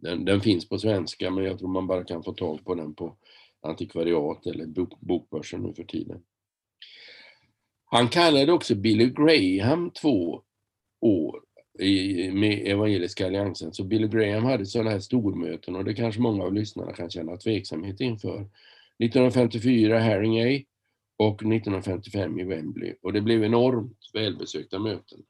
den, 0.00 0.24
den, 0.24 0.40
finns 0.40 0.68
på 0.68 0.78
svenska 0.78 1.30
men 1.30 1.44
jag 1.44 1.58
tror 1.58 1.68
man 1.68 1.86
bara 1.86 2.04
kan 2.04 2.22
få 2.22 2.32
tag 2.32 2.64
på 2.64 2.74
den 2.74 2.94
på 2.94 3.16
antikvariat 3.62 4.46
eller 4.46 4.66
bok, 4.66 5.00
bokbörsen 5.00 5.62
nu 5.62 5.74
för 5.74 5.84
tiden. 5.84 6.22
Han 7.84 8.08
kallade 8.08 8.52
också 8.52 8.74
Billy 8.74 9.10
Graham 9.10 9.90
två 9.90 10.42
år 11.00 11.40
i, 11.78 12.30
med 12.32 12.66
Evangeliska 12.66 13.26
Alliansen. 13.26 13.72
Så 13.72 13.84
Billy 13.84 14.08
Graham 14.08 14.44
hade 14.44 14.66
sådana 14.66 14.90
här 14.90 15.00
stormöten 15.00 15.76
och 15.76 15.84
det 15.84 15.94
kanske 15.94 16.20
många 16.20 16.44
av 16.44 16.54
lyssnarna 16.54 16.92
kan 16.92 17.10
känna 17.10 17.36
tveksamhet 17.36 18.00
inför. 18.00 18.40
1954 19.04 20.00
Haringey 20.00 20.64
och 21.18 21.34
1955 21.34 22.40
i 22.40 22.44
Wembley 22.44 22.94
och 23.02 23.12
det 23.12 23.20
blev 23.20 23.44
enormt 23.44 23.98
välbesökta 24.12 24.78
möten. 24.78 25.22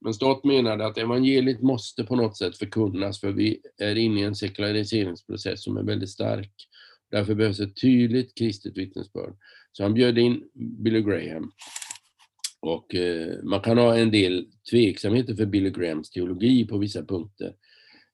Men 0.00 0.14
Stott 0.14 0.44
menade 0.44 0.86
att 0.86 0.98
evangeliet 0.98 1.62
måste 1.62 2.04
på 2.04 2.16
något 2.16 2.36
sätt 2.36 2.58
förkunnas 2.58 3.20
för 3.20 3.32
vi 3.32 3.60
är 3.78 3.96
inne 3.96 4.20
i 4.20 4.24
en 4.24 4.34
sekulariseringsprocess 4.34 5.64
som 5.64 5.76
är 5.76 5.82
väldigt 5.82 6.10
stark. 6.10 6.52
Därför 7.10 7.34
behövs 7.34 7.60
ett 7.60 7.80
tydligt 7.80 8.38
kristet 8.38 8.76
vittnesbörd. 8.76 9.36
Så 9.72 9.82
han 9.82 9.94
bjöd 9.94 10.18
in 10.18 10.44
Billy 10.54 11.02
Graham. 11.02 11.52
Och 12.60 12.94
eh, 12.94 13.42
man 13.42 13.60
kan 13.60 13.78
ha 13.78 13.96
en 13.96 14.10
del 14.10 14.46
tveksamheter 14.70 15.34
för 15.34 15.46
Billy 15.46 15.70
Grahams 15.70 16.10
teologi 16.10 16.66
på 16.66 16.78
vissa 16.78 17.04
punkter. 17.04 17.54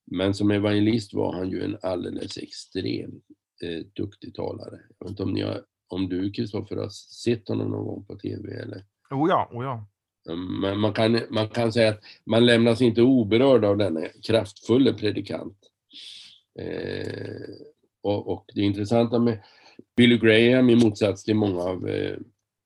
Men 0.05 0.35
som 0.35 0.51
evangelist 0.51 1.15
var 1.15 1.33
han 1.33 1.51
ju 1.51 1.65
en 1.65 1.79
alldeles 1.83 2.39
extremt 2.39 3.25
eh, 3.63 3.87
duktig 3.93 4.35
talare. 4.35 4.81
Jag 4.99 5.07
vet 5.07 5.11
inte 5.11 5.23
om, 5.23 5.33
ni 5.33 5.43
har, 5.43 5.63
om 5.89 6.09
du 6.09 6.33
Kristoffer 6.33 6.77
har 6.77 6.89
sett 7.25 7.49
honom 7.49 7.71
någon 7.71 7.87
gång 7.87 8.05
på 8.05 8.17
TV 8.17 8.55
eller? 8.55 8.85
Oh 9.11 9.29
ja, 9.29 9.51
oh 9.53 9.65
ja. 9.65 9.89
Mm, 10.29 10.61
men 10.61 10.81
man 10.81 10.93
kan, 10.93 11.21
man 11.31 11.49
kan 11.49 11.73
säga 11.73 11.89
att 11.89 12.01
man 12.25 12.47
lämnas 12.47 12.81
inte 12.81 13.03
oberörd 13.03 13.65
av 13.65 13.77
denna 13.77 14.01
kraftfulla 14.27 14.93
predikant. 14.93 15.59
Eh, 16.59 17.55
och, 18.03 18.33
och, 18.33 18.45
det 18.55 18.61
intressanta 18.61 19.19
med, 19.19 19.43
Billy 19.97 20.19
Graham 20.19 20.71
i 20.71 20.77
motsats 20.77 21.25
till 21.25 21.35
många 21.35 21.63
av 21.63 21.89
eh, 21.89 22.17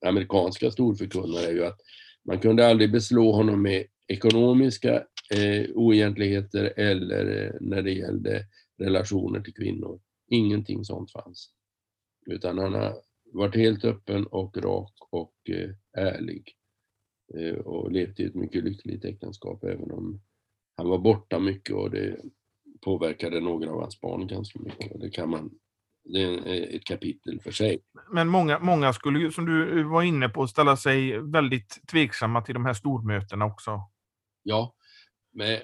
amerikanska 0.06 0.70
storförkunnare 0.70 1.44
är 1.44 1.52
ju 1.52 1.64
att 1.64 1.80
man 2.24 2.38
kunde 2.38 2.68
aldrig 2.68 2.92
beslå 2.92 3.32
honom 3.32 3.62
med 3.62 3.86
ekonomiska 4.08 4.94
eh, 5.34 5.70
oegentligheter 5.74 6.72
eller 6.76 7.44
eh, 7.44 7.52
när 7.60 7.82
det 7.82 7.92
gällde 7.92 8.44
relationer 8.78 9.40
till 9.40 9.54
kvinnor. 9.54 10.00
Ingenting 10.30 10.84
sånt 10.84 11.12
fanns. 11.12 11.50
Utan 12.26 12.58
han 12.58 12.74
har 12.74 12.94
varit 13.32 13.56
helt 13.56 13.84
öppen 13.84 14.26
och 14.26 14.56
rak 14.56 14.94
och 15.10 15.34
eh, 15.48 15.70
ärlig. 16.04 16.54
Eh, 17.34 17.54
och 17.54 17.92
levt 17.92 18.20
i 18.20 18.24
ett 18.24 18.34
mycket 18.34 18.64
lyckligt 18.64 19.04
äktenskap 19.04 19.64
även 19.64 19.90
om 19.90 20.20
han 20.76 20.88
var 20.88 20.98
borta 20.98 21.38
mycket 21.38 21.74
och 21.74 21.90
det 21.90 22.16
påverkade 22.80 23.40
några 23.40 23.70
av 23.70 23.80
hans 23.80 24.00
barn 24.00 24.26
ganska 24.26 24.58
mycket. 24.58 25.00
Det 25.00 25.10
kan 25.10 25.30
man 25.30 25.50
det 26.04 26.22
är 26.22 26.76
ett 26.76 26.84
kapitel 26.84 27.40
för 27.40 27.50
sig. 27.50 27.82
Men 28.12 28.28
många, 28.28 28.58
många 28.58 28.92
skulle 28.92 29.18
ju, 29.18 29.30
som 29.30 29.46
du 29.46 29.82
var 29.82 30.02
inne 30.02 30.28
på, 30.28 30.46
ställa 30.46 30.76
sig 30.76 31.18
väldigt 31.20 31.80
tveksamma 31.90 32.42
till 32.42 32.54
de 32.54 32.64
här 32.64 32.74
stormötena 32.74 33.44
också. 33.44 33.80
Ja, 34.42 34.74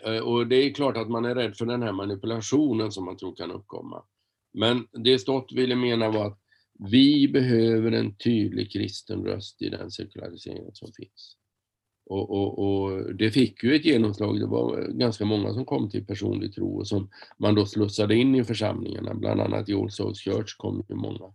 eh, 0.05 0.19
och 0.19 0.47
det 0.47 0.57
är 0.57 0.75
klart 0.75 0.97
att 0.97 1.11
man 1.11 1.25
är 1.25 1.35
rädd 1.35 1.57
för 1.57 1.67
den 1.67 1.83
här 1.83 1.93
manipulationen 1.93 2.93
som 2.93 3.05
man 3.05 3.17
tror 3.17 3.37
kan 3.37 3.51
uppkomma. 3.51 4.05
Men 4.53 4.87
det 5.05 5.19
Stott 5.19 5.53
ville 5.53 5.77
mena 5.77 6.11
var 6.11 6.27
att 6.27 6.41
vi 6.91 7.29
behöver 7.29 7.93
en 7.93 8.17
tydlig 8.17 8.73
kristen 8.73 9.25
röst 9.25 9.63
i 9.63 9.69
den 9.69 9.91
sekularisering 9.91 10.71
som 10.73 10.93
finns. 10.93 11.36
Och, 12.09 12.31
och, 12.31 12.59
och, 12.59 13.15
det 13.15 13.31
fick 13.31 13.65
ju 13.65 13.75
ett 13.75 13.85
genomslag. 13.85 14.41
Det 14.41 14.47
var 14.47 14.89
ganska 14.89 15.25
många 15.25 15.55
som 15.55 15.65
kom 15.65 15.91
till 15.91 16.07
personlig 16.07 16.55
tro 16.55 16.79
och 16.79 16.89
som 16.89 17.11
man 17.39 17.55
då 17.55 17.67
slussade 17.67 18.15
in 18.15 18.35
i 18.35 18.45
församlingarna. 18.45 19.15
Bland 19.15 19.41
annat 19.41 19.69
i 19.69 19.75
All 19.75 19.91
Souls 19.91 20.21
Church 20.21 20.57
kom 20.57 20.85
ju 20.89 20.95
många. 20.95 21.35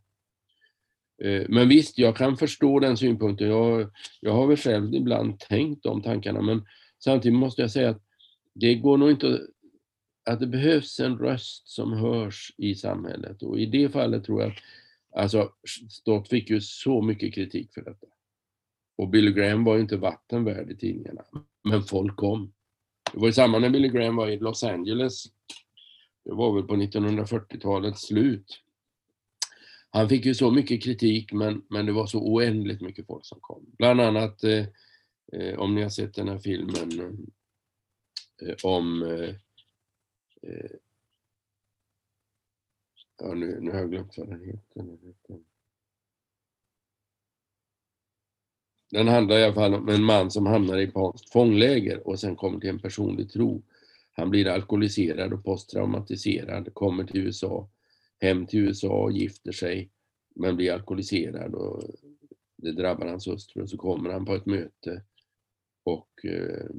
Eh, 1.24 1.46
men 1.50 1.70
visst, 1.70 1.98
jag 1.98 2.18
kan 2.18 2.38
förstå 2.38 2.80
den 2.80 2.98
synpunkten. 2.98 3.48
Jag, 3.50 3.92
jag 4.20 4.34
har 4.34 4.48
väl 4.48 4.58
själv 4.58 4.94
ibland 4.94 5.40
tänkt 5.40 5.84
de 5.84 6.02
tankarna, 6.02 6.42
men 6.42 6.66
samtidigt 7.04 7.40
måste 7.40 7.62
jag 7.62 7.72
säga 7.72 7.90
att 7.90 8.02
det 8.54 8.76
går 8.76 8.98
nog 8.98 9.12
inte 9.12 9.42
att 10.26 10.40
det 10.40 10.48
behövs 10.48 11.00
en 11.00 11.18
röst 11.18 11.70
som 11.70 11.94
hörs 11.94 12.54
i 12.58 12.76
samhället 12.76 13.44
och 13.44 13.60
i 13.60 13.66
det 13.66 13.90
fallet 13.90 14.24
tror 14.24 14.42
jag 14.42 14.52
att 14.52 14.58
alltså, 15.16 15.52
Stott 15.90 16.30
fick 16.30 16.50
ju 16.50 16.62
så 16.62 17.02
mycket 17.02 17.34
kritik 17.34 17.74
för 17.74 17.82
detta. 17.82 18.08
Och 18.96 19.10
Billy 19.10 19.32
Graham 19.32 19.64
var 19.64 19.76
ju 19.76 19.82
inte 19.82 19.98
vatten 19.98 20.44
värd 20.44 20.72
i 20.72 20.78
tidningarna. 20.78 21.26
Men 21.64 21.84
folk 21.84 22.16
kom. 22.16 22.54
Det 23.14 23.20
var 23.20 23.28
ju 23.28 23.34
samma 23.34 23.60
när 23.60 23.70
Billy 23.70 23.90
Graham 23.90 24.16
var 24.16 24.28
i 24.28 24.38
Los 24.38 24.64
Angeles. 24.64 25.24
Det 26.26 26.34
var 26.34 26.54
väl 26.56 26.64
på 26.64 26.76
1940-talets 26.76 28.08
slut. 28.08 28.62
Han 29.90 30.10
fick 30.10 30.26
ju 30.26 30.36
så 30.36 30.52
mycket 30.52 30.84
kritik 30.84 31.34
men, 31.34 31.66
men 31.70 31.86
det 31.86 31.92
var 31.92 32.06
så 32.06 32.20
oändligt 32.20 32.82
mycket 32.82 33.08
folk 33.08 33.26
som 33.26 33.40
kom. 33.42 33.66
Bland 33.78 34.02
annat, 34.02 34.44
eh, 34.44 34.66
eh, 35.34 35.60
om 35.60 35.76
ni 35.76 35.82
har 35.82 35.90
sett 35.90 36.14
den 36.14 36.28
här 36.28 36.38
filmen 36.38 37.28
eh, 38.42 38.56
om 38.64 39.04
eh, 39.04 39.30
eh 40.42 40.72
ja, 43.18 43.34
nu, 43.34 43.60
nu 43.62 43.72
har 43.72 43.80
jag 43.80 43.90
glömt 43.90 44.18
vad 44.18 44.30
den 44.30 44.46
heter. 44.46 45.51
Den 48.92 49.08
handlar 49.08 49.38
i 49.38 49.44
alla 49.44 49.54
fall 49.54 49.74
om 49.74 49.90
en 49.90 50.04
man 50.04 50.32
som 50.32 50.46
hamnar 50.46 50.78
i 50.78 50.86
japanskt 50.86 51.32
fångläger 51.32 52.08
och 52.08 52.20
sen 52.20 52.36
kommer 52.36 52.60
till 52.60 52.70
en 52.70 52.80
personlig 52.80 53.32
tro. 53.32 53.64
Han 54.12 54.30
blir 54.30 54.48
alkoholiserad 54.48 55.34
och 55.34 55.44
posttraumatiserad, 55.44 56.74
kommer 56.74 57.04
till 57.04 57.22
USA, 57.22 57.70
hem 58.20 58.46
till 58.46 58.60
USA, 58.60 59.04
och 59.04 59.12
gifter 59.12 59.52
sig, 59.52 59.90
men 60.36 60.56
blir 60.56 60.72
alkoholiserad 60.72 61.54
och 61.54 61.84
det 62.58 62.72
drabbar 62.72 63.08
hans 63.08 63.28
hustru. 63.28 63.68
Så 63.68 63.78
kommer 63.78 64.10
han 64.10 64.26
på 64.26 64.36
ett 64.36 64.46
möte 64.46 65.04
och 65.84 66.26
eh, 66.26 66.70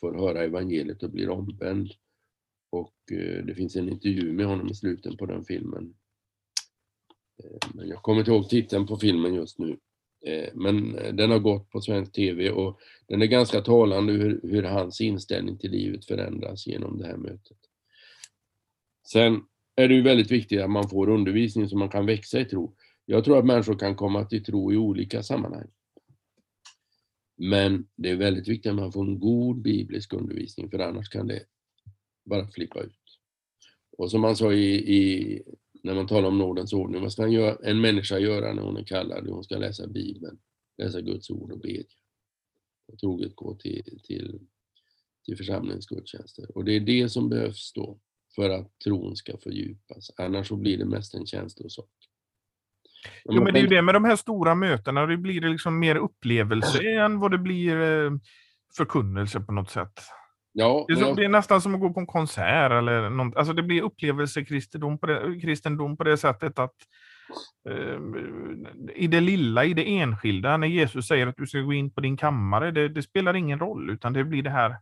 får 0.00 0.14
höra 0.14 0.44
evangeliet 0.44 1.02
och 1.02 1.10
blir 1.10 1.30
omvänd. 1.30 1.90
Och 2.70 3.12
eh, 3.12 3.44
det 3.44 3.54
finns 3.54 3.76
en 3.76 3.88
intervju 3.88 4.32
med 4.32 4.46
honom 4.46 4.68
i 4.68 4.74
slutet 4.74 5.18
på 5.18 5.26
den 5.26 5.44
filmen. 5.44 5.94
Eh, 7.44 7.70
men 7.74 7.88
jag 7.88 8.02
kommer 8.02 8.18
inte 8.18 8.30
ihåg 8.30 8.48
titeln 8.48 8.86
på 8.86 8.96
filmen 8.96 9.34
just 9.34 9.58
nu. 9.58 9.78
Eh, 10.26 10.48
men 10.54 10.98
eh, 10.98 11.14
den 11.14 11.30
har 11.30 11.38
gått 11.38 11.70
på 11.70 11.80
svensk 11.80 12.12
TV 12.12 12.50
och 12.50 12.78
den 13.06 13.22
är 13.22 13.26
ganska 13.26 13.60
talande 13.60 14.12
hur, 14.12 14.40
hur 14.42 14.62
hans 14.62 15.00
inställning 15.00 15.58
till 15.58 15.70
livet 15.70 16.04
förändras 16.04 16.66
genom 16.66 16.98
det 16.98 17.06
här 17.06 17.16
mötet. 17.16 17.58
Sen 19.12 19.42
är 19.76 19.88
det 19.88 19.94
ju 19.94 20.02
väldigt 20.02 20.30
viktigt 20.30 20.60
att 20.60 20.70
man 20.70 20.88
får 20.88 21.08
undervisning 21.08 21.68
så 21.68 21.76
man 21.76 21.88
kan 21.88 22.06
växa 22.06 22.40
i 22.40 22.44
tro. 22.44 22.76
Jag 23.04 23.24
tror 23.24 23.38
att 23.38 23.46
människor 23.46 23.78
kan 23.78 23.96
komma 23.96 24.24
till 24.24 24.44
tro 24.44 24.72
i 24.72 24.76
olika 24.76 25.22
sammanhang. 25.22 25.70
Men 27.36 27.88
det 27.96 28.10
är 28.10 28.16
väldigt 28.16 28.48
viktigt 28.48 28.70
att 28.70 28.76
man 28.76 28.92
får 28.92 29.04
en 29.04 29.20
god 29.20 29.62
biblisk 29.62 30.12
undervisning 30.12 30.70
för 30.70 30.78
annars 30.78 31.08
kan 31.08 31.26
det 31.26 31.42
bara 32.24 32.48
flippa 32.48 32.80
ut. 32.80 33.18
Och 33.98 34.10
som 34.10 34.20
man 34.20 34.36
sa 34.36 34.52
i, 34.52 34.96
i 34.96 35.42
när 35.88 35.94
man 35.94 36.06
talar 36.06 36.28
om 36.28 36.38
nådens 36.38 36.72
ordning. 36.72 37.02
Vad 37.02 37.12
ska 37.12 37.22
en, 37.22 37.32
göra, 37.32 37.56
en 37.62 37.80
människa 37.80 38.18
göra 38.18 38.52
när 38.52 38.62
hon 38.62 38.76
är 38.76 38.84
kallad? 38.84 39.28
Hon 39.28 39.44
ska 39.44 39.56
läsa 39.56 39.86
Bibeln, 39.86 40.38
läsa 40.78 41.00
Guds 41.00 41.30
ord 41.30 41.52
och 41.52 41.60
bedja. 41.60 41.84
Och 42.92 42.98
troget 42.98 43.36
gå 43.36 43.54
till, 43.54 44.00
till, 44.04 44.40
till 45.24 45.36
församlingens 45.36 45.86
gudstjänster. 45.86 46.56
Och 46.56 46.64
det 46.64 46.76
är 46.76 46.80
det 46.80 47.08
som 47.08 47.28
behövs 47.28 47.72
då 47.72 47.98
för 48.34 48.50
att 48.50 48.78
tron 48.84 49.16
ska 49.16 49.38
fördjupas. 49.38 50.10
Annars 50.16 50.48
så 50.48 50.56
blir 50.56 50.78
det 50.78 50.84
mest 50.84 51.14
en 51.14 51.26
känslosak. 51.26 51.90
Jo, 53.24 53.44
men 53.44 53.52
det 53.52 53.58
är 53.58 53.62
ju 53.62 53.68
det 53.68 53.82
med 53.82 53.94
de 53.94 54.04
här 54.04 54.16
sstora 54.16 54.54
mötena, 54.54 55.06
det 55.06 55.16
blir 55.16 55.40
liksom 55.40 55.78
mer 55.78 55.96
upplevelse 55.96 56.82
än 57.00 57.18
vad 57.18 57.30
det 57.30 57.38
blir 57.38 57.80
eh, 57.80 58.10
förkunnelse 58.76 59.40
på 59.40 59.52
något 59.52 59.70
sätt. 59.70 60.00
Ja, 60.58 60.84
det, 60.88 60.94
är 60.94 60.96
som, 60.96 61.16
det, 61.16 61.24
är 61.24 61.28
nästan 61.28 61.62
som 61.62 61.74
att 61.74 61.80
gå 61.80 61.92
på 61.92 62.00
en 62.00 62.06
konsert 62.06 62.72
eller 62.72 63.10
något. 63.10 63.36
Alltså 63.36 63.52
det 63.52 63.62
blir 63.62 63.82
upplevelsekristendom 63.82 64.98
på 64.98 65.06
det, 65.06 65.40
kristendom 65.40 65.96
på 65.96 66.04
det 66.04 66.16
sättet 66.16 66.58
att 66.58 66.74
eh, 67.68 67.98
i 68.94 69.06
det 69.06 69.20
lilla, 69.20 69.64
i 69.64 69.74
det 69.74 69.98
enskilda, 69.98 70.56
när 70.56 70.66
Jesus 70.66 71.06
säger 71.06 71.26
att 71.26 71.36
du 71.36 71.46
ska 71.46 71.58
gå 71.58 71.72
in 71.72 71.90
på 71.90 72.00
din 72.00 72.16
kammare, 72.16 72.70
det, 72.70 72.88
det 72.88 73.02
spelar 73.02 73.36
ingen 73.36 73.58
roll, 73.58 73.90
utan 73.90 74.12
det 74.12 74.24
blir 74.24 74.42
det 74.42 74.50
här. 74.50 74.76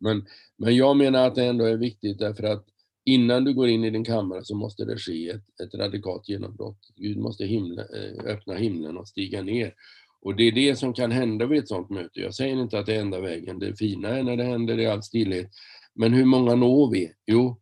Men, 0.00 0.26
men 0.58 0.76
jag 0.76 0.96
menar 0.96 1.26
att 1.26 1.34
det 1.34 1.44
ändå 1.44 1.64
är 1.64 1.76
viktigt 1.76 2.18
därför 2.18 2.44
att 2.44 2.64
innan 3.04 3.44
du 3.44 3.54
går 3.54 3.68
in 3.68 3.84
i 3.84 3.90
din 3.90 4.04
kammare 4.04 4.44
så 4.44 4.56
måste 4.56 4.84
det 4.84 4.98
ske 4.98 5.30
ett, 5.30 5.60
ett 5.60 5.74
radikalt 5.74 6.28
genombrott. 6.28 6.78
Gud 6.96 7.18
måste 7.18 7.44
himla, 7.44 7.82
eh, 7.82 8.24
öppna 8.34 8.54
himlen 8.54 8.96
och 8.96 9.08
stiga 9.08 9.42
ner. 9.42 9.74
Och 10.24 10.36
det 10.36 10.44
är 10.44 10.52
det 10.52 10.76
som 10.76 10.94
kan 10.94 11.10
hända 11.10 11.46
vid 11.46 11.58
ett 11.58 11.68
sådant 11.68 11.90
möte. 11.90 12.20
Jag 12.20 12.34
säger 12.34 12.56
inte 12.56 12.78
att 12.78 12.86
det 12.86 12.94
är 12.94 13.00
enda 13.00 13.20
vägen. 13.20 13.58
Det 13.58 13.78
fina 13.78 14.08
är 14.08 14.22
när 14.22 14.36
det 14.36 14.44
händer 14.44 14.78
i 14.78 14.86
all 14.86 15.02
stillhet. 15.02 15.50
Men 15.94 16.12
hur 16.12 16.24
många 16.24 16.54
når 16.54 16.90
vi? 16.90 17.12
Jo, 17.26 17.60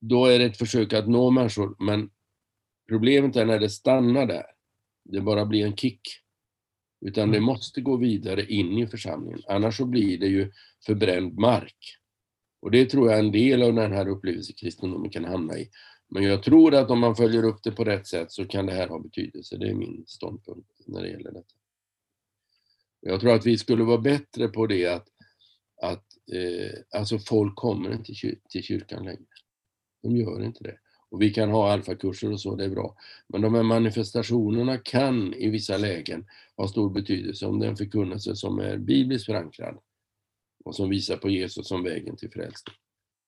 då 0.00 0.26
är 0.26 0.38
det 0.38 0.44
ett 0.44 0.56
försök 0.56 0.92
att 0.92 1.08
nå 1.08 1.30
människor. 1.30 1.76
Men 1.78 2.10
problemet 2.88 3.36
är 3.36 3.44
när 3.44 3.58
det 3.58 3.70
stannar 3.70 4.26
där. 4.26 4.44
Det 5.04 5.20
bara 5.20 5.46
blir 5.46 5.66
en 5.66 5.76
kick. 5.76 6.00
Utan 7.00 7.30
det 7.30 7.36
mm. 7.36 7.46
måste 7.46 7.80
gå 7.80 7.96
vidare 7.96 8.46
in 8.46 8.78
i 8.78 8.86
församlingen. 8.86 9.42
Annars 9.48 9.76
så 9.76 9.84
blir 9.86 10.18
det 10.18 10.28
ju 10.28 10.52
förbränd 10.86 11.38
mark. 11.38 11.76
Och 12.62 12.70
det 12.70 12.86
tror 12.86 13.08
jag 13.08 13.18
är 13.18 13.24
en 13.24 13.32
del 13.32 13.62
av 13.62 13.74
den 13.74 13.92
här 13.92 14.08
upplevelsekristendomen 14.08 15.10
kan 15.10 15.24
hamna 15.24 15.58
i. 15.58 15.70
Men 16.08 16.22
jag 16.22 16.42
tror 16.42 16.74
att 16.74 16.90
om 16.90 17.00
man 17.00 17.16
följer 17.16 17.44
upp 17.44 17.62
det 17.62 17.72
på 17.72 17.84
rätt 17.84 18.06
sätt 18.06 18.32
så 18.32 18.46
kan 18.46 18.66
det 18.66 18.72
här 18.72 18.88
ha 18.88 18.98
betydelse. 18.98 19.56
Det 19.56 19.68
är 19.68 19.74
min 19.74 20.04
ståndpunkt 20.06 20.68
när 20.86 21.02
det 21.02 21.08
gäller 21.08 21.32
detta. 21.32 21.59
Jag 23.00 23.20
tror 23.20 23.34
att 23.34 23.46
vi 23.46 23.58
skulle 23.58 23.84
vara 23.84 23.98
bättre 23.98 24.48
på 24.48 24.66
det 24.66 24.86
att, 24.86 25.08
att 25.82 26.04
eh, 26.32 26.98
alltså 26.98 27.18
folk 27.18 27.56
kommer 27.56 27.92
inte 27.92 28.12
till 28.50 28.62
kyrkan 28.62 29.04
längre. 29.04 29.26
De 30.02 30.16
gör 30.16 30.42
inte 30.42 30.64
det. 30.64 30.78
Och 31.10 31.22
vi 31.22 31.30
kan 31.30 31.50
ha 31.50 31.72
alfakurser 31.72 32.32
och 32.32 32.40
så, 32.40 32.54
det 32.54 32.64
är 32.64 32.68
bra. 32.68 32.96
Men 33.28 33.40
de 33.40 33.54
här 33.54 33.62
manifestationerna 33.62 34.78
kan 34.78 35.34
i 35.34 35.50
vissa 35.50 35.76
lägen 35.76 36.26
ha 36.56 36.68
stor 36.68 36.90
betydelse 36.90 37.46
om 37.46 37.58
det 37.58 37.66
är 37.66 37.70
en 37.70 37.76
förkunnelse 37.76 38.36
som 38.36 38.58
är 38.58 38.78
bibliskt 38.78 39.26
förankrad 39.26 39.78
och 40.64 40.76
som 40.76 40.90
visar 40.90 41.16
på 41.16 41.30
Jesus 41.30 41.68
som 41.68 41.82
vägen 41.82 42.16
till 42.16 42.30
frälsning. 42.30 42.74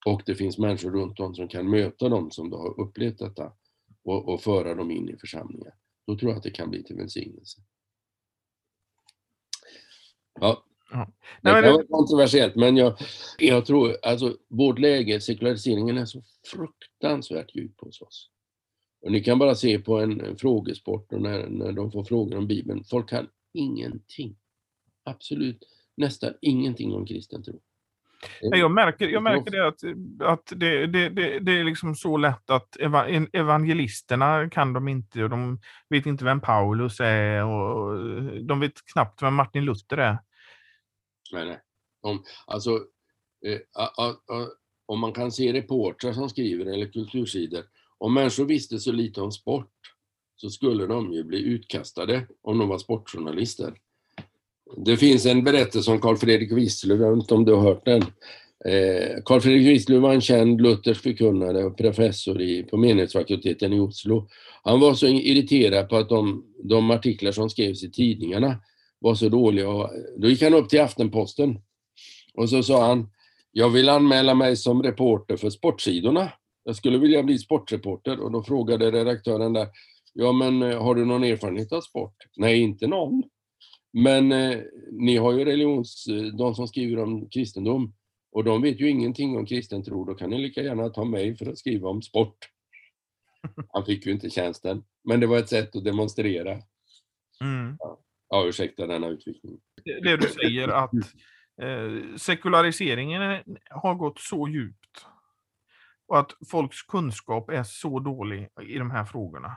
Och 0.07 0.23
det 0.27 0.35
finns 0.35 0.59
människor 0.59 0.91
runt 0.91 1.21
om 1.21 1.35
som 1.35 1.49
kan 1.49 1.71
möta 1.71 2.09
dem 2.09 2.31
som 2.31 2.51
då 2.51 2.57
har 2.57 2.81
upplevt 2.81 3.19
detta 3.19 3.53
och, 4.05 4.29
och 4.29 4.43
föra 4.43 4.75
dem 4.75 4.91
in 4.91 5.09
i 5.09 5.17
församlingar. 5.17 5.75
Då 6.07 6.19
tror 6.19 6.31
jag 6.31 6.37
att 6.37 6.43
det 6.43 6.51
kan 6.51 6.71
bli 6.71 6.83
till 6.83 6.97
välsignelse. 6.97 7.61
Ja. 10.41 10.65
ja. 10.91 11.09
Det 11.43 11.51
kan 11.51 11.63
vara 11.63 11.87
kontroversiellt, 11.87 12.55
men 12.55 12.77
jag, 12.77 12.95
jag 13.39 13.67
tror, 13.67 13.97
alltså 14.03 14.37
vårt 14.49 14.79
läge, 14.79 15.21
sekulariseringen 15.21 15.99
är 15.99 16.05
så 16.05 16.23
fruktansvärt 16.47 17.55
djup 17.55 17.81
hos 17.81 18.01
oss. 18.01 18.29
Och 19.03 19.13
ni 19.13 19.21
kan 19.21 19.39
bara 19.39 19.55
se 19.55 19.79
på 19.79 20.01
en, 20.01 20.21
en 20.21 20.37
frågesport 20.37 21.13
och 21.13 21.21
när, 21.21 21.47
när 21.47 21.73
de 21.73 21.93
får 21.93 22.05
frågor 22.05 22.37
om 22.39 22.47
Bibeln. 22.47 22.85
Folk 22.85 23.09
kan 23.09 23.29
ingenting. 23.53 24.37
Absolut 25.05 25.65
nästan 25.97 26.35
ingenting 26.41 26.95
om 26.95 27.07
kristen 27.07 27.43
tro. 27.43 27.61
Jag 28.41 28.71
märker, 28.71 29.09
jag 29.09 29.23
märker 29.23 29.51
det 29.51 29.69
att, 29.69 29.81
att 30.33 30.53
det, 30.57 30.87
det, 30.87 31.09
det, 31.09 31.39
det 31.39 31.53
är 31.53 31.65
liksom 31.65 31.95
så 31.95 32.17
lätt 32.17 32.51
att 32.51 32.77
evangelisterna 33.33 34.51
kan 34.51 34.73
de 34.73 34.89
inte 34.89 35.25
och 35.25 35.31
de 35.31 35.61
vet 35.89 36.07
inte 36.07 36.25
vem 36.25 36.41
Paulus 36.41 37.01
är 37.01 37.45
och 37.45 37.99
de 38.45 38.61
vet 38.61 38.85
knappt 38.93 39.23
vem 39.23 39.35
Martin 39.35 39.65
Luther 39.65 39.97
är. 39.97 40.19
Nej, 41.33 41.47
nej. 41.47 41.61
Om, 42.03 42.25
alltså, 42.47 42.71
eh, 43.47 43.59
a, 43.75 43.89
a, 43.97 44.09
a, 44.09 44.47
om 44.87 45.01
man 45.01 45.13
kan 45.13 45.33
se 45.33 45.53
reportrar 45.53 46.13
som 46.13 46.29
skriver 46.29 46.67
eller 46.67 46.93
kultursidor, 46.93 47.65
om 47.99 48.15
människor 48.15 48.45
visste 48.45 48.79
så 48.79 48.93
lite 48.93 49.21
om 49.21 49.33
sport 49.33 49.71
så 50.37 50.51
skulle 50.51 50.87
de 50.87 51.13
ju 51.13 51.25
bli 51.25 51.43
utkastade 51.43 52.27
om 52.43 52.59
de 52.59 52.69
var 52.69 52.79
sportjournalister. 52.79 53.75
Det 54.77 54.97
finns 54.97 55.27
en 55.27 55.45
berättelse 55.45 55.91
om 55.91 56.01
Carl 56.01 56.17
Fredrik 56.17 56.53
Wisslöf, 56.53 57.01
jag 57.01 57.11
vet 57.11 57.23
inte 57.23 57.35
om 57.35 57.45
du 57.45 57.53
har 57.53 57.63
hört 57.63 57.85
den. 57.85 58.03
Eh, 58.65 59.23
Carl 59.25 59.41
Fredrik 59.41 59.67
Wisslöf 59.67 60.03
var 60.03 60.15
en 60.15 60.21
känd 60.21 60.61
luthersk 60.61 61.03
förkunnare 61.03 61.65
och 61.65 61.79
professor 61.79 62.43
i, 62.43 62.63
på 62.63 62.77
menighetsfakulteten 62.77 63.73
i 63.73 63.81
Oslo. 63.81 64.29
Han 64.63 64.81
var 64.81 64.95
så 64.95 65.07
irriterad 65.07 65.89
på 65.89 65.97
att 65.97 66.09
de, 66.09 66.45
de 66.65 66.91
artiklar 66.91 67.33
som 67.33 67.51
skrevs 67.51 67.85
i 67.85 67.91
tidningarna 67.91 68.57
var 68.99 69.15
så 69.15 69.29
dåliga. 69.29 69.69
Och 69.69 69.85
eh, 69.85 70.01
då 70.17 70.29
gick 70.29 70.43
han 70.43 70.55
upp 70.55 70.69
till 70.69 70.81
Aftenposten 70.81 71.59
och 72.35 72.49
så 72.49 72.63
sa 72.63 72.87
han, 72.87 73.09
jag 73.53 73.71
vill 73.71 73.89
anmäla 73.89 74.35
mig 74.35 74.57
som 74.57 74.83
reporter 74.83 75.37
för 75.37 75.51
sportsidorna. 75.51 76.33
Jag 76.65 76.77
skulle 76.77 76.99
vilja 76.99 77.23
bli 77.23 77.39
sportreporter 77.39 78.21
och 78.21 78.33
då 78.33 78.43
frågade 78.43 78.91
redaktören 78.91 79.53
där, 79.53 79.69
ja 80.13 80.33
men 80.33 80.63
eh, 80.63 80.83
har 80.83 80.95
du 80.95 81.05
någon 81.05 81.25
erfarenhet 81.25 81.73
av 81.73 81.81
sport? 81.81 82.15
Nej, 82.37 82.61
inte 82.61 82.87
någon. 82.87 83.23
Men 83.93 84.33
eh, 84.33 84.59
ni 84.93 85.17
har 85.17 85.33
ju 85.33 85.45
religions, 85.45 86.07
eh, 86.07 86.23
de 86.23 86.55
som 86.55 86.69
skriver 86.69 87.03
om 87.03 87.29
kristendom 87.29 87.95
och 88.33 88.45
de 88.45 88.63
vet 88.63 88.81
ju 88.81 88.89
ingenting 88.89 89.37
om 89.37 89.47
kristen 89.47 89.85
tro. 89.85 90.05
Då 90.05 90.15
kan 90.15 90.31
ni 90.31 90.39
lika 90.39 90.63
gärna 90.63 90.89
ta 90.89 91.05
mig 91.05 91.37
för 91.37 91.47
att 91.47 91.59
skriva 91.59 91.89
om 91.89 92.03
sport. 92.03 92.37
Han 93.69 93.85
fick 93.85 94.07
ju 94.07 94.13
inte 94.13 94.31
tjänsten, 94.31 94.85
men 95.05 95.21
det 95.21 95.27
var 95.27 95.39
ett 95.39 95.49
sätt 95.49 95.77
att 95.77 95.85
demonstrera. 95.85 96.51
Mm. 97.41 97.77
Ja. 97.79 98.01
ja, 98.29 98.47
ursäkta 98.49 98.87
denna 98.87 99.09
utvikning. 99.09 99.61
Det 99.85 100.17
du 100.17 100.29
säger 100.29 100.69
att 100.69 100.95
eh, 101.63 102.17
sekulariseringen 102.17 103.43
har 103.71 103.95
gått 103.95 104.19
så 104.19 104.49
djupt 104.49 105.07
och 106.09 106.19
att 106.19 106.33
folks 106.51 106.83
kunskap 106.83 107.51
är 107.51 107.63
så 107.63 107.99
dålig 107.99 108.49
i 108.63 108.79
de 108.79 108.91
här 108.91 109.05
frågorna. 109.05 109.57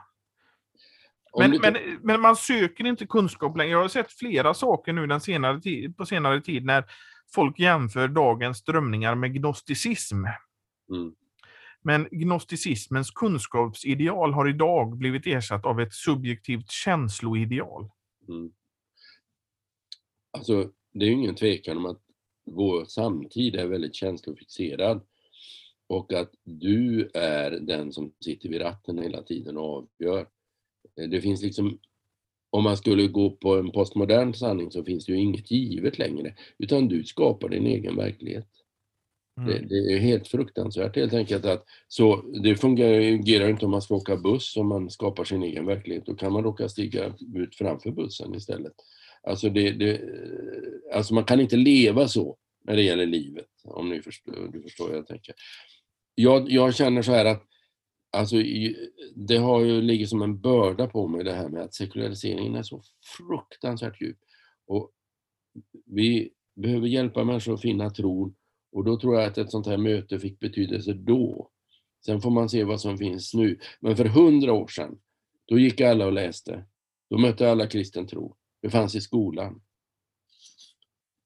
Men, 1.38 1.50
du... 1.50 1.58
men, 1.58 1.76
men, 2.02 2.20
man 2.20 2.36
söker 2.36 2.86
inte 2.86 3.06
kunskap 3.06 3.56
längre. 3.56 3.70
Jag 3.70 3.80
har 3.80 3.88
sett 3.88 4.12
flera 4.12 4.54
saker 4.54 4.92
nu 4.92 5.06
den 5.06 5.20
senare 5.20 5.60
tid, 5.60 5.96
på 5.96 6.06
senare 6.06 6.40
tid 6.40 6.64
när 6.64 6.84
folk 7.34 7.58
jämför 7.58 8.08
dagens 8.08 8.58
strömningar 8.58 9.14
med 9.14 9.34
gnosticism. 9.34 10.24
Mm. 10.90 11.14
Men 11.82 12.08
gnosticismens 12.10 13.10
kunskapsideal 13.10 14.32
har 14.32 14.48
idag 14.48 14.96
blivit 14.96 15.26
ersatt 15.26 15.66
av 15.66 15.80
ett 15.80 15.94
subjektivt 15.94 16.70
känsloideal. 16.70 17.90
Mm. 18.28 18.50
Alltså, 20.30 20.70
det 20.92 21.04
är 21.04 21.08
ju 21.08 21.14
ingen 21.14 21.34
tvekan 21.34 21.76
om 21.76 21.86
att 21.86 22.00
vår 22.50 22.84
samtid 22.84 23.54
är 23.54 23.66
väldigt 23.66 23.94
känslofixerad. 23.94 25.06
Och 25.88 26.12
att 26.12 26.30
du 26.44 27.10
är 27.14 27.50
den 27.50 27.92
som 27.92 28.12
sitter 28.20 28.48
vid 28.48 28.60
ratten 28.60 28.98
hela 28.98 29.22
tiden 29.22 29.56
och 29.56 29.76
avgör. 29.76 30.26
Eh, 31.00 31.08
det 31.08 31.20
finns 31.20 31.42
liksom, 31.42 31.78
om 32.50 32.64
man 32.64 32.76
skulle 32.76 33.06
gå 33.06 33.30
på 33.30 33.56
en 33.56 33.72
postmodern 33.72 34.34
sanning 34.34 34.70
så 34.70 34.84
finns 34.84 35.06
det 35.06 35.12
ju 35.12 35.18
inget 35.18 35.50
givet 35.50 35.98
längre, 35.98 36.34
utan 36.58 36.88
du 36.88 37.04
skapar 37.04 37.48
din 37.48 37.66
egen 37.66 37.96
verklighet. 37.96 38.48
Mm. 39.40 39.50
Det, 39.50 39.58
det, 39.68 39.92
är 39.92 39.98
helt 39.98 40.28
fruktansvärt 40.28 40.96
helt 40.96 41.12
enkelt 41.12 41.44
att 41.44 41.64
så, 41.88 42.22
det 42.42 42.56
fungerar 42.56 43.48
inte 43.48 43.64
om 43.64 43.70
man 43.70 43.82
ska 43.82 43.94
åka 43.94 44.16
buss 44.16 44.56
om 44.56 44.68
man 44.68 44.90
skapar 44.90 45.24
sin 45.24 45.42
egen 45.42 45.66
verklighet. 45.66 46.06
Då 46.06 46.14
kan 46.14 46.32
man 46.32 46.42
råka 46.42 46.68
stiga 46.68 47.14
ut 47.34 47.54
framför 47.54 47.90
bussen 47.90 48.34
istället. 48.34 48.72
Alltså, 49.22 49.48
det, 49.48 49.70
det, 49.70 50.00
alltså 50.94 51.14
man 51.14 51.24
kan 51.24 51.40
inte 51.40 51.56
leva 51.56 52.08
så 52.08 52.36
när 52.64 52.76
det 52.76 52.82
gäller 52.82 53.06
livet, 53.06 53.46
om 53.64 53.88
ni 53.88 54.02
förstår, 54.02 54.50
du 54.52 54.62
förstår 54.62 54.94
jag 54.94 55.06
tänker. 55.06 55.34
Jag, 56.14 56.50
jag 56.50 56.74
känner 56.74 57.02
så 57.02 57.12
här 57.12 57.24
att 57.24 57.42
Alltså, 58.10 58.36
det 59.14 59.36
har 59.36 59.64
ju 59.64 59.80
ligger 59.80 60.06
som 60.06 60.22
en 60.22 60.40
börda 60.40 60.86
på 60.86 61.08
mig 61.08 61.24
det 61.24 61.32
här 61.32 61.48
med 61.48 61.62
att 61.62 61.74
sekulariseringen 61.74 62.54
är 62.54 62.62
så 62.62 62.82
fruktansvärt 63.18 64.00
djup. 64.00 64.18
Och 64.66 64.92
vi 65.86 66.30
behöver 66.56 66.86
hjälpa 66.86 67.24
människor 67.24 67.54
att 67.54 67.62
finna 67.62 67.90
tron 67.90 68.34
och 68.72 68.84
då 68.84 68.98
tror 68.98 69.14
jag 69.14 69.24
att 69.24 69.38
ett 69.38 69.50
sånt 69.50 69.66
här 69.66 69.76
möte 69.76 70.18
fick 70.18 70.38
betydelse 70.38 70.92
då. 70.92 71.50
Sen 72.06 72.20
får 72.20 72.30
man 72.30 72.48
se 72.48 72.64
vad 72.64 72.80
som 72.80 72.98
finns 72.98 73.34
nu. 73.34 73.58
Men 73.80 73.96
för 73.96 74.04
hundra 74.04 74.52
år 74.52 74.66
sedan, 74.68 74.98
då 75.44 75.58
gick 75.58 75.80
alla 75.80 76.06
och 76.06 76.12
läste. 76.12 76.64
Då 77.10 77.18
mötte 77.18 77.50
alla 77.50 77.66
kristen 77.66 78.06
tro. 78.06 78.36
Det 78.62 78.70
fanns 78.70 78.94
i 78.94 79.00
skolan. 79.00 79.62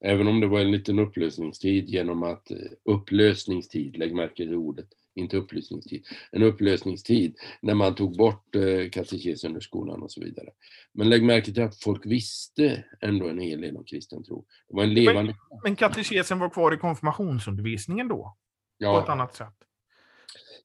Även 0.04 0.28
om 0.28 0.40
det 0.40 0.46
var 0.46 0.60
en 0.60 0.70
liten 0.70 0.98
upplösningstid 0.98 1.88
genom 1.88 2.22
att, 2.22 2.50
eh, 2.50 2.56
upplösningstid, 2.84 3.96
lägg 3.96 4.14
märke 4.14 4.34
till 4.34 4.54
ordet, 4.54 4.88
inte 5.14 5.36
upplysningstid, 5.36 6.06
en 6.30 6.42
upplösningstid 6.42 7.36
när 7.62 7.74
man 7.74 7.94
tog 7.94 8.16
bort 8.16 8.54
eh, 8.54 8.90
katekesen 8.90 9.56
ur 9.56 9.60
skolan 9.60 10.02
och 10.02 10.12
så 10.12 10.20
vidare. 10.20 10.48
Men 10.92 11.08
lägg 11.08 11.24
märke 11.24 11.52
till 11.52 11.62
att 11.62 11.82
folk 11.82 12.06
visste 12.06 12.84
ändå 13.00 13.28
en 13.28 13.38
hel 13.38 13.60
del 13.60 13.76
om 13.76 13.84
kristen 13.84 14.24
tro. 14.24 14.44
Det 14.68 14.76
var 14.76 14.82
en 14.82 14.94
levande... 14.94 15.36
Men, 15.50 15.60
men 15.62 15.76
katekesen 15.76 16.38
var 16.38 16.50
kvar 16.50 16.74
i 16.74 16.76
konfirmationsundervisningen 16.76 18.08
då? 18.08 18.36
Ja. 18.78 18.94
På 18.94 19.04
ett 19.04 19.08
annat 19.08 19.34
sätt? 19.34 19.54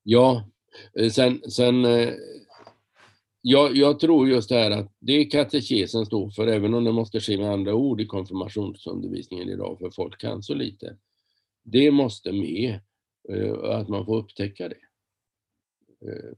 Ja, 0.04 0.50
eh, 1.00 1.10
sen, 1.10 1.52
sen 1.52 1.86
eh, 1.86 2.14
jag, 3.42 3.76
jag, 3.76 4.00
tror 4.00 4.30
just 4.30 4.50
det 4.50 4.56
här 4.56 4.72
att 4.72 4.92
det 5.00 5.26
katekesen 5.26 6.06
står 6.06 6.30
för, 6.30 6.48
även 6.48 6.74
om 6.74 6.84
det 6.84 6.92
måste 6.92 7.20
ske 7.20 7.38
med 7.38 7.52
andra 7.52 7.74
ord 7.74 8.02
i 8.02 8.06
konfirmationsundervisningen 8.06 9.50
idag, 9.50 9.80
för 9.80 9.90
folk 9.90 10.22
kan 10.22 10.44
så 10.44 10.54
lite. 10.54 10.98
Det 11.64 11.92
måste 11.92 12.32
med 12.32 12.80
Eh, 13.30 13.54
att 13.64 13.90
man 13.90 14.06
får 14.06 14.18
upptäcka 14.18 14.70
det. 14.70 14.78
Eh, 16.12 16.32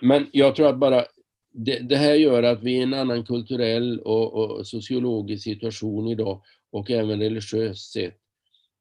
men 0.00 0.26
jag 0.32 0.56
tror 0.56 0.66
att 0.66 0.78
bara 0.78 1.04
det, 1.50 1.78
det 1.78 1.96
här 1.96 2.14
gör 2.14 2.42
att 2.42 2.62
vi 2.62 2.76
är 2.76 2.80
i 2.80 2.82
en 2.82 2.94
annan 2.94 3.24
kulturell 3.24 4.00
och, 4.00 4.34
och, 4.34 4.66
sociologisk 4.66 5.44
situation 5.44 6.08
idag 6.08 6.42
och 6.70 6.90
även 6.90 7.20
religiöst 7.20 7.92
sett. 7.92 8.18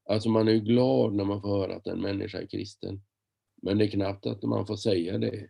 Alltså 0.09 0.29
man 0.29 0.47
är 0.47 0.51
ju 0.51 0.59
glad 0.59 1.13
när 1.13 1.23
man 1.23 1.41
får 1.41 1.49
höra 1.49 1.75
att 1.75 1.87
en 1.87 2.01
människa 2.01 2.41
är 2.41 2.45
kristen. 2.45 3.01
Men 3.61 3.77
det 3.77 3.85
är 3.85 3.89
knappt 3.89 4.25
att 4.25 4.43
man 4.43 4.67
får 4.67 4.75
säga 4.75 5.17
det. 5.17 5.49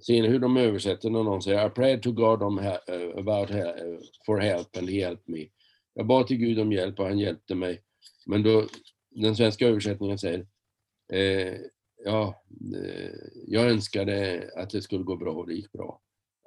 Ser 0.00 0.22
ni 0.22 0.28
hur 0.28 0.38
de 0.38 0.56
översätter 0.56 1.10
när 1.10 1.22
någon 1.22 1.42
säger 1.42 1.66
I 1.66 1.70
prayed 1.70 2.02
to 2.02 2.12
God 2.12 2.42
om 2.42 2.58
eh, 2.58 2.72
about 3.16 3.50
for 4.26 4.38
help 4.38 4.76
and 4.76 4.90
he 4.90 5.04
helped 5.04 5.28
me. 5.34 5.46
Jag 5.94 6.06
bad 6.06 6.26
till 6.26 6.36
Gud 6.36 6.58
om 6.58 6.72
hjälp 6.72 7.00
och 7.00 7.06
han 7.06 7.18
hjälpte 7.18 7.54
mig. 7.54 7.82
Men 8.26 8.42
då, 8.42 8.66
den 9.10 9.36
svenska 9.36 9.68
översättningen 9.68 10.18
säger 10.18 10.46
eh, 11.12 11.54
ja, 12.04 12.42
eh, 12.76 13.10
jag 13.46 13.70
önskade 13.70 14.44
att 14.56 14.70
det 14.70 14.82
skulle 14.82 15.04
gå 15.04 15.16
bra 15.16 15.32
och 15.32 15.46
det 15.46 15.54
gick 15.54 15.72
bra. 15.72 16.00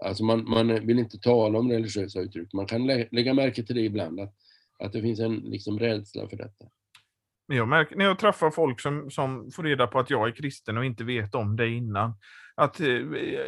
Alltså 0.05 0.23
man, 0.23 0.49
man 0.49 0.87
vill 0.87 0.99
inte 0.99 1.17
tala 1.17 1.59
om 1.59 1.71
religiösa 1.71 2.19
uttryck. 2.19 2.53
Man 2.53 2.65
kan 2.65 2.87
lä 2.87 3.07
lägga 3.11 3.33
märke 3.33 3.63
till 3.63 3.75
det 3.75 3.81
ibland, 3.81 4.19
att, 4.19 4.33
att 4.79 4.93
det 4.93 5.01
finns 5.01 5.19
en 5.19 5.35
liksom, 5.35 5.79
rädsla 5.79 6.27
för 6.27 6.37
detta. 6.37 6.65
Jag 7.47 7.67
märker 7.67 7.95
när 7.95 8.05
jag 8.05 8.19
träffar 8.19 8.51
folk 8.51 8.81
som, 8.81 9.11
som 9.11 9.51
får 9.51 9.63
reda 9.63 9.87
på 9.87 9.99
att 9.99 10.09
jag 10.09 10.27
är 10.27 10.31
kristen 10.31 10.77
och 10.77 10.85
inte 10.85 11.03
vet 11.03 11.35
om 11.35 11.55
det 11.55 11.69
innan, 11.69 12.13
att 12.55 12.79
eh, 12.79 12.87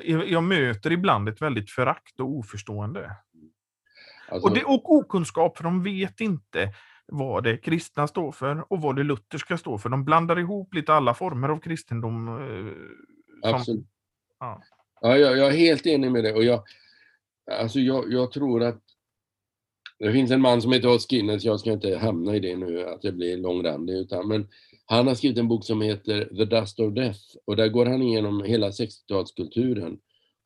jag 0.05 0.43
möter 0.43 0.91
ibland 0.91 1.29
ett 1.29 1.41
väldigt 1.41 1.71
förakt 1.71 2.19
och 2.19 2.29
oförstående. 2.29 3.11
Alltså, 4.31 4.47
och, 4.47 4.55
det, 4.55 4.63
och 4.63 4.93
okunskap, 4.93 5.57
för 5.57 5.63
de 5.63 5.83
vet 5.83 6.21
inte 6.21 6.73
vad 7.11 7.43
det 7.43 7.57
kristna 7.57 8.07
står 8.07 8.31
för 8.31 8.73
och 8.73 8.81
vad 8.81 8.95
det 8.95 9.03
lutherska 9.03 9.57
står 9.57 9.77
för. 9.77 9.89
De 9.89 10.05
blandar 10.05 10.39
ihop 10.39 10.73
lite 10.73 10.93
alla 10.93 11.13
former 11.13 11.49
av 11.49 11.59
kristendom. 11.59 12.27
Eh, 12.27 12.73
som, 13.41 13.53
Absolut. 13.55 13.85
Ja. 14.39 14.61
Ja, 15.01 15.17
jag, 15.17 15.37
jag, 15.37 15.47
är 15.47 15.57
helt 15.57 15.85
enig 15.85 16.11
med 16.11 16.23
det. 16.23 16.33
Och 16.33 16.43
jag, 16.43 16.63
alltså 17.51 17.79
jag, 17.79 18.13
jag 18.13 18.31
tror 18.31 18.63
att 18.63 18.81
det 19.99 20.11
finns 20.11 20.31
en 20.31 20.41
man 20.41 20.61
som 20.61 20.71
heter 20.71 20.89
Odd 20.89 21.01
Skinner, 21.01 21.39
jag 21.41 21.59
ska 21.59 21.71
inte 21.71 21.97
hamna 21.97 22.35
i 22.35 22.39
det 22.39 22.55
nu, 22.55 22.85
att 22.85 23.01
det 23.01 23.11
blir 23.11 23.37
långrandig, 23.37 23.93
utan, 23.93 24.27
men 24.27 24.47
han 24.85 25.07
har 25.07 25.15
skrivit 25.15 25.37
en 25.37 25.47
bok 25.47 25.65
som 25.65 25.81
heter 25.81 26.25
The 26.25 26.45
Dust 26.45 26.79
of 26.79 26.93
Death 26.93 27.19
och 27.45 27.55
där 27.55 27.67
går 27.67 27.85
han 27.85 28.01
igenom 28.01 28.43
hela 28.43 28.69
60-talskulturen. 28.69 29.99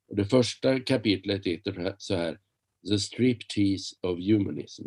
Och 0.10 0.16
det 0.16 0.26
första 0.26 0.80
kapitlet 0.80 1.46
heter 1.46 1.96
så 1.98 2.16
här, 2.16 2.38
The 2.90 3.00
Striptease 3.00 3.96
of 4.02 4.20
Humanism. 4.20 4.84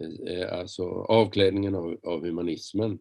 Eh, 0.00 0.34
eh, 0.34 0.58
alltså 0.58 0.82
avklädningen 1.08 1.74
av, 1.74 1.98
av 2.02 2.20
humanismen. 2.26 2.98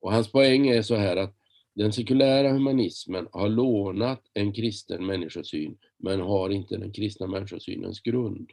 Och 0.00 0.12
hans 0.12 0.32
poäng 0.32 0.68
är 0.68 0.82
så 0.82 0.94
här 0.94 1.16
att 1.16 1.36
den 1.74 1.92
sekulära 1.92 2.52
humanismen 2.52 3.28
har 3.32 3.48
lånat 3.48 4.22
en 4.34 4.52
kristen 4.52 5.06
människosyn 5.06 5.78
men 5.98 6.20
har 6.20 6.50
inte 6.50 6.76
den 6.76 6.92
kristna 6.92 7.26
människosynens 7.26 8.00
grund. 8.00 8.50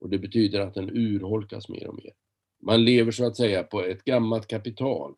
Och 0.00 0.10
det 0.10 0.18
betyder 0.18 0.60
att 0.60 0.74
den 0.74 0.90
urholkas 0.90 1.68
mer 1.68 1.88
och 1.88 1.94
mer. 1.94 2.12
Man 2.62 2.84
lever 2.84 3.12
så 3.12 3.26
att 3.26 3.36
säga 3.36 3.62
på 3.62 3.82
ett 3.82 4.04
gammalt 4.04 4.46
kapital. 4.46 5.14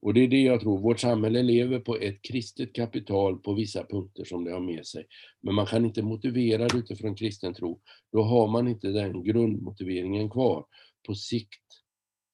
Och 0.00 0.14
det 0.14 0.20
är 0.20 0.28
det 0.28 0.42
jag 0.42 0.60
tror, 0.60 0.78
vårt 0.78 1.00
samhälle 1.00 1.42
lever 1.42 1.78
på 1.78 1.96
ett 1.96 2.22
kristet 2.22 2.72
kapital 2.72 3.38
på 3.38 3.54
vissa 3.54 3.84
punkter 3.84 4.24
som 4.24 4.44
det 4.44 4.52
har 4.52 4.60
med 4.60 4.86
sig. 4.86 5.06
Men 5.42 5.54
man 5.54 5.66
kan 5.66 5.84
inte 5.84 6.02
motivera 6.02 6.68
det 6.68 6.78
utifrån 6.78 7.14
kristen 7.14 7.54
tro. 7.54 7.80
Då 8.12 8.22
har 8.22 8.48
man 8.48 8.68
inte 8.68 8.88
den 8.88 9.24
grundmotiveringen 9.24 10.30
kvar. 10.30 10.64
På 11.06 11.14
sikt 11.14 11.82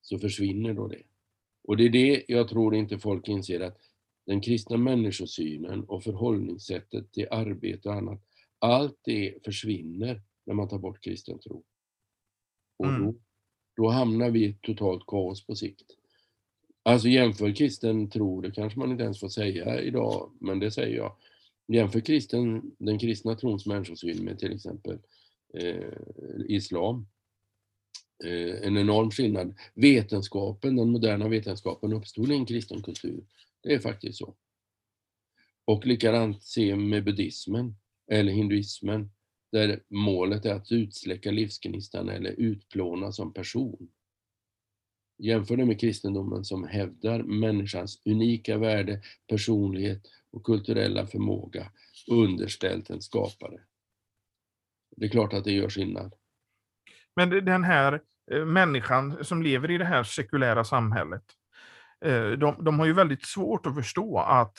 så 0.01 0.18
försvinner 0.18 0.75
då 0.75 0.89
det. 0.89 1.03
Och 1.64 1.77
det 1.77 1.85
är 1.85 1.91
det 1.91 2.25
jag 2.29 2.49
tror 2.49 2.75
inte 2.75 2.99
folk 2.99 3.29
inser 3.29 3.61
att 3.61 3.79
den 4.27 4.41
kristna 4.41 4.77
människosynen 4.77 5.85
och 5.85 6.05
förhållningssättet 6.05 7.12
till 7.12 7.29
arbete 7.31 7.89
och 7.89 7.95
annat, 7.95 8.20
allt 8.59 8.99
det 9.05 9.45
försvinner 9.45 10.23
när 10.45 10.55
man 10.55 10.68
tar 10.68 10.79
bort 10.79 11.05
kristen 11.05 11.39
tro. 11.39 11.64
Och 12.77 12.87
då, 12.87 12.95
mm. 12.95 13.14
då 13.77 13.89
hamnar 13.89 14.31
vi 14.31 14.45
i 14.45 14.57
totalt 14.62 15.07
kaos 15.07 15.47
på 15.47 15.57
sikt. 15.57 15.97
Alltså 16.83 17.09
jämför 17.09 17.57
kristen 17.57 18.11
tro, 18.11 18.41
det 18.41 18.51
kanske 18.51 18.79
man 18.79 18.91
inte 18.91 19.05
ens 19.05 19.20
får 19.20 19.29
säga 19.29 19.81
idag, 19.81 20.33
men 20.41 20.59
det 20.59 20.70
säger 20.70 20.97
jag. 20.97 21.16
Jämför 21.66 22.01
kristen, 22.01 22.73
den 22.79 22.99
kristna 22.99 23.35
trons 23.35 23.66
människosyn 23.66 24.25
med 24.25 24.39
till 24.39 24.55
exempel 24.55 24.99
eh, 25.55 25.93
islam. 26.49 27.07
Eh, 28.25 28.66
en 28.66 28.77
enorm 28.77 29.11
skillnad. 29.11 29.55
Vetenskapen, 29.75 30.77
den 30.77 30.91
moderna 30.91 31.29
vetenskapen 31.29 31.93
uppstod 31.93 32.31
i 32.31 32.35
en 32.35 32.47
kristen 32.47 32.83
kultur. 32.83 33.25
Det 33.62 33.75
är 33.75 33.79
faktiskt 33.79 34.18
så. 34.18 34.35
Och 35.64 35.87
likadant 35.87 36.43
se 36.43 36.77
med 36.77 37.05
buddhismen 37.05 37.75
eller 38.11 38.33
hinduismen 38.33 39.11
där 39.53 39.83
målet 39.89 40.45
är 40.45 40.55
att 40.55 40.73
utsläcka 40.73 41.31
livsgnistan 41.31 42.09
eller 42.09 42.31
utplåna 42.31 43.12
som 43.12 43.33
person. 43.33 43.89
Jämför 45.18 45.57
det 45.57 45.64
med 45.64 45.81
kristendomen 45.81 46.45
som 46.45 46.64
hävdar 46.64 47.23
människans 47.23 48.03
unika 48.05 48.59
värde, 48.59 49.03
personlighet 49.29 50.07
och 50.31 50.45
kulturella 50.45 51.07
förmåga 51.07 51.73
underställt 52.11 52.91
en 52.91 53.03
skapare. 53.03 53.61
Det 54.97 55.07
är 55.07 55.11
klart 55.11 55.33
att 55.33 55.45
det 55.45 55.53
gör 55.53 55.68
skillnad. 55.68 56.14
Men 57.16 57.31
den 57.31 57.64
här 57.64 57.93
eh, 57.93 58.01
människan 58.39 59.24
som 59.24 59.43
lever 59.43 59.70
i 59.70 59.78
det 59.78 59.85
här 59.85 60.03
sekulära 60.03 60.64
samhället, 60.64 61.22
eh, 62.05 62.30
de, 62.30 62.64
de 62.64 62.78
har 62.78 62.87
ju 62.87 62.93
väldigt 62.93 63.26
svårt 63.26 63.66
att 63.66 63.74
förstå 63.74 64.18
att 64.18 64.57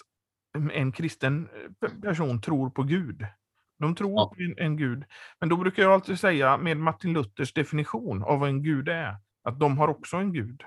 en 0.73 0.91
kristen 0.91 1.49
eh, 1.81 1.89
person 2.01 2.41
tror 2.41 2.69
på 2.69 2.83
Gud. 2.83 3.25
De 3.79 3.95
tror 3.95 4.11
ja. 4.11 4.33
på 4.35 4.41
en, 4.41 4.65
en, 4.65 4.77
gud. 4.77 5.03
Men 5.39 5.49
då 5.49 5.57
brukar 5.57 5.83
jag 5.83 5.91
alltid 5.91 6.19
säga 6.19 6.57
med 6.57 6.77
Martin 6.77 7.13
Luthers 7.13 7.53
definition 7.53 8.23
av 8.23 8.39
vad 8.39 8.49
en 8.49 8.63
gud 8.63 8.89
är, 8.89 9.15
att 9.43 9.59
de 9.59 9.77
har 9.77 9.87
också 9.87 10.17
en 10.17 10.33
gud. 10.33 10.63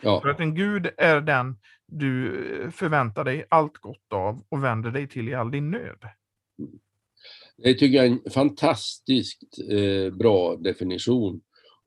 Ja. 0.00 0.20
För 0.20 0.28
att 0.28 0.40
en 0.40 0.54
gud 0.54 0.90
är 0.96 1.20
den 1.20 1.56
du 1.86 2.36
eh, 2.62 2.70
förväntar 2.70 3.24
dig 3.24 3.46
allt 3.50 3.78
gott 3.78 4.12
av 4.12 4.42
och 4.48 4.64
vänder 4.64 4.90
dig 4.90 5.08
till 5.08 5.28
i 5.28 5.34
all 5.34 5.50
din 5.50 5.70
nöd. 5.70 6.08
Det 7.56 7.74
tycker 7.74 7.96
jag 7.96 8.06
är 8.06 8.10
en 8.10 8.30
fantastiskt 8.30 9.58
eh, 9.70 10.14
bra 10.14 10.56
definition. 10.56 11.40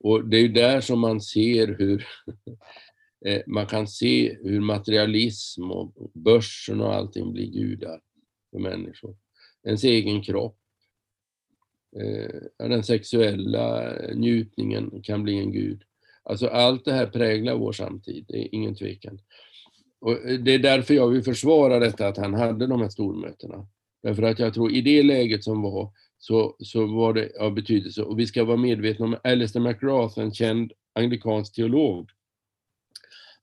Och 0.03 0.25
det 0.25 0.37
är 0.37 0.49
där 0.49 0.81
som 0.81 0.99
man 0.99 1.21
ser 1.21 1.67
hur 1.67 2.07
eh, 3.25 3.41
man 3.47 3.65
kan 3.65 3.87
se 3.87 4.37
hur 4.43 4.59
materialism 4.59 5.71
och 5.71 6.11
börsen 6.13 6.81
och 6.81 6.93
allting 6.93 7.33
blir 7.33 7.51
gudar 7.51 8.01
för 8.51 8.59
människor. 8.59 9.15
Ens 9.63 9.83
egen 9.83 10.21
kropp, 10.21 10.57
eh, 11.99 12.67
den 12.67 12.83
sexuella 12.83 13.95
eh, 13.95 14.15
njutningen 14.15 15.01
kan 15.03 15.23
bli 15.23 15.37
en 15.37 15.51
gud. 15.51 15.83
Alltså 16.23 16.47
allt 16.47 16.85
det 16.85 16.93
här 16.93 17.07
präglar 17.07 17.55
vår 17.55 17.71
samtid, 17.71 18.25
det 18.27 18.37
är 18.37 18.55
ingen 18.55 18.75
tvekan. 18.75 19.19
Och 19.99 20.17
det 20.39 20.51
är 20.51 20.59
därför 20.59 20.93
jag 20.93 21.07
vill 21.07 21.23
försvara 21.23 21.79
detta 21.79 22.07
att 22.07 22.17
han 22.17 22.33
hade 22.33 22.67
de 22.67 22.81
här 22.81 22.89
stormötena. 22.89 23.67
Därför 24.03 24.23
att 24.23 24.39
jag 24.39 24.53
tror 24.53 24.71
i 24.71 24.81
det 24.81 25.03
läget 25.03 25.43
som 25.43 25.61
var 25.61 25.91
så, 26.21 26.55
så 26.59 26.85
var 26.85 27.13
det 27.13 27.37
av 27.39 27.53
betydelse. 27.53 28.03
Och 28.03 28.19
vi 28.19 28.27
ska 28.27 28.43
vara 28.43 28.57
medvetna 28.57 29.05
om 29.05 29.17
Alistair 29.23 29.63
McGrath, 29.63 30.19
en 30.19 30.33
känd 30.33 30.71
anglikansk 30.95 31.55
teolog. 31.55 32.09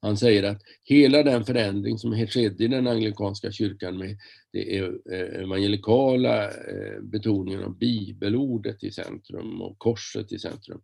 Han 0.00 0.16
säger 0.16 0.42
att 0.42 0.62
hela 0.84 1.22
den 1.22 1.44
förändring 1.44 1.98
som 1.98 2.26
skedde 2.26 2.64
i 2.64 2.68
den 2.68 2.86
anglikanska 2.86 3.52
kyrkan 3.52 3.98
med 3.98 4.18
det 4.52 4.78
eh, 4.78 5.42
evangelikala 5.42 6.44
eh, 6.44 7.00
betoningen 7.02 7.64
av 7.64 7.78
bibelordet 7.78 8.84
i 8.84 8.90
centrum 8.90 9.62
och 9.62 9.78
korset 9.78 10.32
i 10.32 10.38
centrum 10.38 10.80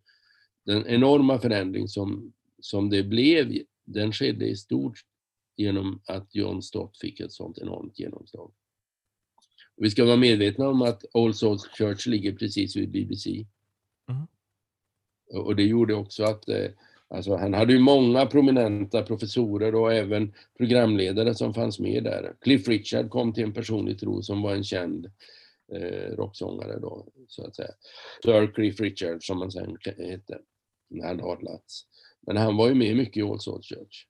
den 0.65 0.87
enorma 0.87 1.39
förändring 1.39 1.87
som, 1.87 2.33
som 2.61 2.89
det 2.89 3.03
blev, 3.03 3.57
den 3.85 4.11
skedde 4.11 4.47
i 4.47 4.55
stort 4.55 4.99
genom 5.57 6.01
att 6.05 6.35
John 6.35 6.61
Stott 6.61 6.97
fick 6.97 7.19
ett 7.19 7.31
sånt 7.31 7.57
enormt 7.57 7.99
genomslag. 7.99 8.51
Vi 9.77 9.89
ska 9.89 10.05
vara 10.05 10.17
medvetna 10.17 10.67
om 10.67 10.81
att 10.81 11.05
Old 11.13 11.35
Souls 11.35 11.67
Church 11.67 12.07
ligger 12.07 12.33
precis 12.33 12.75
vid 12.75 12.91
BBC. 12.91 13.45
Mm. 14.09 14.27
Och 15.45 15.55
det 15.55 15.63
gjorde 15.63 15.93
också 15.93 16.23
att 16.23 16.49
eh, 16.49 16.71
alltså, 17.07 17.35
han 17.35 17.53
hade 17.53 17.73
ju 17.73 17.79
många 17.79 18.25
prominenta 18.25 19.03
professorer 19.03 19.75
och 19.75 19.93
även 19.93 20.33
programledare 20.57 21.35
som 21.35 21.53
fanns 21.53 21.79
med 21.79 22.03
där. 22.03 22.35
Cliff 22.41 22.67
Richard 22.67 23.09
kom 23.09 23.33
till 23.33 23.43
en 23.43 23.53
personlig 23.53 23.99
tro 23.99 24.21
som 24.21 24.41
var 24.41 24.55
en 24.55 24.63
känd 24.63 25.11
eh, 25.71 26.15
rocksångare 26.15 26.79
då, 26.79 27.07
så 27.27 27.47
att 27.47 27.55
säga. 27.55 27.71
Sir 28.23 28.53
Cliff 28.53 28.79
Richard 28.79 29.23
som 29.23 29.41
han 29.41 29.51
sen 29.51 29.77
hette 29.97 30.39
när 30.89 31.07
han 31.07 31.21
adlats. 31.21 31.85
Men 32.27 32.37
han 32.37 32.57
var 32.57 32.67
ju 32.67 32.75
med 32.75 32.95
mycket 32.97 33.17
i 33.17 33.21
All 33.21 33.39
Souls 33.39 33.67
Church. 33.67 34.07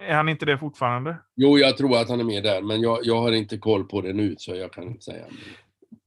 Är 0.00 0.14
han 0.14 0.28
inte 0.28 0.46
det 0.46 0.58
fortfarande? 0.58 1.16
Jo, 1.36 1.58
jag 1.58 1.76
tror 1.76 1.98
att 1.98 2.08
han 2.08 2.20
är 2.20 2.24
med 2.24 2.42
där, 2.42 2.62
men 2.62 2.80
jag, 2.80 2.98
jag 3.02 3.20
har 3.20 3.32
inte 3.32 3.58
koll 3.58 3.84
på 3.84 4.00
det 4.00 4.12
nu, 4.12 4.34
så 4.38 4.54
jag 4.54 4.72
kan 4.72 4.84
inte 4.84 5.04
säga. 5.04 5.24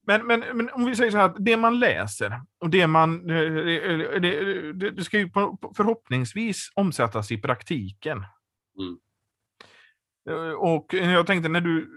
Men, 0.06 0.26
men, 0.26 0.40
men 0.54 0.70
om 0.70 0.84
vi 0.84 0.96
säger 0.96 1.10
så 1.10 1.16
här, 1.16 1.34
det 1.38 1.56
man 1.56 1.78
läser 1.78 2.40
och 2.60 2.70
det 2.70 2.86
man... 2.86 3.26
Det, 3.26 4.18
det, 4.72 4.90
det 4.90 5.04
ska 5.04 5.18
ju 5.18 5.30
förhoppningsvis 5.76 6.72
omsättas 6.74 7.30
i 7.30 7.38
praktiken. 7.38 8.24
Mm. 8.78 8.98
Och 10.58 10.94
jag 10.94 11.26
tänkte 11.26 11.48
när 11.48 11.60
du 11.60 11.90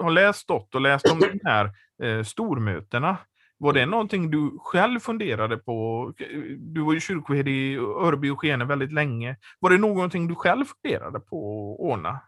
har 0.00 0.10
läst 0.10 0.38
Stott 0.38 0.74
och 0.74 0.80
läst 0.80 1.12
om 1.12 1.20
de 1.20 1.40
här 1.44 1.70
eh, 2.02 2.22
stormötena, 2.22 3.16
var 3.58 3.72
det 3.72 3.86
någonting 3.86 4.30
du 4.30 4.58
själv 4.58 5.00
funderade 5.00 5.56
på? 5.56 6.12
Du 6.58 6.80
var 6.80 6.94
ju 6.94 7.00
kyrkoherde 7.00 7.50
i 7.50 7.76
Örby 7.76 8.30
och 8.30 8.40
Skene 8.40 8.64
väldigt 8.64 8.92
länge. 8.92 9.36
Var 9.60 9.70
det 9.70 9.78
någonting 9.78 10.28
du 10.28 10.34
själv 10.34 10.64
funderade 10.64 11.20
på 11.20 11.72
att 11.72 11.80
ordna? 11.80 12.20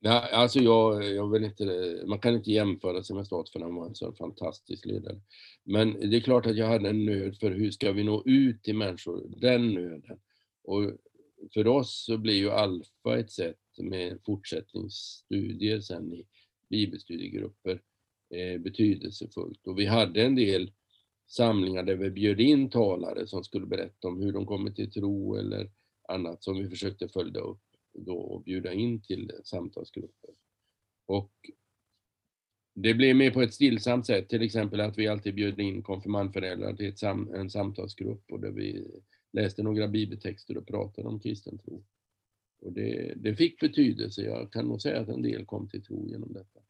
Ja, 0.00 0.28
alltså 0.32 0.58
jag, 0.58 1.04
jag 1.04 1.30
vill 1.30 1.44
inte, 1.44 1.64
man 2.06 2.18
kan 2.18 2.34
inte 2.34 2.50
jämföra 2.50 3.02
sig 3.02 3.16
med 3.16 3.26
stat 3.26 3.50
för 3.50 3.60
han 3.60 3.74
var 3.74 3.86
en 3.86 3.94
så 3.94 4.12
fantastisk 4.12 4.86
ledare. 4.86 5.20
Men 5.64 6.10
det 6.10 6.16
är 6.16 6.20
klart 6.20 6.46
att 6.46 6.56
jag 6.56 6.66
hade 6.66 6.88
en 6.88 7.04
nöd 7.04 7.38
för 7.38 7.50
hur 7.50 7.70
ska 7.70 7.92
vi 7.92 8.04
nå 8.04 8.22
ut 8.26 8.62
till 8.62 8.76
människor, 8.76 9.22
den 9.36 9.74
nöden. 9.74 10.18
Och 10.64 10.82
för 11.54 11.66
oss 11.66 12.04
så 12.06 12.18
blir 12.18 12.34
ju 12.34 12.50
Alfa 12.50 13.18
ett 13.18 13.30
sätt 13.30 13.56
med 13.78 14.18
fortsättningsstudier 14.26 15.80
sen 15.80 16.12
i 16.12 16.26
bibelstudiegrupper 16.70 17.80
eh, 18.32 18.60
betydelsefullt. 18.60 19.66
Och 19.66 19.78
vi 19.78 19.86
hade 19.86 20.22
en 20.22 20.34
del 20.34 20.72
samlingar 21.26 21.82
där 21.82 21.96
vi 21.96 22.10
bjöd 22.10 22.40
in 22.40 22.70
talare 22.70 23.26
som 23.26 23.44
skulle 23.44 23.66
berätta 23.66 24.08
om 24.08 24.20
hur 24.20 24.32
de 24.32 24.46
kommit 24.46 24.76
till 24.76 24.90
tro 24.90 25.36
eller 25.36 25.70
annat 26.08 26.44
som 26.44 26.58
vi 26.58 26.68
försökte 26.68 27.08
följa 27.08 27.40
upp 27.40 27.62
då 27.92 28.18
och 28.18 28.42
bjuda 28.42 28.72
in 28.72 29.02
till 29.02 29.32
samtalsgrupper. 29.44 30.30
Och 31.06 31.32
det 32.74 32.94
blev 32.94 33.16
mer 33.16 33.30
på 33.30 33.42
ett 33.42 33.54
stillsamt 33.54 34.06
sätt, 34.06 34.28
till 34.28 34.42
exempel 34.42 34.80
att 34.80 34.98
vi 34.98 35.08
alltid 35.08 35.34
bjöd 35.34 35.60
in 35.60 35.82
konfirmandföräldrar 35.82 36.72
till 36.72 36.96
sam 36.96 37.34
en 37.34 37.50
samtalsgrupp 37.50 38.32
och 38.32 38.40
där 38.40 38.50
vi 38.50 38.86
läste 39.32 39.62
några 39.62 39.88
bibeltexter 39.88 40.56
och 40.56 40.66
pratade 40.66 41.08
om 41.08 41.20
kristen 41.20 41.58
tro. 41.58 41.84
Och 42.60 42.72
det, 42.72 43.14
det 43.16 43.36
fick 43.36 43.60
betydelse, 43.60 44.22
jag 44.22 44.52
kan 44.52 44.68
nog 44.68 44.82
säga 44.82 45.00
att 45.00 45.08
en 45.08 45.22
del 45.22 45.44
kom 45.44 45.68
till 45.68 45.82
tro 45.82 46.08
genom 46.08 46.32
detta. 46.32 46.60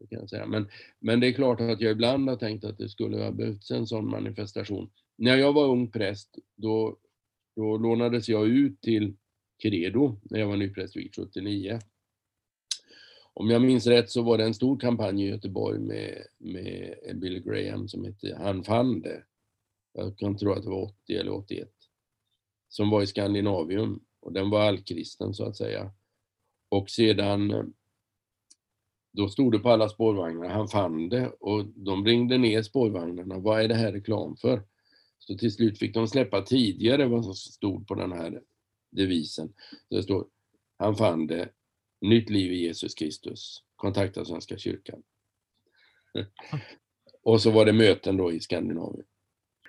Det 0.00 0.06
kan 0.06 0.18
jag 0.18 0.30
säga. 0.30 0.46
Men, 0.46 0.68
men 0.98 1.20
det 1.20 1.26
är 1.26 1.32
klart 1.32 1.60
att 1.60 1.80
jag 1.80 1.92
ibland 1.92 2.28
har 2.28 2.36
tänkt 2.36 2.64
att 2.64 2.78
det 2.78 2.88
skulle 2.88 3.22
ha 3.22 3.30
behövts 3.30 3.70
en 3.70 3.86
sån 3.86 4.10
manifestation. 4.10 4.90
När 5.16 5.36
jag 5.36 5.52
var 5.52 5.68
ung 5.68 5.90
präst, 5.90 6.38
då, 6.56 6.98
då 7.56 7.76
lånades 7.76 8.28
jag 8.28 8.48
ut 8.48 8.80
till 8.80 9.16
Credo 9.62 10.20
när 10.22 10.40
jag 10.40 10.48
var 10.48 10.56
nyprästvigd 10.56 11.14
79. 11.16 11.78
Om 13.34 13.50
jag 13.50 13.62
minns 13.62 13.86
rätt 13.86 14.10
så 14.10 14.22
var 14.22 14.38
det 14.38 14.44
en 14.44 14.54
stor 14.54 14.78
kampanj 14.78 15.24
i 15.24 15.28
Göteborg 15.28 15.78
med, 15.78 16.26
med 16.38 16.96
Billy 17.14 17.40
Graham 17.40 17.88
som 17.88 18.04
hette 18.04 18.36
Han 18.38 18.64
fann 18.64 19.00
det. 19.00 19.24
Jag 19.92 20.18
kan 20.18 20.36
tro 20.36 20.52
att 20.52 20.62
det 20.62 20.70
var 20.70 20.82
80 20.82 21.14
eller 21.14 21.32
81. 21.32 21.68
Som 22.68 22.90
var 22.90 23.02
i 23.02 23.06
Skandinavium 23.06 24.04
och 24.20 24.32
den 24.32 24.50
var 24.50 24.60
allkristen 24.60 25.34
så 25.34 25.44
att 25.44 25.56
säga. 25.56 25.92
Och 26.68 26.90
sedan 26.90 27.72
då 29.12 29.28
stod 29.28 29.52
det 29.52 29.58
på 29.58 29.70
alla 29.70 29.88
spårvagnar, 29.88 30.48
han 30.48 30.68
fann 30.68 31.08
det 31.08 31.28
och 31.28 31.64
de 31.64 32.06
ringde 32.06 32.38
ner 32.38 32.62
spårvagnarna. 32.62 33.38
Vad 33.38 33.60
är 33.60 33.68
det 33.68 33.74
här 33.74 33.92
reklam 33.92 34.36
för? 34.36 34.62
Så 35.18 35.38
till 35.38 35.52
slut 35.52 35.78
fick 35.78 35.94
de 35.94 36.08
släppa 36.08 36.42
tidigare 36.42 37.06
vad 37.06 37.24
som 37.24 37.34
stod 37.34 37.86
på 37.88 37.94
den 37.94 38.12
här 38.12 38.40
devisen. 38.90 39.52
Det 39.90 40.02
står, 40.02 40.26
han 40.78 40.96
fann 40.96 41.26
det, 41.26 41.48
nytt 42.00 42.30
liv 42.30 42.52
i 42.52 42.56
Jesus 42.56 42.94
Kristus, 42.94 43.62
kontakta 43.76 44.24
Svenska 44.24 44.58
kyrkan. 44.58 45.02
Och 47.22 47.42
så 47.42 47.50
var 47.50 47.64
det 47.64 47.72
möten 47.72 48.16
då 48.16 48.32
i 48.32 48.40
Skandinavien. 48.40 49.06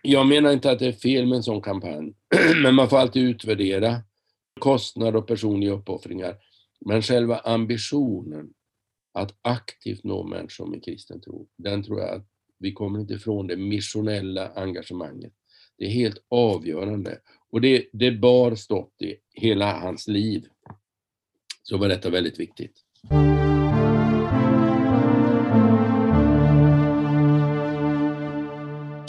Jag 0.02 0.28
menar 0.28 0.52
inte 0.52 0.72
att 0.72 0.80
det 0.80 0.88
är 0.88 0.92
fel 0.92 1.26
med 1.26 1.36
en 1.36 1.44
sån 1.44 1.62
kampanj, 1.62 2.14
men 2.64 2.76
man 2.76 2.90
får 2.90 2.98
alltid 2.98 3.24
utvärdera 3.24 4.02
kostnad 4.60 5.16
och 5.16 5.28
personliga 5.28 5.72
uppoffringar. 5.72 6.38
Men 6.86 7.02
själva 7.02 7.38
ambitionen 7.38 8.54
att 9.14 9.36
aktivt 9.42 10.04
nå 10.04 10.24
människor 10.24 10.66
med 10.66 10.86
kristen 10.86 11.22
tro, 11.22 11.48
den 11.58 11.84
tror 11.84 12.00
jag 12.00 12.10
att 12.10 12.28
vi 12.60 12.74
kommer 12.74 13.00
inte 13.00 13.14
ifrån 13.14 13.48
det 13.48 13.58
missionella 13.58 14.52
engagemanget. 14.56 15.34
Det 15.78 15.86
är 15.86 15.90
helt 15.90 16.24
avgörande. 16.30 17.20
Och 17.52 17.62
det, 17.62 17.86
det 17.94 18.12
bar 18.12 18.56
stått 18.56 19.02
i 19.02 19.16
hela 19.34 19.80
hans 19.80 20.08
liv. 20.08 20.46
Så 21.64 21.78
var 21.78 21.88
detta 21.88 22.10
väldigt 22.10 22.40
viktigt. 22.40 22.74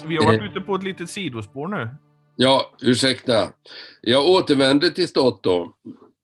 Vi 0.07 0.17
har 0.17 0.25
varit 0.25 0.43
ute 0.51 0.61
på 0.61 0.75
ett 0.75 0.83
litet 0.83 1.11
sidospår 1.11 1.69
nu. 1.69 1.89
Ja, 2.37 2.71
ursäkta. 2.83 3.53
Jag 4.01 4.29
återvänder 4.29 4.91
till 4.91 5.09
Stott 5.09 5.43
då. 5.43 5.77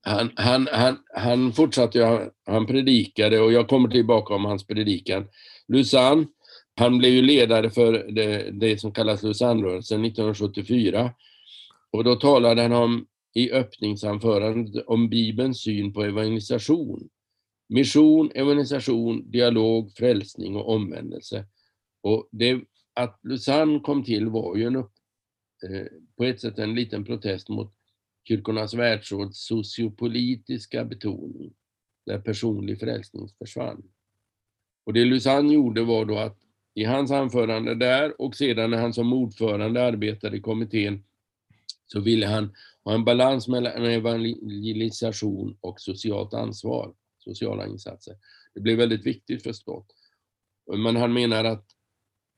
Han, 0.09 0.30
han, 0.36 0.68
han, 0.72 0.98
han 1.14 1.52
fortsatte, 1.52 2.30
han 2.46 2.66
predikade 2.66 3.40
och 3.40 3.52
jag 3.52 3.68
kommer 3.68 3.88
tillbaka 3.88 4.34
om 4.34 4.44
hans 4.44 4.66
predikan. 4.66 5.28
Lusanne, 5.68 6.26
han 6.76 6.98
blev 6.98 7.12
ju 7.12 7.22
ledare 7.22 7.70
för 7.70 7.92
det, 7.92 8.50
det 8.50 8.80
som 8.80 8.92
kallas 8.92 9.22
Lusannrörelsen 9.22 10.04
1974. 10.04 11.12
Och 11.90 12.04
då 12.04 12.16
talade 12.16 12.62
han 12.62 12.72
om, 12.72 13.06
i 13.34 13.52
öppningsanförandet 13.52 14.84
om 14.86 15.09
Bibelns 15.09 15.62
syn 15.62 15.92
på 15.92 16.02
evangelisation. 16.02 17.09
Mission, 17.68 18.30
evangelisation, 18.34 19.30
dialog, 19.30 19.92
frälsning 19.96 20.56
och 20.56 20.68
omvändelse. 20.74 21.44
Och 22.02 22.28
det, 22.32 22.61
att 22.94 23.20
Lusanne 23.22 23.80
kom 23.80 24.04
till 24.04 24.28
var 24.28 24.56
ju 24.56 24.64
en 24.64 24.76
eh, 24.76 24.84
på 26.16 26.24
ett 26.24 26.40
sätt 26.40 26.59
en 26.59 26.74
liten 26.74 27.04
protest 27.04 27.48
mot 27.48 27.77
Kyrkornas 28.28 28.74
världsråds 28.74 29.46
sociopolitiska 29.46 30.84
betoning, 30.84 31.54
där 32.06 32.20
personlig 32.20 32.80
frälsning 32.80 33.28
försvann. 33.38 33.82
Och 34.86 34.92
det 34.92 35.04
Lusanne 35.04 35.54
gjorde 35.54 35.82
var 35.82 36.04
då 36.04 36.18
att 36.18 36.38
i 36.74 36.84
hans 36.84 37.10
anförande 37.10 37.74
där 37.74 38.20
och 38.20 38.36
sedan 38.36 38.70
när 38.70 38.78
han 38.78 38.94
som 38.94 39.12
ordförande 39.12 39.84
arbetade 39.84 40.36
i 40.36 40.40
kommittén 40.40 41.04
så 41.86 42.00
ville 42.00 42.26
han 42.26 42.54
ha 42.84 42.94
en 42.94 43.04
balans 43.04 43.48
mellan 43.48 43.84
evangelisation 43.84 45.58
och 45.60 45.80
socialt 45.80 46.34
ansvar, 46.34 46.94
sociala 47.18 47.66
insatser. 47.66 48.16
Det 48.54 48.60
blev 48.60 48.78
väldigt 48.78 49.06
viktigt 49.06 49.42
förstås. 49.42 49.86
Men 50.76 50.96
han 50.96 51.12
menar 51.12 51.44
att 51.44 51.66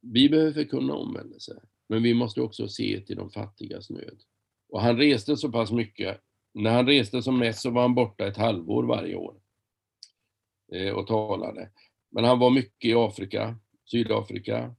vi 0.01 0.29
behöver 0.29 0.65
kunna 0.65 0.95
omvändelse, 0.95 1.63
men 1.89 2.03
vi 2.03 2.15
måste 2.15 2.41
också 2.41 2.69
se 2.69 3.01
till 3.01 3.17
de 3.17 3.31
fattigas 3.31 3.91
nöd. 3.91 4.23
Och 4.71 4.81
han 4.81 4.97
reste 4.97 5.37
så 5.37 5.53
pass 5.53 5.73
mycket. 5.73 6.21
När 6.55 6.71
han 6.71 6.87
reste 6.87 7.23
som 7.23 7.39
mest 7.39 7.63
så 7.63 7.71
var 7.71 7.83
han 7.83 7.95
borta 7.95 8.27
ett 8.27 8.37
halvår 8.37 8.85
varje 8.85 9.17
år 9.17 9.37
eh, 10.73 10.95
och 10.95 11.07
talade. 11.07 11.71
Men 12.11 12.25
han 12.25 12.39
var 12.39 12.51
mycket 12.51 12.91
i 12.91 12.95
Afrika, 12.95 13.59
Sydafrika, 13.91 14.75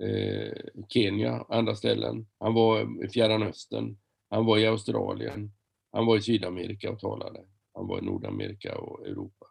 eh, 0.00 0.52
Kenya, 0.88 1.46
andra 1.48 1.74
ställen. 1.74 2.26
Han 2.38 2.54
var 2.54 3.04
i 3.04 3.08
Fjärran 3.08 3.42
Östern, 3.42 3.98
han 4.30 4.46
var 4.46 4.58
i 4.58 4.66
Australien, 4.66 5.52
han 5.92 6.06
var 6.06 6.16
i 6.16 6.22
Sydamerika 6.22 6.90
och 6.90 7.00
talade. 7.00 7.40
Han 7.74 7.86
var 7.86 7.98
i 7.98 8.02
Nordamerika 8.02 8.78
och 8.78 9.06
Europa. 9.06 9.46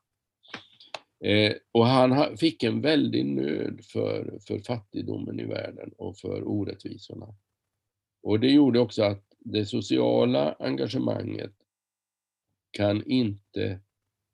Eh, 1.24 1.53
och 1.71 1.86
han 1.86 2.38
fick 2.38 2.63
en 2.63 2.82
väldig 2.82 3.26
nöd 3.26 3.86
för, 3.86 4.39
för 4.47 4.59
fattigdomen 4.59 5.39
i 5.39 5.45
världen 5.45 5.91
och 5.97 6.17
för 6.17 6.47
orättvisorna. 6.47 7.36
Och 8.24 8.39
det 8.39 8.51
gjorde 8.51 8.80
också 8.80 9.03
att 9.03 9.32
det 9.45 9.65
sociala 9.65 10.55
engagemanget 10.59 11.53
kan 12.77 13.03
inte 13.05 13.79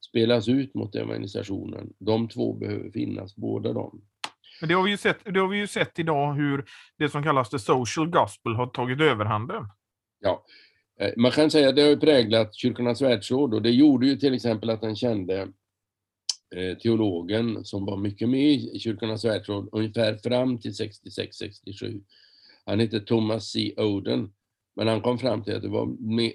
spelas 0.09 0.47
ut 0.47 0.73
mot 0.73 0.95
evangelisationen. 0.95 1.93
De 1.99 2.27
två 2.27 2.53
behöver 2.53 2.91
finnas, 2.91 3.35
båda 3.35 3.73
de. 3.73 4.01
Men 4.61 4.69
det 4.69 4.75
har, 4.75 4.83
vi 4.83 4.91
ju 4.91 4.97
sett, 4.97 5.17
det 5.25 5.39
har 5.39 5.47
vi 5.47 5.57
ju 5.57 5.67
sett 5.67 5.99
idag 5.99 6.33
hur 6.33 6.65
det 6.97 7.09
som 7.09 7.23
kallas 7.23 7.49
the 7.49 7.59
social 7.59 8.07
gospel 8.09 8.55
har 8.55 8.67
tagit 8.67 9.01
överhanden. 9.01 9.65
Ja, 10.19 10.45
eh, 10.99 11.13
man 11.17 11.31
kan 11.31 11.51
säga 11.51 11.69
att 11.69 11.75
det 11.75 11.81
har 11.81 11.95
präglat 11.95 12.55
Kyrkornas 12.55 13.01
världsråd 13.01 13.53
och 13.53 13.61
det 13.61 13.71
gjorde 13.71 14.07
ju 14.07 14.15
till 14.15 14.33
exempel 14.33 14.69
att 14.69 14.81
den 14.81 14.95
kände 14.95 15.41
eh, 16.55 16.77
teologen 16.77 17.65
som 17.65 17.85
var 17.85 17.97
mycket 17.97 18.29
med 18.29 18.49
i 18.49 18.79
Kyrkornas 18.79 19.25
världsråd 19.25 19.69
ungefär 19.71 20.17
fram 20.17 20.59
till 20.59 20.71
66-67. 20.71 22.03
Han 22.65 22.79
hette 22.79 22.99
Thomas 22.99 23.51
C. 23.51 23.73
Oden 23.77 24.31
men 24.79 24.87
han 24.87 25.01
kom 25.01 25.19
fram 25.19 25.43
till 25.43 25.55
att 25.55 25.61
det 25.61 25.69
var 25.69 25.85
mer, 25.85 26.33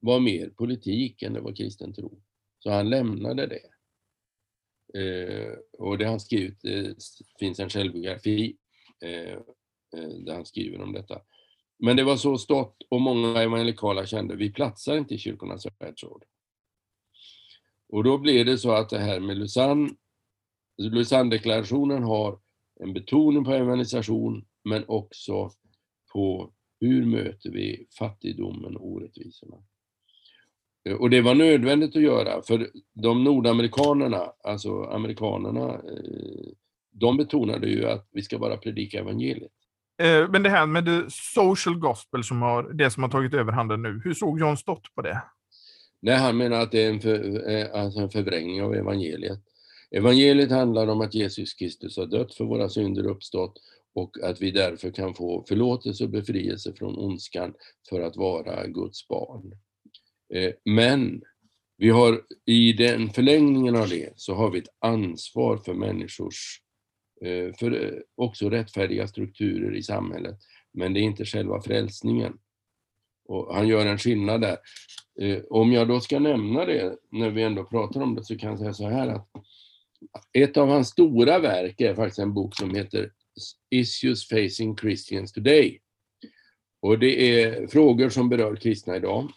var 0.00 0.20
mer 0.20 0.48
politik 0.48 1.22
än 1.22 1.32
det 1.32 1.40
var 1.40 1.52
kristen 1.52 1.92
tro. 1.92 2.22
Så 2.58 2.70
han 2.70 2.90
lämnade 2.90 3.46
det. 3.46 3.60
Eh, 5.00 5.52
och 5.78 5.98
det 5.98 6.06
han 6.06 6.20
skrivit, 6.20 6.60
det 6.62 6.96
finns 7.38 7.60
en 7.60 7.70
självbiografi 7.70 8.56
eh, 9.04 9.32
eh, 9.96 10.08
där 10.24 10.34
han 10.34 10.46
skriver 10.46 10.82
om 10.82 10.92
detta. 10.92 11.20
Men 11.78 11.96
det 11.96 12.04
var 12.04 12.16
så 12.16 12.38
stått 12.38 12.76
och 12.88 13.00
många 13.00 13.42
evangelikala 13.42 14.06
kände, 14.06 14.36
vi 14.36 14.52
platsar 14.52 14.96
inte 14.96 15.14
i 15.14 15.18
kyrkornas 15.18 15.66
världsråd. 15.78 16.24
Och 17.88 18.04
då 18.04 18.18
blev 18.18 18.46
det 18.46 18.58
så 18.58 18.70
att 18.70 18.90
det 18.90 18.98
här 18.98 19.20
med 19.20 19.38
Lausanne, 19.38 19.90
Lausanne-deklarationen 20.76 22.02
har 22.02 22.40
en 22.80 22.92
betoning 22.92 23.44
på 23.44 23.52
evangelisation 23.52 24.44
men 24.62 24.84
också 24.88 25.50
på 26.12 26.54
hur 26.86 27.06
möter 27.06 27.50
vi 27.50 27.86
fattigdomen 27.98 28.76
och 28.76 28.86
orättvisorna? 28.86 29.56
Eh, 30.88 30.94
och 30.94 31.10
det 31.10 31.20
var 31.20 31.34
nödvändigt 31.34 31.96
att 31.96 32.02
göra, 32.02 32.42
för 32.42 32.68
de 32.94 33.24
nordamerikanerna, 33.24 34.32
alltså 34.44 34.82
amerikanerna, 34.82 35.74
eh, 35.74 36.52
de 36.92 37.16
betonade 37.16 37.66
ju 37.66 37.86
att 37.86 38.08
vi 38.12 38.22
ska 38.22 38.38
bara 38.38 38.56
predika 38.56 38.98
evangeliet. 38.98 39.52
Eh, 40.02 40.30
men 40.30 40.42
det 40.42 40.50
här 40.50 40.66
med 40.66 40.86
the 40.86 41.10
social 41.10 41.78
gospel, 41.78 42.24
som 42.24 42.42
har, 42.42 42.62
det 42.62 42.90
som 42.90 43.02
har 43.02 43.10
tagit 43.10 43.34
överhanden 43.34 43.82
nu, 43.82 44.00
hur 44.04 44.14
såg 44.14 44.40
John 44.40 44.56
Stott 44.56 44.94
på 44.94 45.02
det? 45.02 45.22
Nej, 46.00 46.16
han 46.16 46.36
menar 46.36 46.60
att 46.60 46.72
det 46.72 46.84
är 46.84 46.90
en, 46.90 47.00
för, 47.00 47.44
alltså 47.76 48.00
en 48.00 48.10
förvrängning 48.10 48.62
av 48.62 48.74
evangeliet. 48.74 49.38
Evangeliet 49.90 50.50
handlar 50.50 50.86
om 50.86 51.00
att 51.00 51.14
Jesus 51.14 51.54
Kristus 51.54 51.96
har 51.96 52.06
dött 52.06 52.34
för 52.34 52.44
våra 52.44 52.68
synder 52.68 53.06
och 53.06 53.12
uppstått 53.12 53.60
och 53.94 54.18
att 54.22 54.42
vi 54.42 54.50
därför 54.50 54.90
kan 54.90 55.14
få 55.14 55.44
förlåtelse 55.48 56.04
och 56.04 56.10
befrielse 56.10 56.72
från 56.74 56.98
ondskan 56.98 57.54
för 57.88 58.00
att 58.00 58.16
vara 58.16 58.66
Guds 58.66 59.08
barn. 59.08 59.52
Eh, 60.34 60.52
men 60.64 61.22
vi 61.76 61.90
har 61.90 62.22
i 62.46 62.72
den 62.72 63.10
förlängningen 63.10 63.76
av 63.76 63.88
det 63.88 64.12
så 64.16 64.34
har 64.34 64.50
vi 64.50 64.58
ett 64.58 64.74
ansvar 64.78 65.56
för 65.56 65.74
människors, 65.74 66.60
eh, 67.20 67.54
för 67.58 67.84
eh, 67.84 67.98
också 68.14 68.50
rättfärdiga 68.50 69.08
strukturer 69.08 69.74
i 69.74 69.82
samhället. 69.82 70.38
Men 70.72 70.94
det 70.94 71.00
är 71.00 71.02
inte 71.02 71.24
själva 71.24 71.62
frälsningen. 71.62 72.38
Och 73.28 73.54
han 73.54 73.68
gör 73.68 73.86
en 73.86 73.98
skillnad 73.98 74.40
där. 74.40 74.58
Om 75.50 75.72
jag 75.72 75.88
då 75.88 76.00
ska 76.00 76.18
nämna 76.18 76.64
det, 76.64 76.96
när 77.10 77.30
vi 77.30 77.42
ändå 77.42 77.64
pratar 77.64 78.02
om 78.02 78.14
det, 78.14 78.24
så 78.24 78.38
kan 78.38 78.50
jag 78.50 78.58
säga 78.58 78.74
så 78.74 78.88
här 78.88 79.08
att 79.08 79.28
ett 80.32 80.56
av 80.56 80.68
hans 80.68 80.88
stora 80.88 81.38
verk 81.38 81.80
är 81.80 81.94
faktiskt 81.94 82.18
en 82.18 82.34
bok 82.34 82.56
som 82.56 82.74
heter 82.74 83.10
Issues 83.70 84.28
Facing 84.28 84.76
Christians 84.76 85.32
Today. 85.32 85.80
Och 86.80 86.98
det 86.98 87.42
är 87.42 87.66
frågor 87.66 88.08
som 88.08 88.28
berör 88.28 88.56
kristna 88.56 88.96
idag. 88.96 89.30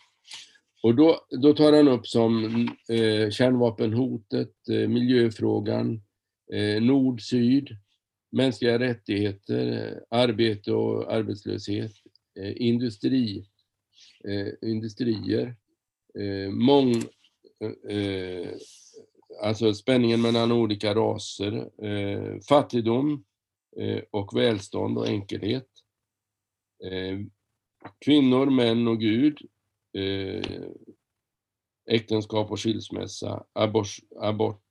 Och 0.83 0.95
då, 0.95 1.27
då 1.29 1.53
tar 1.53 1.73
han 1.73 1.87
upp 1.87 2.07
som 2.07 2.45
eh, 2.89 3.29
kärnvapenhotet, 3.29 4.69
eh, 4.69 4.87
miljöfrågan, 4.87 6.01
eh, 6.53 6.81
nord-syd, 6.81 7.77
mänskliga 8.31 8.79
rättigheter, 8.79 9.87
eh, 9.87 10.19
arbete 10.19 10.71
och 10.71 11.13
arbetslöshet, 11.13 11.91
eh, 12.39 12.53
industri, 12.55 13.45
eh, 14.23 14.69
industrier, 14.69 15.55
eh, 16.19 16.51
mång, 16.51 16.95
eh, 17.89 18.49
alltså 19.43 19.73
spänningen 19.73 20.21
mellan 20.21 20.51
olika 20.51 20.95
raser, 20.95 21.85
eh, 21.85 22.39
fattigdom, 22.49 23.11
Eh, 23.13 23.26
Eh, 23.79 24.03
och 24.11 24.37
välstånd 24.37 24.97
och 24.97 25.07
enkelhet. 25.07 25.67
Eh, 26.83 27.19
kvinnor, 28.05 28.45
män 28.45 28.87
och 28.87 28.99
Gud. 28.99 29.41
Eh, 29.93 30.61
äktenskap 31.89 32.51
och 32.51 32.59
skilsmässa. 32.59 33.43
Abort, 33.53 33.87
abort 34.19 34.63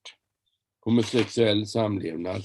homosexuell 0.81 1.67
samlevnad. 1.67 2.43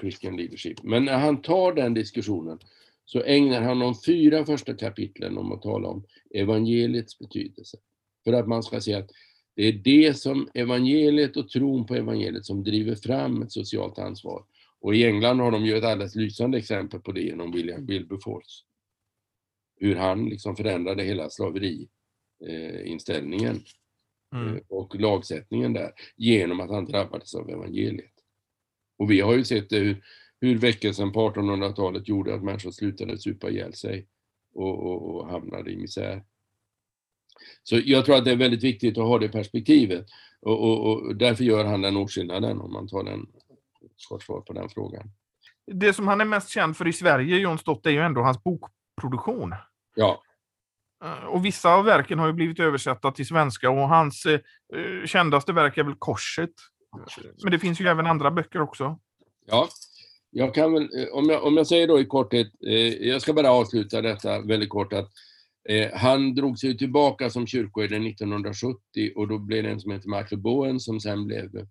Christian 0.00 0.36
leadership. 0.36 0.82
Men 0.82 1.04
när 1.04 1.18
han 1.18 1.42
tar 1.42 1.72
den 1.72 1.94
diskussionen 1.94 2.58
så 3.04 3.22
ägnar 3.22 3.60
han 3.62 3.78
de 3.78 3.94
fyra 4.06 4.46
första 4.46 4.74
kapitlen 4.74 5.38
om 5.38 5.52
att 5.52 5.62
tala 5.62 5.88
om 5.88 6.04
evangeliets 6.34 7.18
betydelse. 7.18 7.78
För 8.24 8.32
att 8.32 8.48
man 8.48 8.62
ska 8.62 8.80
se 8.80 8.94
att 8.94 9.10
det 9.56 9.62
är 9.62 9.72
det 9.72 10.14
som 10.14 10.48
evangeliet 10.54 11.36
och 11.36 11.48
tron 11.48 11.86
på 11.86 11.94
evangeliet 11.94 12.46
som 12.46 12.64
driver 12.64 12.94
fram 12.94 13.42
ett 13.42 13.52
socialt 13.52 13.98
ansvar. 13.98 14.44
Och 14.80 14.94
i 14.94 15.04
England 15.04 15.40
har 15.40 15.50
de 15.50 15.64
ju 15.64 15.76
ett 15.76 15.84
alldeles 15.84 16.14
lysande 16.14 16.58
exempel 16.58 17.00
på 17.00 17.12
det 17.12 17.20
genom 17.20 17.52
William 17.52 17.86
Wilberforce. 17.86 18.64
Hur 19.80 19.96
han 19.96 20.28
liksom 20.28 20.56
förändrade 20.56 21.02
hela 21.02 21.30
slaveriinställningen 21.30 23.60
mm. 24.34 24.56
Eh, 24.56 24.62
och 24.68 25.00
lagsättningen 25.00 25.72
där 25.72 25.92
genom 26.16 26.60
att 26.60 26.70
han 26.70 26.84
drabbades 26.84 27.34
av 27.34 27.50
evangeliet. 27.50 28.12
Och 28.98 29.10
vi 29.10 29.20
har 29.20 29.36
ju 29.36 29.44
sett 29.44 29.72
hur, 29.72 30.04
hur 30.40 30.58
väckelsen 30.58 31.12
på 31.12 31.30
1800-talet 31.30 32.08
gjorde 32.08 32.34
att 32.34 32.44
människor 32.44 32.70
slutade 32.70 33.18
supa 33.18 33.50
ihjäl 33.50 33.74
sig 33.74 34.08
och, 34.54 34.86
och, 34.86 35.14
och 35.14 35.28
hamnade 35.28 35.70
i 35.70 35.76
misär. 35.76 36.24
Så 37.62 37.80
jag 37.84 38.04
tror 38.04 38.16
att 38.16 38.24
det 38.24 38.32
är 38.32 38.36
väldigt 38.36 38.64
viktigt 38.64 38.98
att 38.98 39.04
ha 39.04 39.18
det 39.18 39.28
perspektivet 39.28 40.06
och, 40.40 40.60
och, 40.60 40.86
och 40.86 41.16
därför 41.16 41.44
gör 41.44 41.64
han 41.64 41.82
den 41.82 41.96
åtskillnaden 41.96 42.60
om 42.60 42.72
man 42.72 42.88
tar 42.88 43.04
den 43.04 43.26
kort 44.06 44.22
svar 44.22 44.40
på 44.40 44.52
den 44.52 44.68
frågan. 44.68 45.10
Det 45.66 45.92
som 45.92 46.08
han 46.08 46.20
är 46.20 46.24
mest 46.24 46.48
känd 46.48 46.76
för 46.76 46.88
i 46.88 46.92
Sverige, 46.92 47.38
John 47.38 47.58
Stott, 47.58 47.86
är 47.86 47.90
ju 47.90 48.00
ändå 48.00 48.20
hans 48.22 48.42
bokproduktion. 48.42 49.54
Ja. 49.94 50.22
Eh, 51.04 51.24
och 51.24 51.44
vissa 51.44 51.74
av 51.74 51.84
verken 51.84 52.18
har 52.18 52.26
ju 52.26 52.32
blivit 52.32 52.60
översatta 52.60 53.12
till 53.12 53.26
svenska 53.26 53.70
och 53.70 53.88
hans 53.88 54.26
eh, 54.26 54.40
kändaste 55.06 55.52
verk 55.52 55.78
är 55.78 55.84
väl 55.84 55.94
Korset. 55.94 56.50
Men 57.42 57.52
det 57.52 57.58
finns 57.58 57.80
ju 57.80 57.88
även 57.88 58.06
andra 58.06 58.30
böcker 58.30 58.60
också. 58.60 58.98
Ja, 59.46 59.68
jag 60.30 60.54
kan 60.54 60.72
väl, 60.72 60.82
eh, 60.82 61.08
om 61.12 61.28
jag, 61.28 61.44
om 61.44 61.56
jag 61.56 61.66
säger 61.66 61.88
då 61.88 62.00
i 62.00 62.04
korthet, 62.04 62.46
eh, 62.66 63.08
jag 63.08 63.22
ska 63.22 63.32
bara 63.32 63.50
avsluta 63.50 64.02
detta 64.02 64.40
väldigt 64.40 64.68
kort 64.68 64.92
att 64.92 65.10
eh, 65.68 65.90
han 65.94 66.34
drog 66.34 66.58
sig 66.58 66.78
tillbaka 66.78 67.30
som 67.30 67.46
kyrkoherde 67.46 67.96
1970 67.96 68.78
och 69.16 69.28
då 69.28 69.38
blev 69.38 69.62
det 69.62 69.70
en 69.70 69.80
som 69.80 69.92
heter 69.92 70.08
Michael 70.08 70.40
Bowen 70.40 70.80
som 70.80 71.00
sen 71.00 71.26
blev 71.26 71.66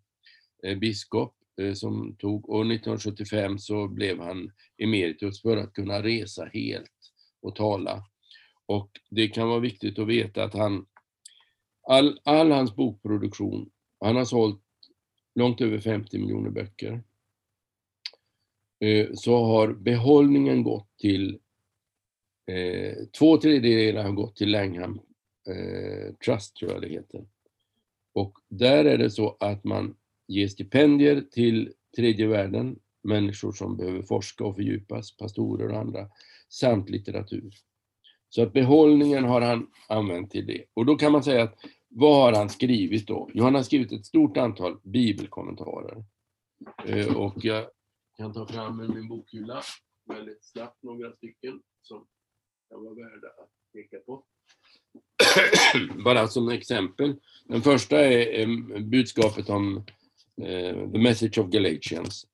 eh, 0.63 0.77
biskop 0.77 1.33
Eh, 1.61 1.73
som 1.73 2.15
tog, 2.15 2.49
och 2.49 2.65
1975 2.65 3.59
så 3.59 3.87
blev 3.87 4.19
han 4.19 4.51
emeritus 4.77 5.41
för 5.41 5.57
att 5.57 5.73
kunna 5.73 6.03
resa 6.03 6.45
helt 6.45 6.91
och 7.41 7.55
tala. 7.55 8.03
Och 8.65 8.91
det 9.09 9.27
kan 9.27 9.49
vara 9.49 9.59
viktigt 9.59 9.99
att 9.99 10.07
veta 10.07 10.43
att 10.43 10.53
han, 10.53 10.85
all, 11.87 12.19
all 12.23 12.51
hans 12.51 12.75
bokproduktion, 12.75 13.69
han 13.99 14.15
har 14.15 14.25
sålt 14.25 14.61
långt 15.35 15.61
över 15.61 15.79
50 15.79 16.17
miljoner 16.17 16.49
böcker. 16.49 17.03
Eh, 18.79 19.07
så 19.13 19.45
har 19.45 19.73
behållningen 19.73 20.63
gått 20.63 20.97
till, 20.97 21.39
eh, 22.47 22.95
två 23.17 23.37
tredjedelar 23.37 24.03
har 24.03 24.11
gått 24.11 24.35
till 24.35 24.51
Langham 24.51 24.99
eh, 25.49 26.13
Trust, 26.25 26.55
tror 26.55 26.71
jag 26.71 26.81
det 26.81 26.89
heter. 26.89 27.25
Och 28.13 28.37
där 28.47 28.85
är 28.85 28.97
det 28.97 29.11
så 29.11 29.37
att 29.39 29.63
man 29.63 29.95
ge 30.27 30.49
stipendier 30.49 31.21
till 31.31 31.73
tredje 31.95 32.27
världen, 32.27 32.79
människor 33.03 33.51
som 33.51 33.77
behöver 33.77 34.01
forska 34.01 34.45
och 34.45 34.55
fördjupas, 34.55 35.17
pastorer 35.17 35.69
och 35.69 35.79
andra, 35.79 36.09
samt 36.49 36.89
litteratur. 36.89 37.53
Så 38.29 38.43
att 38.43 38.53
behållningen 38.53 39.23
har 39.23 39.41
han 39.41 39.67
använt 39.89 40.31
till 40.31 40.45
det. 40.45 40.63
Och 40.73 40.85
då 40.85 40.95
kan 40.95 41.11
man 41.11 41.23
säga 41.23 41.43
att 41.43 41.55
vad 41.89 42.15
har 42.15 42.33
han 42.33 42.49
skrivit 42.49 43.07
då? 43.07 43.29
Jo, 43.33 43.43
han 43.43 43.55
har 43.55 43.63
skrivit 43.63 43.91
ett 43.91 44.05
stort 44.05 44.37
antal 44.37 44.79
bibelkommentarer. 44.83 46.03
Eh, 46.85 47.15
och 47.15 47.45
jag 47.45 47.65
kan 48.17 48.33
ta 48.33 48.47
fram 48.47 48.79
ur 48.79 48.87
min 48.87 49.07
bokhylla 49.07 49.61
väldigt 50.05 50.45
snabbt 50.45 50.83
några 50.83 51.11
stycken 51.11 51.61
som 51.81 52.07
kan 52.69 52.83
vara 52.83 52.93
värda 52.93 53.27
att 53.27 53.49
peka 53.73 53.97
på. 54.05 54.23
Bara 56.03 56.27
som 56.27 56.49
exempel. 56.49 57.15
Den 57.45 57.61
första 57.61 57.99
är 57.99 58.39
eh, 58.39 58.79
budskapet 58.79 59.49
om 59.49 59.85
Eh, 60.41 60.91
The 60.91 60.99
Message 60.99 61.37
of 61.37 61.49
Galatians. 61.49 62.25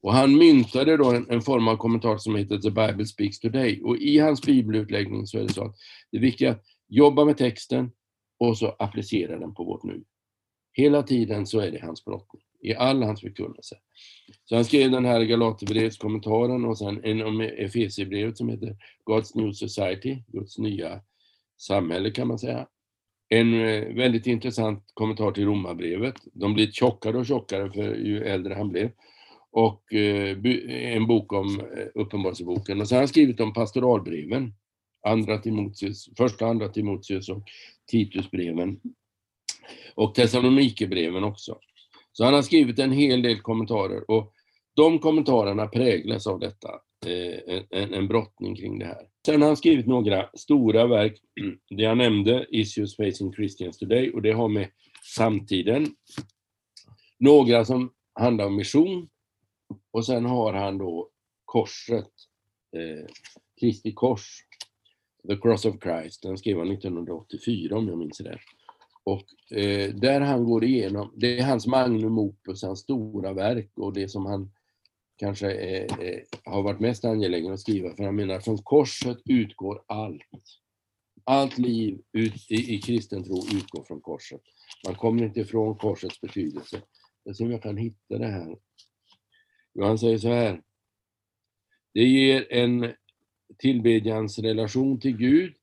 Och 0.00 0.12
han 0.12 0.38
myntade 0.38 0.96
då 0.96 1.12
en, 1.12 1.30
en, 1.30 1.42
form 1.42 1.68
av 1.68 1.76
kommentar 1.76 2.18
som 2.18 2.36
heter 2.36 2.58
The 2.58 2.70
Bible 2.70 3.06
Speaks 3.06 3.40
Today. 3.40 3.82
Och 3.82 3.96
i 3.96 4.18
hans 4.18 4.42
bibelutläggning 4.42 5.26
så 5.26 5.38
är 5.38 5.42
det 5.42 5.52
så 5.52 5.64
att 5.64 5.76
det 6.12 6.18
viktiga 6.18 6.48
är 6.48 6.52
att 6.52 6.64
jobba 6.88 7.24
med 7.24 7.36
texten, 7.36 7.90
och 8.38 8.58
så 8.58 8.68
applicera 8.78 9.38
den 9.38 9.54
på 9.54 9.64
vårt 9.64 9.82
nu. 9.82 10.04
Hela 10.72 11.02
tiden 11.02 11.46
så 11.46 11.60
är 11.60 11.70
det 11.70 11.82
hans 11.82 12.04
brottning, 12.04 12.42
i 12.62 12.74
all 12.74 13.02
hans 13.02 13.20
förkunnelse. 13.20 13.76
Så 14.44 14.54
han 14.54 14.64
skrev 14.64 14.90
den 14.90 15.04
här 15.04 15.20
Galaterbrevskommentaren 15.20 16.64
och 16.64 16.78
sen 16.78 17.04
en 17.04 17.22
om 17.22 17.40
Efesierbrevet 17.40 18.38
som 18.38 18.48
heter 18.48 18.76
God's 19.04 19.30
New 19.34 19.52
Society, 19.52 20.22
Guds 20.26 20.58
nya 20.58 21.00
samhälle 21.56 22.10
kan 22.10 22.28
man 22.28 22.38
säga. 22.38 22.66
En 23.28 23.54
eh, 23.54 23.94
väldigt 23.94 24.26
intressant 24.26 24.84
kommentar 24.94 25.30
till 25.30 25.44
Romarbrevet. 25.44 26.14
De 26.32 26.54
blir 26.54 26.70
tjockare 26.70 27.18
och 27.18 27.26
tjockare 27.26 27.72
för 27.72 27.94
ju 27.94 28.24
äldre 28.24 28.54
han 28.54 28.68
blev. 28.68 28.90
Och 29.50 29.94
eh, 29.94 30.38
en 30.94 31.06
bok 31.06 31.32
om 31.32 31.60
eh, 31.60 31.86
Uppenbarelseboken. 31.94 32.80
Och 32.80 32.88
så 32.88 32.94
har 32.94 33.00
han 33.00 33.08
skrivit 33.08 33.40
om 33.40 33.52
pastoralbreven 33.52 34.54
andra 35.06 35.38
Timotius, 35.38 36.08
första 36.16 36.46
andra 36.46 36.68
Timoteus 36.68 37.28
och 37.28 37.42
Titusbreven. 37.90 38.80
Och 39.94 40.14
Thessalonikerbreven 40.14 41.24
också. 41.24 41.58
Så 42.12 42.24
han 42.24 42.34
har 42.34 42.42
skrivit 42.42 42.78
en 42.78 42.92
hel 42.92 43.22
del 43.22 43.40
kommentarer 43.40 44.10
och 44.10 44.32
de 44.74 44.98
kommentarerna 44.98 45.66
präglas 45.66 46.26
av 46.26 46.40
detta, 46.40 46.68
en, 47.70 47.94
en 47.94 48.08
brottning 48.08 48.56
kring 48.56 48.78
det 48.78 48.84
här. 48.84 49.07
Sen 49.26 49.40
har 49.40 49.48
han 49.48 49.56
skrivit 49.56 49.86
några 49.86 50.30
stora 50.34 50.86
verk, 50.86 51.20
det 51.70 51.82
jag 51.82 51.98
nämnde, 51.98 52.46
Issues 52.50 52.96
Facing 52.96 53.32
Christians 53.32 53.78
Today, 53.78 54.10
och 54.10 54.22
det 54.22 54.32
har 54.32 54.48
med 54.48 54.70
samtiden. 55.16 55.86
Några 57.18 57.64
som 57.64 57.92
handlar 58.14 58.46
om 58.46 58.56
mission, 58.56 59.08
och 59.90 60.06
sen 60.06 60.24
har 60.24 60.52
han 60.52 60.78
då 60.78 61.10
korset, 61.44 62.10
eh, 62.76 63.06
Kristi 63.60 63.92
kors, 63.92 64.44
The 65.28 65.36
Cross 65.36 65.64
of 65.64 65.76
Christ, 65.82 66.22
den 66.22 66.38
skrev 66.38 66.58
han 66.58 66.72
1984 66.72 67.76
om 67.76 67.88
jag 67.88 67.98
minns 67.98 68.20
rätt. 68.20 68.40
Och 69.04 69.56
eh, 69.58 69.94
där 69.94 70.20
han 70.20 70.44
går 70.44 70.64
igenom, 70.64 71.12
det 71.16 71.38
är 71.38 71.44
hans 71.44 71.66
magnum 71.66 72.18
opus, 72.18 72.62
hans 72.62 72.80
stora 72.80 73.32
verk 73.32 73.70
och 73.74 73.92
det 73.92 74.08
som 74.08 74.26
han 74.26 74.50
kanske 75.18 75.52
är, 75.52 76.00
är, 76.02 76.24
har 76.44 76.62
varit 76.62 76.80
mest 76.80 77.04
angelägen 77.04 77.52
att 77.52 77.60
skriva, 77.60 77.96
för 77.96 78.04
han 78.04 78.16
menar 78.16 78.40
från 78.40 78.58
korset 78.58 79.18
utgår 79.24 79.82
allt. 79.86 80.22
Allt 81.24 81.58
liv 81.58 82.00
ut, 82.12 82.50
i, 82.50 82.74
i 82.74 82.80
kristen 82.80 83.24
tro 83.24 83.44
utgår 83.52 83.84
från 83.84 84.00
korset. 84.00 84.40
Man 84.86 84.94
kommer 84.94 85.24
inte 85.24 85.40
ifrån 85.40 85.76
korsets 85.78 86.20
betydelse. 86.20 86.82
Jag 87.24 87.36
ser 87.36 87.44
om 87.44 87.50
jag 87.50 87.62
kan 87.62 87.76
hitta 87.76 88.18
det 88.18 88.26
här. 88.26 88.56
Han 89.80 89.98
säger 89.98 90.18
så 90.18 90.28
här. 90.28 90.62
Det 91.94 92.04
ger 92.04 92.52
en 92.52 92.92
tillbedjans 93.58 94.38
relation 94.38 95.00
till 95.00 95.16
Gud, 95.16 95.54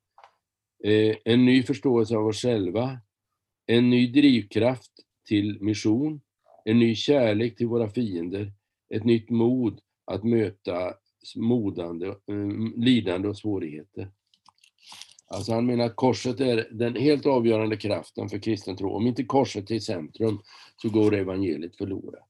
eh, 0.83 1.15
en 1.25 1.45
ny 1.45 1.63
förståelse 1.63 2.15
av 2.15 2.27
oss 2.27 2.41
själva, 2.41 2.99
en 3.65 3.89
ny 3.89 4.07
drivkraft 4.07 4.91
till 5.27 5.61
mission, 5.61 6.21
en 6.65 6.79
ny 6.79 6.95
kärlek 6.95 7.57
till 7.57 7.67
våra 7.67 7.89
fiender, 7.89 8.53
ett 8.89 9.03
nytt 9.03 9.29
mod 9.29 9.79
att 10.05 10.23
möta 10.23 10.93
modande, 11.35 12.07
eh, 12.07 12.75
lidande 12.75 13.27
och 13.27 13.37
svårigheter. 13.37 14.11
Alltså 15.27 15.53
han 15.53 15.65
menar 15.65 15.85
att 15.85 15.95
korset 15.95 16.39
är 16.39 16.67
den 16.71 16.95
helt 16.95 17.25
avgörande 17.25 17.77
kraften 17.77 18.29
för 18.29 18.37
kristen 18.39 18.77
tro. 18.77 18.89
Om 18.89 19.07
inte 19.07 19.23
korset 19.23 19.71
är 19.71 19.75
i 19.75 19.81
centrum 19.81 20.39
så 20.81 20.89
går 20.89 21.15
evangeliet 21.15 21.77
förlorat. 21.77 22.29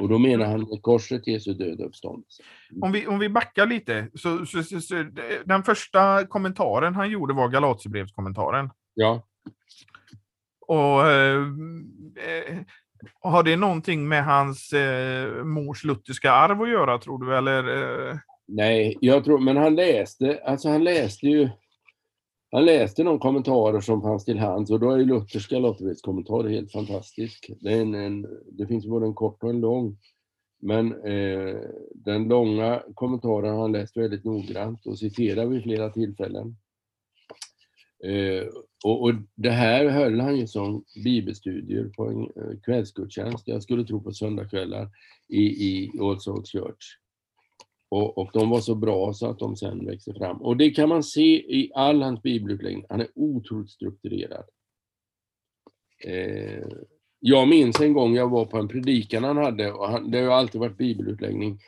Och 0.00 0.08
då 0.08 0.18
menar 0.18 0.46
han 0.46 0.60
med 0.60 0.82
korset 0.82 1.26
Jesu 1.26 1.54
död 1.54 1.80
och 1.80 1.86
uppståndelse. 1.86 2.42
Om 2.80 2.92
vi, 2.92 3.06
om 3.06 3.18
vi 3.18 3.28
backar 3.28 3.66
lite, 3.66 4.10
så, 4.14 4.46
så, 4.46 4.62
så, 4.62 4.80
så, 4.80 4.94
den 5.44 5.62
första 5.62 6.26
kommentaren 6.26 6.94
han 6.94 7.10
gjorde 7.10 7.34
var 7.34 7.48
Galaterbrevskommentaren. 7.48 8.70
Ja. 8.94 9.26
Och 10.60 11.06
eh, 11.06 11.42
eh, 12.16 12.58
har 13.20 13.42
det 13.42 13.56
någonting 13.56 14.08
med 14.08 14.24
hans 14.24 14.72
eh, 14.72 15.44
mors 15.44 15.84
lutherska 15.84 16.30
arv 16.30 16.62
att 16.62 16.70
göra, 16.70 16.98
tror 16.98 17.24
du? 17.24 17.36
Eller, 17.36 18.08
eh... 18.08 18.16
Nej, 18.46 18.98
jag 19.00 19.24
tror, 19.24 19.38
men 19.38 19.56
han 19.56 19.74
läste, 19.74 20.40
alltså 20.44 20.68
han 20.68 20.84
läste 20.84 21.26
ju 21.26 21.48
han 22.50 22.64
läste 22.64 23.02
de 23.02 23.18
kommentarer 23.18 23.80
som 23.80 24.02
fanns 24.02 24.24
till 24.24 24.38
hands 24.38 24.70
och 24.70 24.80
då 24.80 24.90
är 24.90 24.98
ju 24.98 25.04
lutherska 25.04 25.58
lotteriskommentarer 25.58 26.50
helt 26.50 26.72
fantastisk. 26.72 27.50
Det, 27.60 27.72
är 27.72 27.80
en, 27.80 27.94
en, 27.94 28.26
det 28.52 28.66
finns 28.66 28.86
både 28.86 29.06
en 29.06 29.14
kort 29.14 29.42
och 29.42 29.50
en 29.50 29.60
lång. 29.60 29.96
Men 30.60 30.92
eh, 31.04 31.56
den 31.94 32.28
långa 32.28 32.82
kommentaren 32.94 33.54
har 33.54 33.62
han 33.62 33.72
läst 33.72 33.96
väldigt 33.96 34.24
noggrant 34.24 34.86
och 34.86 34.98
citerar 34.98 35.46
vid 35.46 35.62
flera 35.62 35.90
tillfällen. 35.90 36.56
Eh, 38.04 38.46
och, 38.84 39.02
och, 39.02 39.14
det 39.34 39.50
här 39.50 39.86
höll 39.86 40.20
han 40.20 40.36
ju 40.36 40.46
som 40.46 40.84
bibelstudier 41.04 41.84
på 41.84 42.06
en 42.06 42.22
eh, 42.22 42.58
kvällsgudstjänst, 42.64 43.48
jag 43.48 43.62
skulle 43.62 43.84
tro 43.84 44.02
på 44.02 44.12
söndagskvällar, 44.12 44.88
i, 45.28 45.42
i 45.42 45.90
All 46.00 46.20
Souls 46.20 46.50
Church. 46.50 46.98
Och, 47.88 48.18
och 48.18 48.30
de 48.32 48.50
var 48.50 48.60
så 48.60 48.74
bra 48.74 49.12
så 49.12 49.30
att 49.30 49.38
de 49.38 49.56
sen 49.56 49.86
växte 49.86 50.14
fram. 50.14 50.42
Och 50.42 50.56
det 50.56 50.70
kan 50.70 50.88
man 50.88 51.02
se 51.02 51.56
i 51.58 51.72
all 51.74 52.02
hans 52.02 52.22
bibelutläggning. 52.22 52.84
Han 52.88 53.00
är 53.00 53.08
otroligt 53.14 53.70
strukturerad. 53.70 54.44
Eh, 56.04 56.68
jag 57.20 57.48
minns 57.48 57.80
en 57.80 57.92
gång 57.92 58.14
jag 58.14 58.30
var 58.30 58.44
på 58.44 58.58
en 58.58 58.68
predikan 58.68 59.24
han 59.24 59.36
hade, 59.36 59.72
och 59.72 59.88
han, 59.88 60.10
det 60.10 60.18
har 60.18 60.34
alltid 60.34 60.60
varit 60.60 60.78
bibelutläggning, 60.78 61.58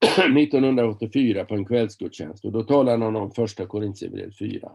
1984 0.38 1.44
på 1.44 1.54
en 1.54 1.64
kvällsgudstjänst 1.64 2.44
och 2.44 2.52
då 2.52 2.62
talade 2.62 3.04
han 3.04 3.16
om 3.16 3.30
första 3.30 3.66
Korintierbrevet 3.66 4.38
4. 4.38 4.70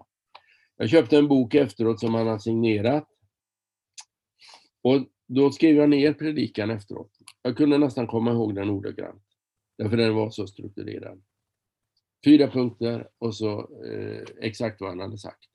Jag 0.82 0.89
köpte 0.89 1.17
en 1.17 1.27
bok 1.27 1.55
efteråt 1.55 1.99
som 1.99 2.13
han 2.13 2.27
har 2.27 2.39
signerat. 2.39 3.07
Och 4.82 5.07
då 5.27 5.51
skrev 5.51 5.75
jag 5.75 5.89
ner 5.89 6.13
predikan 6.13 6.69
efteråt. 6.69 7.11
Jag 7.41 7.57
kunde 7.57 7.77
nästan 7.77 8.07
komma 8.07 8.32
ihåg 8.32 8.55
den 8.55 8.69
ordagrant. 8.69 9.23
Därför 9.77 9.97
den 9.97 10.15
var 10.15 10.29
så 10.29 10.47
strukturerad. 10.47 11.23
Fyra 12.25 12.47
punkter 12.47 13.09
och 13.17 13.36
så 13.36 13.59
eh, 13.86 14.23
exakt 14.39 14.82
vad 14.82 14.89
han 14.89 14.99
hade 14.99 15.17
sagt. 15.17 15.45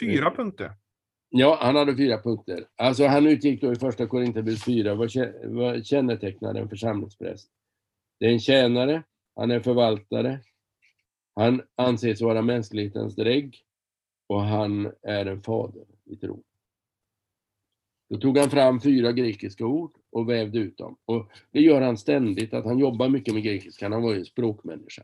Fyra 0.00 0.30
punkter? 0.30 0.72
Ja, 1.28 1.58
han 1.60 1.76
hade 1.76 1.96
fyra 1.96 2.22
punkter. 2.22 2.68
Alltså 2.76 3.06
han 3.06 3.26
utgick 3.26 3.60
då 3.60 3.72
i 3.72 3.76
första 3.76 4.06
Korinthierbrevet 4.06 4.64
4, 4.64 4.94
vad, 5.44 5.86
kännetecknar 5.86 6.54
en 6.54 6.68
församlingspräst? 6.68 7.50
Det 8.20 8.26
är 8.26 8.32
en 8.32 8.40
tjänare, 8.40 9.02
han 9.36 9.50
är 9.50 9.60
förvaltare, 9.60 10.40
han 11.34 11.62
anses 11.76 12.20
vara 12.20 12.42
mänsklighetens 12.42 13.16
drägg 13.16 13.65
och 14.26 14.42
han 14.42 14.92
är 15.02 15.26
en 15.26 15.42
fader 15.42 15.84
i 16.04 16.16
tro. 16.16 16.42
Då 18.08 18.16
tog 18.16 18.38
han 18.38 18.50
fram 18.50 18.80
fyra 18.80 19.12
grekiska 19.12 19.66
ord 19.66 19.92
och 20.10 20.28
vävde 20.28 20.58
ut 20.58 20.78
dem. 20.78 20.96
Och 21.04 21.30
det 21.50 21.60
gör 21.60 21.80
han 21.80 21.96
ständigt, 21.96 22.54
att 22.54 22.64
han 22.64 22.78
jobbar 22.78 23.08
mycket 23.08 23.34
med 23.34 23.42
grekiska. 23.42 23.88
Han 23.88 24.02
var 24.02 24.12
ju 24.12 24.18
en 24.18 24.24
språkmänniska. 24.24 25.02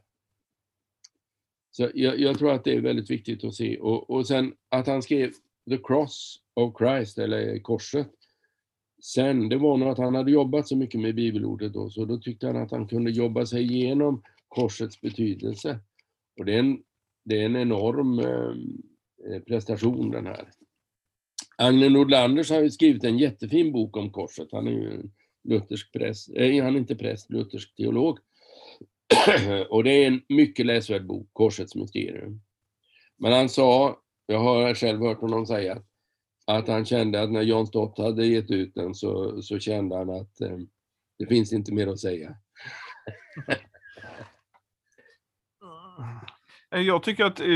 Så 1.70 1.90
jag, 1.94 2.20
jag, 2.20 2.38
tror 2.38 2.52
att 2.52 2.64
det 2.64 2.74
är 2.74 2.80
väldigt 2.80 3.10
viktigt 3.10 3.44
att 3.44 3.54
se. 3.54 3.78
Och, 3.78 4.10
och 4.10 4.26
sen 4.26 4.54
att 4.68 4.86
han 4.86 5.02
skrev 5.02 5.32
The 5.70 5.78
Cross 5.78 6.40
of 6.54 6.74
Christ, 6.78 7.18
eller 7.18 7.58
korset. 7.58 8.10
Sen, 9.02 9.48
det 9.48 9.56
var 9.56 9.76
nog 9.76 9.88
att 9.88 9.98
han 9.98 10.14
hade 10.14 10.30
jobbat 10.30 10.68
så 10.68 10.76
mycket 10.76 11.00
med 11.00 11.14
bibelordet 11.14 11.72
då, 11.72 11.90
så 11.90 12.04
då 12.04 12.18
tyckte 12.18 12.46
han 12.46 12.56
att 12.56 12.70
han 12.70 12.88
kunde 12.88 13.10
jobba 13.10 13.46
sig 13.46 13.62
igenom 13.62 14.22
korsets 14.48 15.00
betydelse. 15.00 15.78
Och 16.38 16.44
det 16.44 16.54
är 16.54 16.58
en, 16.58 16.82
det 17.24 17.40
är 17.40 17.46
en 17.46 17.56
enorm 17.56 18.18
eh, 18.18 18.54
Eh, 19.30 19.40
prestation 19.40 20.10
den 20.10 20.26
här. 20.26 20.48
Agne 21.56 21.88
Nordlanders 21.88 22.50
har 22.50 22.60
ju 22.60 22.70
skrivit 22.70 23.04
en 23.04 23.18
jättefin 23.18 23.72
bok 23.72 23.96
om 23.96 24.10
korset. 24.10 24.48
Han 24.52 24.66
är 24.66 24.72
ju 24.72 24.94
en 24.94 25.12
luthersk 25.44 25.92
präst, 25.92 26.30
eh, 26.36 26.64
han 26.64 26.74
är 26.74 26.78
inte 26.78 26.96
präst, 26.96 27.30
luthersk 27.30 27.76
teolog. 27.76 28.18
och 29.70 29.84
det 29.84 29.90
är 29.90 30.06
en 30.06 30.22
mycket 30.28 30.66
läsvärd 30.66 31.06
bok, 31.06 31.30
Korsets 31.32 31.74
mysterium. 31.74 32.42
Men 33.18 33.32
han 33.32 33.48
sa, 33.48 34.00
jag 34.26 34.38
har 34.38 34.74
själv 34.74 35.00
hört 35.00 35.20
honom 35.20 35.46
säga, 35.46 35.82
att 36.46 36.68
han 36.68 36.84
kände 36.84 37.22
att 37.22 37.32
när 37.32 37.42
John 37.42 37.66
Stott 37.66 37.98
hade 37.98 38.26
gett 38.26 38.50
ut 38.50 38.74
den 38.74 38.94
så, 38.94 39.42
så 39.42 39.58
kände 39.58 39.96
han 39.96 40.10
att 40.10 40.40
eh, 40.40 40.58
det 41.18 41.26
finns 41.26 41.52
inte 41.52 41.72
mer 41.72 41.86
att 41.86 42.00
säga. 42.00 42.36
jag 46.80 47.02
tycker 47.02 47.24
att, 47.24 47.40
eh, 47.40 47.46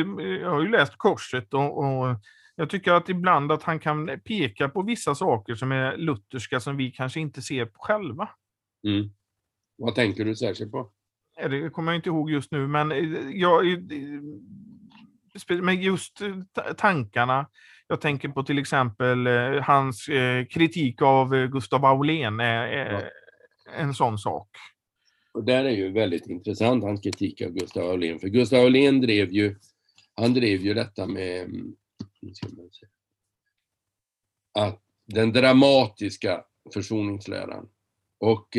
jag 0.41 0.51
har 0.51 0.61
ju 0.61 0.69
läst 0.69 0.97
Korset 0.97 1.55
och, 1.55 1.79
och 1.79 2.21
jag 2.57 2.71
tycker 2.71 2.93
att 2.93 3.09
ibland 3.09 3.53
att 3.53 3.63
han 3.63 3.79
kan 3.79 4.21
peka 4.25 4.69
på 4.69 4.83
vissa 4.83 5.15
saker 5.15 5.55
som 5.55 5.73
är 5.73 5.97
lutherska 5.97 6.61
som 6.61 6.77
vi 6.77 6.91
kanske 6.91 7.21
inte 7.21 7.43
ser 7.43 7.67
på 7.67 7.79
själva. 7.79 8.29
Mm. 8.87 9.11
Vad 9.79 9.95
tänker 9.95 10.25
du 10.25 10.37
särskilt 10.37 10.73
på? 10.73 10.93
Det 11.37 11.71
kommer 11.71 11.93
jag 11.93 11.99
inte 11.99 12.09
ihåg 12.09 12.31
just 12.31 12.53
nu, 12.53 12.67
men 12.67 12.93
eh, 12.93 13.31
jag, 13.33 13.73
eh, 13.73 13.79
men 15.63 15.83
just 15.83 16.23
tankarna. 16.77 17.49
Jag 17.89 18.01
tänker 18.01 18.29
på 18.29 18.43
till 18.43 18.59
exempel 18.59 19.27
eh, 19.27 19.63
hans 19.63 20.07
kritik 20.51 21.03
av 21.03 21.47
Gustav 21.47 21.85
Aulén 21.85 22.41
är 22.41 22.93
ja. 22.93 23.01
en 23.77 23.95
sån 23.95 24.19
sak. 24.19 24.49
Och 25.37 25.45
där 25.45 25.65
är 25.65 25.71
ju 25.71 25.93
väldigt 25.93 26.27
intressant, 26.27 26.85
hans 26.85 27.01
kritik 27.01 27.43
av 27.43 27.51
Gustav 27.51 27.91
Aulén. 27.91 28.19
För 28.19 28.29
Gustav 28.29 28.61
Aulén 28.61 29.01
drev 29.01 29.33
ju, 29.33 29.57
han 30.15 30.35
drev 30.35 30.61
ju 30.61 30.75
detta 30.75 31.07
med 31.07 31.51
att 34.53 34.83
den 35.07 35.33
dramatiska 35.33 36.45
försoningsläran. 36.75 37.69
Och, 38.19 38.59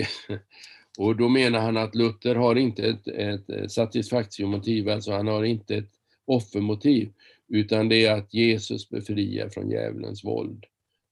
och 0.97 1.15
då 1.15 1.29
menar 1.29 1.59
han 1.59 1.77
att 1.77 1.95
Luther 1.95 2.35
har 2.35 2.55
inte 2.55 2.87
ett, 2.87 3.07
ett 3.49 3.71
satisfaktiomotiv, 3.71 4.89
alltså 4.89 5.11
han 5.11 5.27
har 5.27 5.43
inte 5.43 5.75
ett 5.75 5.91
offermotiv, 6.25 7.13
utan 7.47 7.89
det 7.89 8.05
är 8.05 8.17
att 8.17 8.33
Jesus 8.33 8.89
befriar 8.89 9.49
från 9.49 9.69
djävulens 9.69 10.23
våld. 10.23 10.65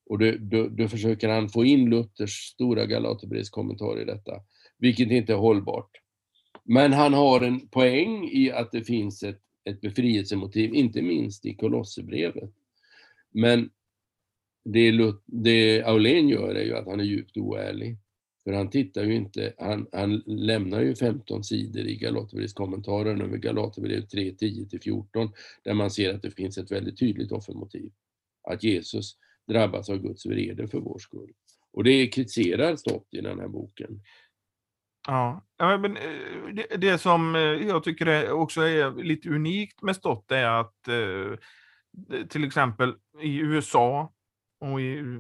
Och 0.06 0.20
då, 0.20 0.32
då, 0.40 0.68
då 0.68 0.88
försöker 0.88 1.30
han 1.30 1.50
få 1.50 1.66
in 1.66 1.90
Luthers 1.90 2.32
stora 2.32 2.86
Galaterbrevskommentar 2.86 4.02
i 4.02 4.06
detta, 4.06 4.42
vilket 4.86 5.12
inte 5.12 5.34
är 5.34 5.38
hållbart. 5.38 5.92
Men 6.64 6.94
han 6.94 7.14
har 7.14 7.42
en 7.42 7.68
poäng 7.68 8.30
i 8.32 8.52
att 8.52 8.72
det 8.72 8.84
finns 8.84 9.24
ett 9.24 9.42
ett 9.66 9.82
befrielsemotiv, 9.82 10.74
inte 10.74 11.02
minst 11.02 11.46
i 11.46 11.54
Kolosserbrevet. 11.54 12.52
Men 13.32 13.70
det, 14.64 15.14
det 15.26 15.84
Aulén 15.84 16.30
gör 16.30 16.56
är 16.56 16.64
ju 16.64 16.76
att 16.76 16.86
han 16.86 17.00
är 17.00 17.04
djupt 17.04 17.38
oärlig. 17.38 17.98
För 18.44 18.54
han 18.54 18.70
tittar 18.70 19.04
ju 19.04 19.16
inte, 19.16 19.54
han, 19.58 19.88
han 19.92 20.24
lämnar 20.26 20.82
ju 20.82 20.96
15 20.96 21.44
sidor 21.44 21.88
i 21.88 21.96
Galaterbrevets 21.96 22.54
kommentarer 22.54 23.24
över 23.24 23.38
Galaterbrevet 23.38 24.10
3, 24.10 24.32
10-14, 24.32 25.32
där 25.64 25.74
man 25.74 25.92
ser 25.92 26.14
att 26.14 26.22
det 26.22 26.32
finns 26.32 26.58
ett 26.58 26.72
väldigt 26.72 27.00
tydligt 27.00 27.32
offermotiv. 27.32 27.92
Att 28.44 28.64
Jesus 28.64 29.18
drabbas 29.48 29.90
av 29.90 29.98
Guds 29.98 30.26
vrede 30.26 30.68
för 30.68 30.80
vår 30.80 31.00
skull. 31.00 31.34
Och 31.72 31.84
det 31.84 32.08
kritiserar 32.08 32.76
Stott 32.76 33.08
i 33.12 33.22
den 33.22 33.40
här 33.40 33.48
boken. 33.48 34.02
Ja, 35.08 35.42
men 35.58 35.98
eh, 35.98 36.54
det, 36.54 36.78
det 36.78 36.98
som 36.98 37.36
eh, 37.36 37.42
jag 37.42 37.84
tycker 37.84 38.06
är 38.06 38.32
också 38.32 38.62
är 38.62 39.04
lite 39.04 39.30
unikt 39.30 39.82
med 39.82 39.96
Stott 39.96 40.32
är 40.32 40.46
att 40.46 40.88
eh, 40.88 42.26
till 42.30 42.44
exempel 42.44 42.96
i 43.22 43.38
USA 43.38 44.12
och, 44.60 44.82
i, 44.82 45.20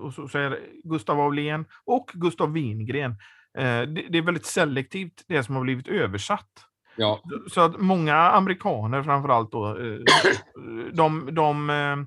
och 0.00 0.14
så, 0.14 0.28
så 0.28 0.38
är 0.38 0.60
Gustav 0.84 1.20
Aulén 1.20 1.64
och 1.84 2.10
Gustav 2.14 2.52
Wingren. 2.52 3.16
Det, 3.54 4.06
det, 4.08 4.18
är 4.18 4.22
väldigt 4.22 4.46
selektivt 4.46 5.24
det 5.28 5.42
som 5.42 5.54
har 5.54 5.62
blivit 5.62 5.88
översatt. 5.88 6.50
Ja. 6.96 7.22
Så 7.50 7.60
att 7.60 7.80
många 7.80 8.16
amerikaner 8.16 9.02
framförallt 9.02 9.52
då, 9.52 9.78
de, 10.92 11.28
de 11.34 12.06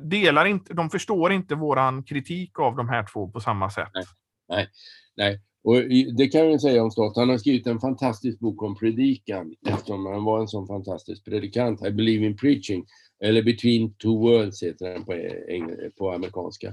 delar 0.00 0.44
inte, 0.44 0.74
de 0.74 0.90
förstår 0.90 1.32
inte 1.32 1.54
våran 1.54 2.04
kritik 2.04 2.58
av 2.58 2.76
de 2.76 2.88
här 2.88 3.06
två 3.12 3.30
på 3.30 3.40
samma 3.40 3.70
sätt. 3.70 3.90
Nej, 3.94 4.04
nej, 4.48 4.68
nej. 5.16 5.40
Och 5.64 5.82
det 6.16 6.28
kan 6.28 6.50
jag 6.50 6.60
säga 6.60 6.82
om 6.82 6.90
Stott. 6.90 7.16
Han 7.16 7.28
har 7.28 7.38
skrivit 7.38 7.66
en 7.66 7.80
fantastisk 7.80 8.38
bok 8.38 8.62
om 8.62 8.76
predikan 8.76 9.54
eftersom 9.68 10.06
han 10.06 10.24
var 10.24 10.40
en 10.40 10.48
sån 10.48 10.66
fantastisk 10.66 11.24
predikant. 11.24 11.86
I 11.86 11.90
believe 11.90 12.26
in 12.26 12.36
preaching. 12.36 12.86
Eller 13.20 13.42
Between 13.42 13.94
two 13.94 14.18
worlds 14.18 14.62
heter 14.62 14.92
den 14.92 15.04
på, 15.04 15.12
eh, 15.12 15.90
på 15.98 16.12
amerikanska. 16.12 16.72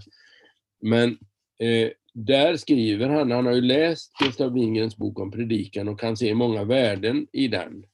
Men 0.81 1.09
eh, 1.59 1.89
där 2.13 2.55
skriver 2.55 3.09
han, 3.09 3.31
han 3.31 3.45
har 3.45 3.53
ju 3.53 3.61
läst 3.61 4.11
Gustav 4.19 4.53
Wingrens 4.53 4.97
bok 4.97 5.19
om 5.19 5.31
predikan 5.31 5.87
och 5.87 5.99
kan 5.99 6.17
se 6.17 6.33
många 6.33 6.63
värden 6.63 7.27
i 7.31 7.47
den. 7.47 7.85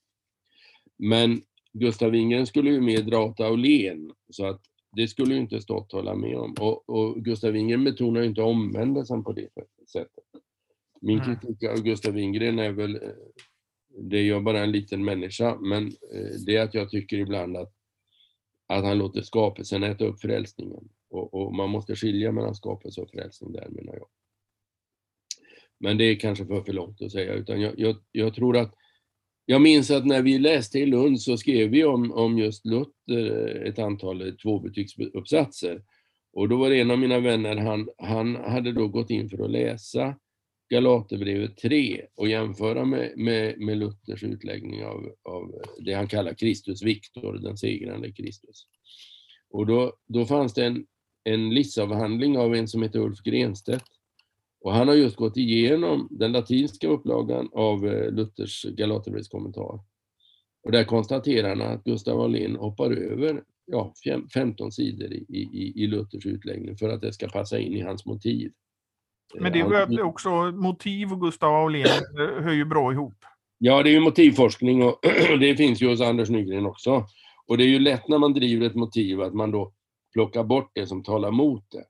Men 0.98 1.42
Gustav 1.74 2.12
Wingren 2.12 2.48
skulle 2.48 2.70
ju 2.70 2.82
mer 2.82 3.02
dra 3.02 3.26
åt 3.26 3.40
Aulén, 3.40 4.12
så 4.30 4.46
att 4.46 4.62
det 4.96 5.08
skulle 5.08 5.34
ju 5.34 5.40
inte 5.40 5.62
Stott 5.62 5.92
hålla 5.92 6.16
med 6.16 6.38
om. 6.38 6.56
Och, 6.60 6.90
och 6.90 7.26
Gustav 7.26 7.52
Wingren 7.52 7.84
betonar 7.84 8.22
ju 8.22 8.28
inte 8.28 8.42
omvändelsen 8.42 9.24
på 9.24 9.34
det 9.34 9.50
sättet. 9.92 10.24
Min 11.06 11.22
mm. 11.22 11.40
kritik 11.40 11.64
av 11.64 11.84
Gustav 11.84 12.14
Wingren 12.14 12.60
är 12.60 12.72
väl, 12.72 12.96
eh, 12.96 13.10
det 14.02 14.18
är 14.18 14.24
jag 14.24 14.44
bara 14.44 14.60
en 14.60 14.72
liten 14.72 15.06
människa, 15.06 15.56
men 15.56 15.88
eh, 15.88 16.36
det 16.46 16.56
är 16.56 16.64
att 16.64 16.74
jag 16.74 16.90
tycker 16.90 17.18
ibland 17.18 17.58
att, 17.58 17.74
att 18.68 18.84
han 18.84 18.98
låter 18.98 19.22
skapelsen 19.22 19.84
äta 19.84 20.06
upp 20.06 20.22
frälsningen. 20.22 20.90
Och, 21.10 21.34
och 21.34 21.56
man 21.56 21.70
måste 21.70 21.96
skilja 21.96 22.32
mellan 22.32 22.56
skapelse 22.56 23.02
och 23.02 23.10
frälsning 23.10 23.52
där 23.52 23.70
menar 23.70 23.94
jag. 23.94 24.08
Men 25.80 25.98
det 25.98 26.04
är 26.04 26.16
kanske 26.16 26.46
för, 26.46 26.62
för 26.62 26.74
långt 26.74 27.02
att 27.02 27.12
säga, 27.12 27.34
utan 27.34 27.62
jag, 27.62 27.80
jag, 27.80 27.96
jag 28.12 28.34
tror 28.34 28.58
att 28.58 28.74
jag 29.46 29.62
minns 29.62 29.92
att 29.92 30.06
när 30.06 30.22
vi 30.22 30.38
läste 30.38 30.80
i 30.80 30.86
Lund 30.86 31.22
så 31.22 31.38
skrev 31.38 31.70
vi 31.70 31.86
om, 31.86 32.12
om 32.12 32.38
just 32.38 32.66
Luther 32.66 33.64
ett 33.66 33.80
antal 33.80 34.38
tvåbetygsuppsatser. 34.38 35.84
Och 36.34 36.50
då 36.50 36.58
var 36.58 36.70
det 36.70 36.82
en 36.82 36.92
av 36.92 37.00
mina 37.00 37.20
vänner, 37.20 37.56
han, 37.56 37.90
han 37.98 38.36
hade 38.36 38.72
då 38.72 38.88
gått 38.88 39.10
in 39.10 39.30
för 39.30 39.44
att 39.46 39.52
läsa 39.52 40.16
Galaterbrevet 40.76 41.58
3 41.58 42.06
och 42.16 42.28
jämföra 42.28 42.86
med, 42.86 43.18
med, 43.18 43.60
med 43.60 43.78
Luthers 43.78 44.24
utläggning 44.24 44.86
av, 44.86 45.16
av 45.24 45.62
det 45.80 45.94
han 45.94 46.08
kallar 46.08 46.34
Kristus 46.34 46.84
Viktor, 46.84 47.34
den 47.34 47.58
segrande 47.58 48.12
Kristus. 48.12 48.68
Och 49.50 49.66
då, 49.66 49.94
då 50.08 50.26
fanns 50.26 50.54
det 50.54 50.66
en, 50.66 50.86
en 51.24 51.50
livsavhandling 51.50 52.38
av 52.38 52.56
en 52.56 52.68
som 52.68 52.84
heter 52.84 53.00
Ulf 53.00 53.20
Grenstedt. 53.20 53.86
Och 54.62 54.74
han 54.74 54.88
har 54.88 54.96
just 54.96 55.16
gått 55.16 55.38
igenom 55.38 56.08
den 56.12 56.32
latinska 56.32 56.88
upplagan 56.88 57.50
av 57.54 57.84
Luthers 57.84 58.12
Luthers 58.12 58.64
Galaterbrevskommentar. 58.64 59.80
Och 60.64 60.72
där 60.72 60.84
konstaterar 60.84 61.50
han 61.50 61.62
att 61.62 61.84
Gustav 61.84 62.18
Wallin 62.18 62.56
hoppar 62.56 62.92
över 62.92 63.44
ja, 63.66 63.94
15 64.34 64.72
sidor 64.72 65.14
i, 65.14 65.26
i, 65.30 65.84
i 65.84 65.88
Luthers 65.88 66.26
utläggning 66.26 66.78
för 66.78 66.90
att 66.90 67.02
det 67.02 67.14
ska 67.14 67.28
passa 67.28 67.60
in 67.60 67.74
i 67.74 67.82
hans 67.82 68.06
motiv. 68.06 68.52
Men 69.34 69.52
det 69.52 69.60
är 69.60 70.02
också 70.02 70.30
motiv 70.52 71.12
och 71.14 71.22
Gustav 71.22 71.56
Aulén 71.56 71.88
hör 72.18 72.54
ju 72.54 72.66
bra 72.66 72.92
ihop. 72.92 73.16
Ja, 73.58 73.84
det 73.84 73.90
är 73.90 73.94
ju 73.94 74.00
motivforskning 74.00 74.84
och 74.84 75.00
det 75.40 75.56
finns 75.56 75.82
ju 75.82 75.90
hos 75.90 76.02
Anders 76.02 76.30
Nygren 76.30 76.66
också. 76.66 77.06
Och 77.48 77.58
det 77.58 77.64
är 77.64 77.68
ju 77.68 77.80
lätt 77.80 78.08
när 78.08 78.18
man 78.18 78.34
driver 78.34 78.68
ett 78.68 78.76
motiv 78.76 79.22
att 79.22 79.34
man 79.34 79.52
då 79.52 79.74
plockar 80.14 80.44
bort 80.44 80.72
det 80.74 80.88
som 80.88 81.04
talar 81.04 81.32
mot 81.32 81.72
det. 81.72 81.84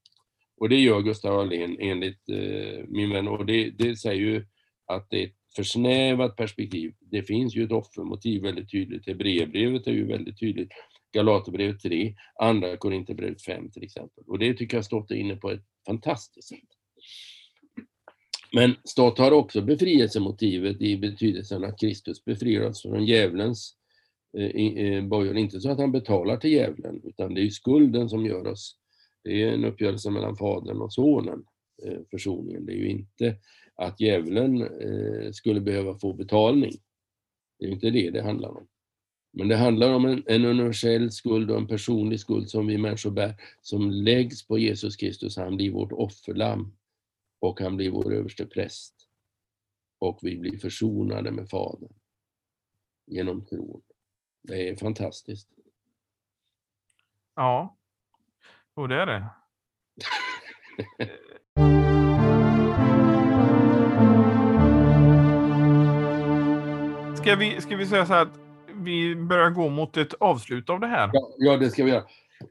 Och 0.57 0.69
det 0.69 0.79
gör 0.79 1.01
Gustav 1.01 1.39
Ahlén 1.39 1.77
enligt 1.79 2.29
eh, 2.29 2.86
min 2.88 3.09
vän 3.09 3.27
och 3.27 3.45
det, 3.45 3.69
det 3.69 3.95
säger 3.95 4.21
ju 4.21 4.45
att 4.88 5.07
det 5.09 5.23
är 5.23 5.27
ett 5.27 5.36
försnävat 5.55 6.36
perspektiv. 6.36 6.93
Det 6.99 7.23
finns 7.23 7.55
ju 7.55 7.63
ett 7.63 7.71
offermotiv 7.71 8.41
väldigt 8.41 8.71
tydligt. 8.71 9.07
Hebreerbrevet 9.07 9.88
är 9.88 9.91
ju 9.91 10.05
väldigt 10.05 10.39
tydligt. 10.39 10.71
Galaterbrevet 11.13 11.81
3, 11.81 12.15
Andra 12.39 12.77
Korinthierbrevet 12.77 13.41
5 13.41 13.71
till 13.71 13.83
exempel. 13.83 14.23
Och 14.27 14.39
det 14.39 14.53
tycker 14.53 14.77
jag 14.77 14.86
Stott 14.86 15.11
är 15.11 15.15
inne 15.15 15.36
på 15.36 15.51
ett 15.51 15.63
fantastiskt 15.86 16.47
sätt. 16.47 16.74
Men 18.56 18.76
stat 18.84 19.18
har 19.18 19.32
också 19.32 19.62
befrielsemotivet 19.62 20.82
i 20.82 20.97
betydelsen 20.97 21.64
att 21.64 21.80
Kristus 21.80 22.26
befriar 22.26 22.62
oss 22.62 22.82
från 22.82 23.06
djävulens 23.06 23.76
eh, 24.38 24.45
eh 24.45 25.03
bojor. 25.03 25.38
Inte 25.38 25.60
så 25.60 25.72
att 25.72 25.80
han 25.80 25.91
betalar 25.91 26.38
till 26.38 26.51
djävulen, 26.51 27.01
utan 27.03 27.34
det 27.34 27.41
är 27.41 27.49
skulden 27.49 28.10
som 28.10 28.26
gör 28.26 28.47
oss 28.47 28.78
det 29.26 29.43
är 29.43 29.53
en 29.53 29.66
uppgörelse 29.66 30.12
mellan 30.12 30.36
Fadern 30.36 30.82
och 30.82 30.93
Sonen, 30.93 31.43
eh, 31.84 31.99
försoningen. 32.12 32.66
Det 32.66 32.74
är 32.74 32.78
ju 32.78 32.89
inte 32.89 33.36
att 33.76 33.99
djävulen 33.99 34.62
eh, 34.62 35.32
skulle 35.32 35.62
behöva 35.62 35.99
få 35.99 36.14
betalning. 36.14 36.74
Det 37.60 37.66
är 37.66 37.70
inte 37.70 37.89
det 37.89 38.10
det 38.10 38.22
handlar 38.22 38.49
om. 38.49 38.68
Men 39.34 39.47
det 39.47 39.56
handlar 39.56 39.93
om 39.93 40.06
en, 40.06 40.24
en 40.26 40.45
universell 40.45 41.12
skuld 41.12 41.51
och 41.51 41.58
en 41.58 41.68
personlig 41.68 42.20
skuld 42.20 42.49
som 42.49 42.68
vi 42.68 42.78
människor 42.78 43.12
bär, 43.12 43.36
som 43.62 43.91
läggs 43.91 44.47
på 44.47 44.58
Jesus 44.58 44.95
Kristus. 44.95 45.38
Han 45.38 45.58
blir 45.58 45.72
vårt 45.72 45.91
offerlamm 45.91 46.72
och 47.46 47.60
han 47.60 47.78
blir 47.78 47.91
vår 47.91 48.14
överste 48.14 48.46
präst. 48.46 48.93
Och 50.00 50.20
vi 50.22 50.38
blir 50.38 50.58
försonade 50.58 51.32
med 51.32 51.50
Fadern 51.50 51.93
genom 53.06 53.46
tron. 53.46 53.82
Det 54.41 54.70
är 54.70 54.76
fantastiskt. 54.76 55.50
Ja, 57.36 57.78
och 58.74 58.89
det 58.89 58.96
är 58.96 59.06
det. 59.06 59.30
ska, 67.18 67.36
vi, 67.36 67.62
ska 67.62 67.76
vi 67.76 67.86
säga 67.86 68.06
så 68.06 68.14
här 68.14 68.22
att 68.22 68.39
vi 68.74 69.16
börjar 69.16 69.50
gå 69.50 69.70
mot 69.70 69.98
ett 69.98 70.14
avslut 70.14 70.70
av 70.70 70.80
det 70.80 70.88
här? 70.88 71.10
Ja, 71.14 71.34
ja 71.38 71.58
det 71.58 71.70
ska 71.70 71.84
vi 71.84 71.91
göra. 71.91 72.06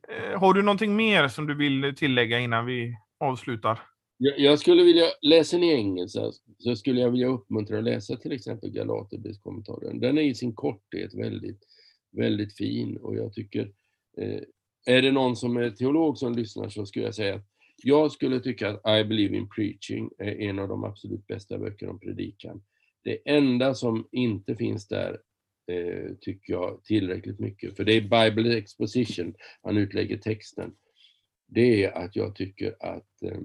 Eh, 0.08 0.40
har 0.40 0.54
du 0.54 0.62
någonting 0.62 0.96
mer 0.96 1.28
som 1.28 1.46
du 1.46 1.54
vill 1.54 1.94
tillägga 1.96 2.38
innan 2.38 2.66
vi 2.66 2.96
avslutar? 3.20 3.93
Jag, 4.18 4.38
jag 4.38 4.58
skulle 4.58 4.82
vilja, 4.82 5.04
läsa 5.22 5.58
i 5.58 5.72
engelska, 5.72 6.32
så 6.58 6.76
skulle 6.76 7.00
jag 7.00 7.10
vilja 7.10 7.26
uppmuntra 7.26 7.78
att 7.78 7.84
läsa 7.84 8.16
till 8.16 8.32
exempel 8.32 8.70
Galaterbrevs 8.70 9.38
kommentaren. 9.38 10.00
Den 10.00 10.18
är 10.18 10.22
i 10.22 10.34
sin 10.34 10.54
korthet 10.54 11.14
väldigt, 11.14 11.60
väldigt 12.12 12.56
fin 12.56 12.96
och 12.96 13.16
jag 13.16 13.32
tycker 13.32 13.72
eh, 14.16 14.40
är 14.86 15.02
det 15.02 15.12
någon 15.12 15.36
som 15.36 15.56
är 15.56 15.70
teolog 15.70 16.18
som 16.18 16.34
lyssnar 16.34 16.68
så 16.68 16.86
skulle 16.86 17.04
jag 17.04 17.14
säga 17.14 17.34
att 17.34 17.46
jag 17.82 18.12
skulle 18.12 18.40
tycka 18.40 18.70
att 18.70 19.00
I 19.00 19.04
believe 19.04 19.36
in 19.36 19.48
preaching 19.48 20.10
är 20.18 20.40
en 20.40 20.58
av 20.58 20.68
de 20.68 20.84
absolut 20.84 21.26
bästa 21.26 21.58
böckerna 21.58 21.92
om 21.92 22.00
predikan. 22.00 22.62
Det 23.02 23.18
enda 23.24 23.74
som 23.74 24.08
inte 24.12 24.56
finns 24.56 24.88
där 24.88 25.18
eh, 25.72 26.14
tycker 26.20 26.52
jag 26.52 26.84
tillräckligt 26.84 27.38
mycket, 27.38 27.76
för 27.76 27.84
det 27.84 27.92
är 27.92 28.00
Bible 28.00 28.58
exposition, 28.58 29.34
han 29.62 29.76
utlägger 29.76 30.16
texten. 30.16 30.74
Det 31.46 31.84
är 31.84 31.92
att 31.92 32.16
jag 32.16 32.36
tycker 32.36 32.76
att 32.80 33.22
eh, 33.22 33.38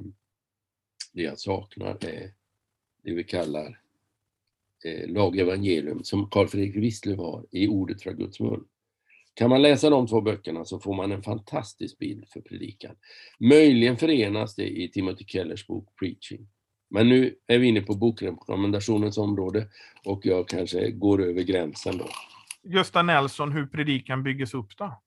det 1.11 1.21
jag 1.21 1.39
saknar 1.39 2.05
är 2.05 2.31
det 3.03 3.13
vi 3.13 3.23
kallar 3.23 3.79
eh, 4.85 5.09
lagevangelium, 5.09 6.03
som 6.03 6.29
Carl 6.29 6.47
Fredrik 6.47 6.75
Wistlöf 6.75 7.17
har 7.17 7.45
i 7.51 7.67
Ordet 7.67 8.01
från 8.01 8.15
Guds 8.15 8.39
mun. 8.39 8.65
Kan 9.33 9.49
man 9.49 9.61
läsa 9.61 9.89
de 9.89 10.07
två 10.07 10.21
böckerna 10.21 10.65
så 10.65 10.79
får 10.79 10.93
man 10.93 11.11
en 11.11 11.23
fantastisk 11.23 11.97
bild 11.97 12.27
för 12.27 12.41
predikan. 12.41 12.95
Möjligen 13.39 13.97
förenas 13.97 14.55
det 14.55 14.81
i 14.81 14.91
Timothy 14.91 15.25
Kellers 15.25 15.67
bok 15.67 15.95
Preaching. 15.99 16.47
Men 16.89 17.09
nu 17.09 17.35
är 17.47 17.59
vi 17.59 17.67
inne 17.67 17.81
på 17.81 17.95
bokrekommendationens 17.95 19.17
område 19.17 19.67
och 20.05 20.25
jag 20.25 20.47
kanske 20.47 20.91
går 20.91 21.23
över 21.23 21.41
gränsen 21.41 21.97
då. 21.97 22.05
Gösta 22.63 23.01
Nelson, 23.01 23.51
hur 23.51 23.65
predikan 23.65 24.23
byggs 24.23 24.53
upp 24.53 24.77
då? 24.77 25.01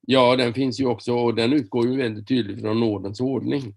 Ja, 0.00 0.36
den 0.36 0.54
finns 0.54 0.80
ju 0.80 0.86
också 0.86 1.14
och 1.14 1.34
den 1.34 1.52
utgår 1.52 1.86
ju 1.86 1.96
väldigt 1.96 2.28
tydligt 2.28 2.60
från 2.60 2.80
nådens 2.80 3.20
ordning 3.20 3.74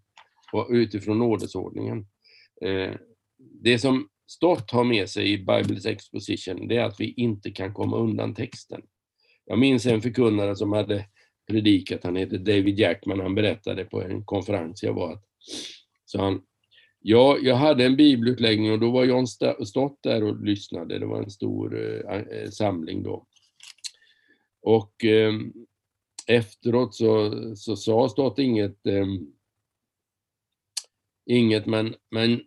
och 0.53 0.67
utifrån 0.69 1.19
nådesordningen. 1.19 2.07
Eh, 2.61 2.93
det 3.37 3.79
som 3.79 4.07
Stott 4.27 4.71
har 4.71 4.83
med 4.83 5.09
sig 5.09 5.31
i 5.31 5.37
Bibles 5.37 5.85
Exposition, 5.85 6.67
det 6.67 6.77
är 6.77 6.83
att 6.83 6.99
vi 6.99 7.13
inte 7.13 7.51
kan 7.51 7.73
komma 7.73 7.97
undan 7.97 8.35
texten. 8.35 8.81
Jag 9.45 9.59
minns 9.59 9.85
en 9.85 10.01
förkunnare 10.01 10.55
som 10.55 10.71
hade 10.71 11.05
predikat, 11.47 12.03
han 12.03 12.15
heter 12.15 12.37
David 12.37 12.79
Jackman, 12.79 13.19
han 13.19 13.35
berättade 13.35 13.85
på 13.85 14.01
en 14.01 14.25
konferens 14.25 14.83
jag 14.83 14.93
var 14.93 15.13
att, 15.13 15.23
så 16.05 16.21
han, 16.21 16.41
ja, 16.99 17.37
jag 17.41 17.55
hade 17.55 17.85
en 17.85 17.95
bibelutläggning 17.95 18.71
och 18.71 18.79
då 18.79 18.91
var 18.91 19.05
John 19.05 19.27
Stott 19.27 19.99
där 20.03 20.23
och 20.23 20.45
lyssnade, 20.45 20.99
det 20.99 21.05
var 21.05 21.23
en 21.23 21.31
stor 21.31 21.79
eh, 21.79 22.15
eh 22.15 22.49
samling 22.49 23.03
då. 23.03 23.27
Och 24.61 25.05
eh, 25.05 25.33
efteråt 26.27 26.95
så, 26.95 27.31
så 27.55 27.75
sa 27.75 28.09
Stott 28.09 28.39
inget, 28.39 28.87
eh, 28.87 29.05
inget 31.27 31.65
men, 31.65 31.95
men 32.11 32.41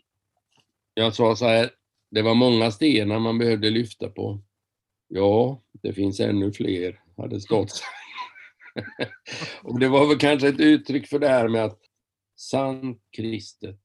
jag 0.95 1.15
sa 1.15 1.37
så 1.37 1.47
här, 1.47 1.71
det 2.11 2.23
var 2.23 2.35
många 2.35 2.71
stenar 2.71 3.19
man 3.19 3.39
behövde 3.39 3.71
lyfta 3.71 4.09
på. 4.09 4.41
Ja, 5.09 5.63
det 5.73 5.93
finns 5.93 6.21
ännu 6.21 6.53
fler, 6.53 7.03
hade 7.17 7.41
stått. 7.41 7.83
och 9.63 9.81
det 9.81 9.89
var 9.89 10.07
väl 10.07 10.19
kanske 10.19 10.49
ett 10.49 10.61
uttryck 10.61 11.07
för 11.07 11.19
det 11.19 11.29
här 11.29 11.49
med 11.49 11.65
att 11.65 11.81
sant 12.37 13.03
kristet 13.17 13.81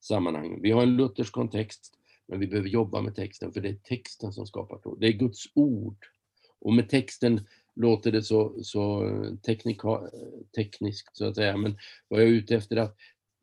sammanhang. 0.00 0.62
Vi 0.62 0.70
har 0.70 0.82
en 0.82 0.96
luthersk 0.96 1.32
kontext, 1.32 1.94
men 2.28 2.40
vi 2.40 2.46
behöver 2.46 2.68
jobba 2.68 3.00
med 3.00 3.14
texten, 3.14 3.52
för 3.52 3.60
det 3.60 3.68
är 3.68 3.74
texten 3.74 4.32
som 4.32 4.46
skapar 4.46 4.78
tro. 4.78 4.96
Det 4.96 5.06
är 5.06 5.12
Guds 5.12 5.44
ord. 5.54 5.96
Och 6.60 6.72
med 6.72 6.88
texten 6.88 7.46
låter 7.76 8.12
det 8.12 8.22
så, 8.22 8.62
så 8.62 9.06
eh, 9.06 9.34
teknika, 9.34 9.88
eh, 9.88 10.46
tekniskt, 10.56 11.16
så 11.16 11.24
att 11.24 11.34
säga, 11.34 11.56
men 11.56 11.78
vad 12.08 12.20
jag 12.20 12.28
är 12.28 12.32
ute 12.32 12.56
efter 12.56 12.76
är 12.76 12.80
att 12.80 12.96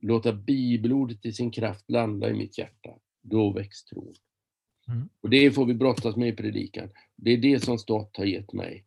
låta 0.08 0.34
bibelordet 0.34 1.26
i 1.26 1.34
sin 1.34 1.52
kraft 1.52 1.90
landa 1.90 2.30
i 2.30 2.34
mitt 2.34 2.58
hjärta. 2.58 2.90
Då 3.22 3.54
väcks 3.54 3.86
tron. 3.86 4.16
Mm. 4.88 5.10
Och 5.22 5.30
det 5.30 5.52
får 5.52 5.66
vi 5.66 5.74
brottas 5.74 6.16
med 6.16 6.30
i 6.30 6.36
predikan. 6.36 6.90
Det 7.16 7.32
är 7.32 7.38
det 7.38 7.64
som 7.64 7.78
Stott 7.78 8.18
har 8.18 8.26
gett 8.26 8.54
mig, 8.54 8.86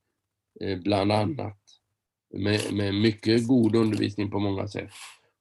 eh, 0.61 0.79
bland 0.79 1.13
annat. 1.13 1.59
Med, 2.35 2.73
med 2.73 2.95
mycket 2.95 3.47
god 3.47 3.77
undervisning 3.77 4.31
på 4.31 4.39
många 4.39 4.69
sätt. 4.69 4.91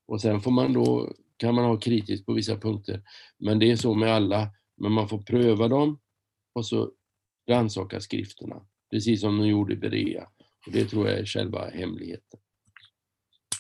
Och 0.06 0.22
sen 0.22 0.42
får 0.42 0.52
man 0.52 0.74
då, 0.74 1.14
kan 1.38 1.56
man 1.56 1.66
ha 1.66 1.78
kritiskt 1.78 2.26
på 2.26 2.34
vissa 2.34 2.58
punkter. 2.58 3.02
Men 3.38 3.60
det 3.60 3.72
är 3.72 3.76
så 3.76 3.94
med 3.94 4.14
alla. 4.14 4.50
Men 4.78 4.92
man 4.92 5.10
får 5.10 5.22
pröva 5.22 5.68
dem 5.68 6.00
och 6.54 6.66
så 6.66 6.92
rannsaka 7.50 8.00
skrifterna. 8.00 8.68
Precis 8.92 9.22
som 9.22 9.38
de 9.38 9.48
gjorde 9.48 9.74
i 9.74 9.78
Berea. 9.78 10.28
Och 10.66 10.72
det 10.72 10.86
tror 10.86 11.08
jag 11.08 11.20
är 11.20 11.26
själva 11.26 11.70
hemligheten. 11.70 12.40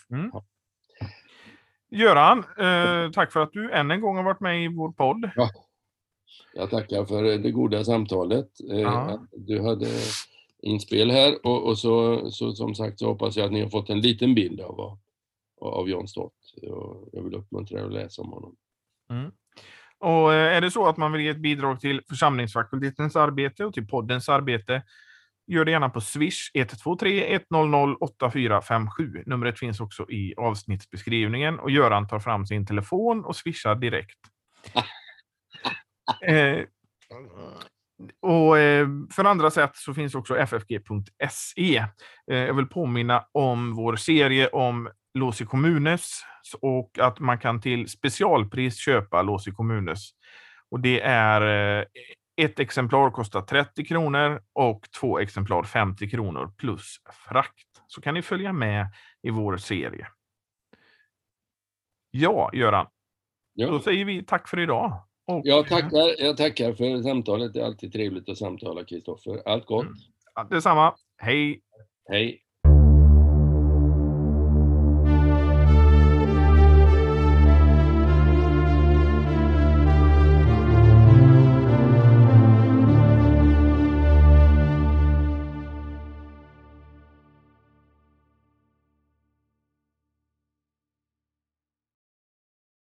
Mm. 0.09 0.30
Ja. 0.34 0.45
Göran, 1.90 2.38
eh, 2.40 3.12
tack 3.12 3.32
för 3.32 3.40
att 3.40 3.54
du 3.54 3.72
än 3.72 3.92
en 3.92 4.02
gång 4.02 4.16
har 4.16 4.24
varit 4.24 4.40
med 4.40 4.64
i 4.64 4.68
vår 4.68 4.92
podd. 4.92 5.30
Ja. 5.36 5.50
Jag 6.54 6.70
tackar 6.70 7.06
för 7.06 7.24
det 7.24 7.52
goda 7.52 7.84
samtalet. 7.84 8.48
Eh, 8.72 9.20
du 9.32 9.62
hade 9.62 9.88
inspel 10.62 11.12
här 11.12 11.46
och, 11.46 11.68
och, 11.68 11.78
så, 11.78 12.26
så 12.32 12.52
som 12.52 12.76
sagt 12.76 13.00
så 13.00 13.08
hoppas 13.08 13.38
jag 13.38 13.46
att 13.46 13.52
ni 13.52 13.62
har 13.62 13.70
fått 13.70 13.90
en 13.90 14.02
liten 14.02 14.36
bild 14.36 14.62
av, 14.62 15.00
av 15.62 15.90
John 15.90 16.08
Stott. 16.08 16.34
Jag 17.12 17.24
vill 17.24 17.36
uppmuntra 17.36 17.80
er 17.80 17.84
att 17.84 17.94
läsa 17.94 18.22
om 18.22 18.32
honom. 18.32 18.56
Mm. 19.10 19.32
Och 20.00 20.34
eh, 20.34 20.56
är 20.56 20.62
det 20.62 20.72
så 20.72 20.88
att 20.88 20.98
man 20.98 21.12
vill 21.12 21.22
ge 21.22 21.30
ett 21.30 21.38
bidrag 21.38 21.80
till 21.80 22.02
församlingsfakultetens 22.10 23.16
arbete 23.16 23.66
och 23.66 23.74
till 23.74 23.88
poddens 23.88 24.30
arbete, 24.30 24.84
gör 25.48 25.66
det 25.66 25.72
gärna 25.72 25.89
på 25.89 26.02
Swish 26.02 26.52
123 26.54 27.39
100 27.52 27.98
8457. 28.00 29.24
Numret 29.26 29.60
finns 29.60 29.80
också 29.80 30.10
i 30.10 30.34
avsnittsbeskrivningen 30.38 31.60
och 31.60 31.72
Göran 31.72 32.08
tar 32.08 32.20
fram 32.20 32.45
sin 32.45 32.66
telefon 32.66 33.26
och 33.26 33.36
swishar 33.36 33.76
direkt. 33.76 34.20
Eh, 36.28 36.60
och 38.22 38.58
eh, 38.58 38.88
för 39.12 39.26
andra 39.26 39.52
sätt 39.52 39.72
så 39.74 39.93
finns 39.93 40.16
också 40.16 40.36
ffg.se. 40.36 41.78
Eh, 42.32 42.38
jag 42.38 42.54
vill 42.54 42.66
påminna 42.66 43.26
om 43.32 43.76
vår 43.76 43.95
serie 43.95 44.48
om 44.48 44.89
Låsi 45.14 45.45
Kommunes 45.45 46.22
och 46.62 47.00
att 47.00 47.20
man 47.20 47.39
kan 47.39 47.62
till 47.62 47.89
specialpris 47.89 48.78
köpa 48.78 49.22
Låsi 49.22 49.52
Kommunes. 49.52 50.10
Och 50.72 50.80
det 50.80 51.02
är 51.02 51.41
eh, 51.80 51.86
ett 52.38 52.60
exemplar 52.60 53.12
kostar 53.12 53.42
30 53.42 53.86
kronor 53.86 54.42
och 54.54 54.88
två 55.00 55.20
exemplar 55.20 55.64
50 55.64 56.10
kronor 56.10 56.54
plus 56.58 56.96
frakt. 57.30 57.68
Så 57.88 58.02
kan 58.02 58.14
ni 58.14 58.22
följa 58.22 58.54
med 58.54 58.88
i 59.22 59.30
vår 59.30 59.58
serie. 59.58 60.08
Ja, 62.12 62.50
Göran. 62.54 62.88
Ja. 63.54 63.68
Då 63.68 63.80
säger 63.80 64.06
vi 64.06 64.24
tack 64.24 64.48
för 64.48 64.60
idag. 64.60 65.04
Och, 65.28 65.42
jag, 65.44 65.68
tackar, 65.68 66.22
jag 66.24 66.38
tackar 66.38 66.74
för 66.74 67.04
samtalet. 67.04 67.54
Det 67.54 67.60
är 67.62 67.66
alltid 67.66 67.94
trevligt 67.94 68.30
att 68.30 68.38
samtala, 68.38 68.84
Kristoffer. 68.84 69.42
Allt 69.46 69.66
gott. 69.66 69.86
Mm. 69.86 70.50
Detsamma. 70.50 70.96
Hej. 71.18 71.62
Hej. 72.10 72.42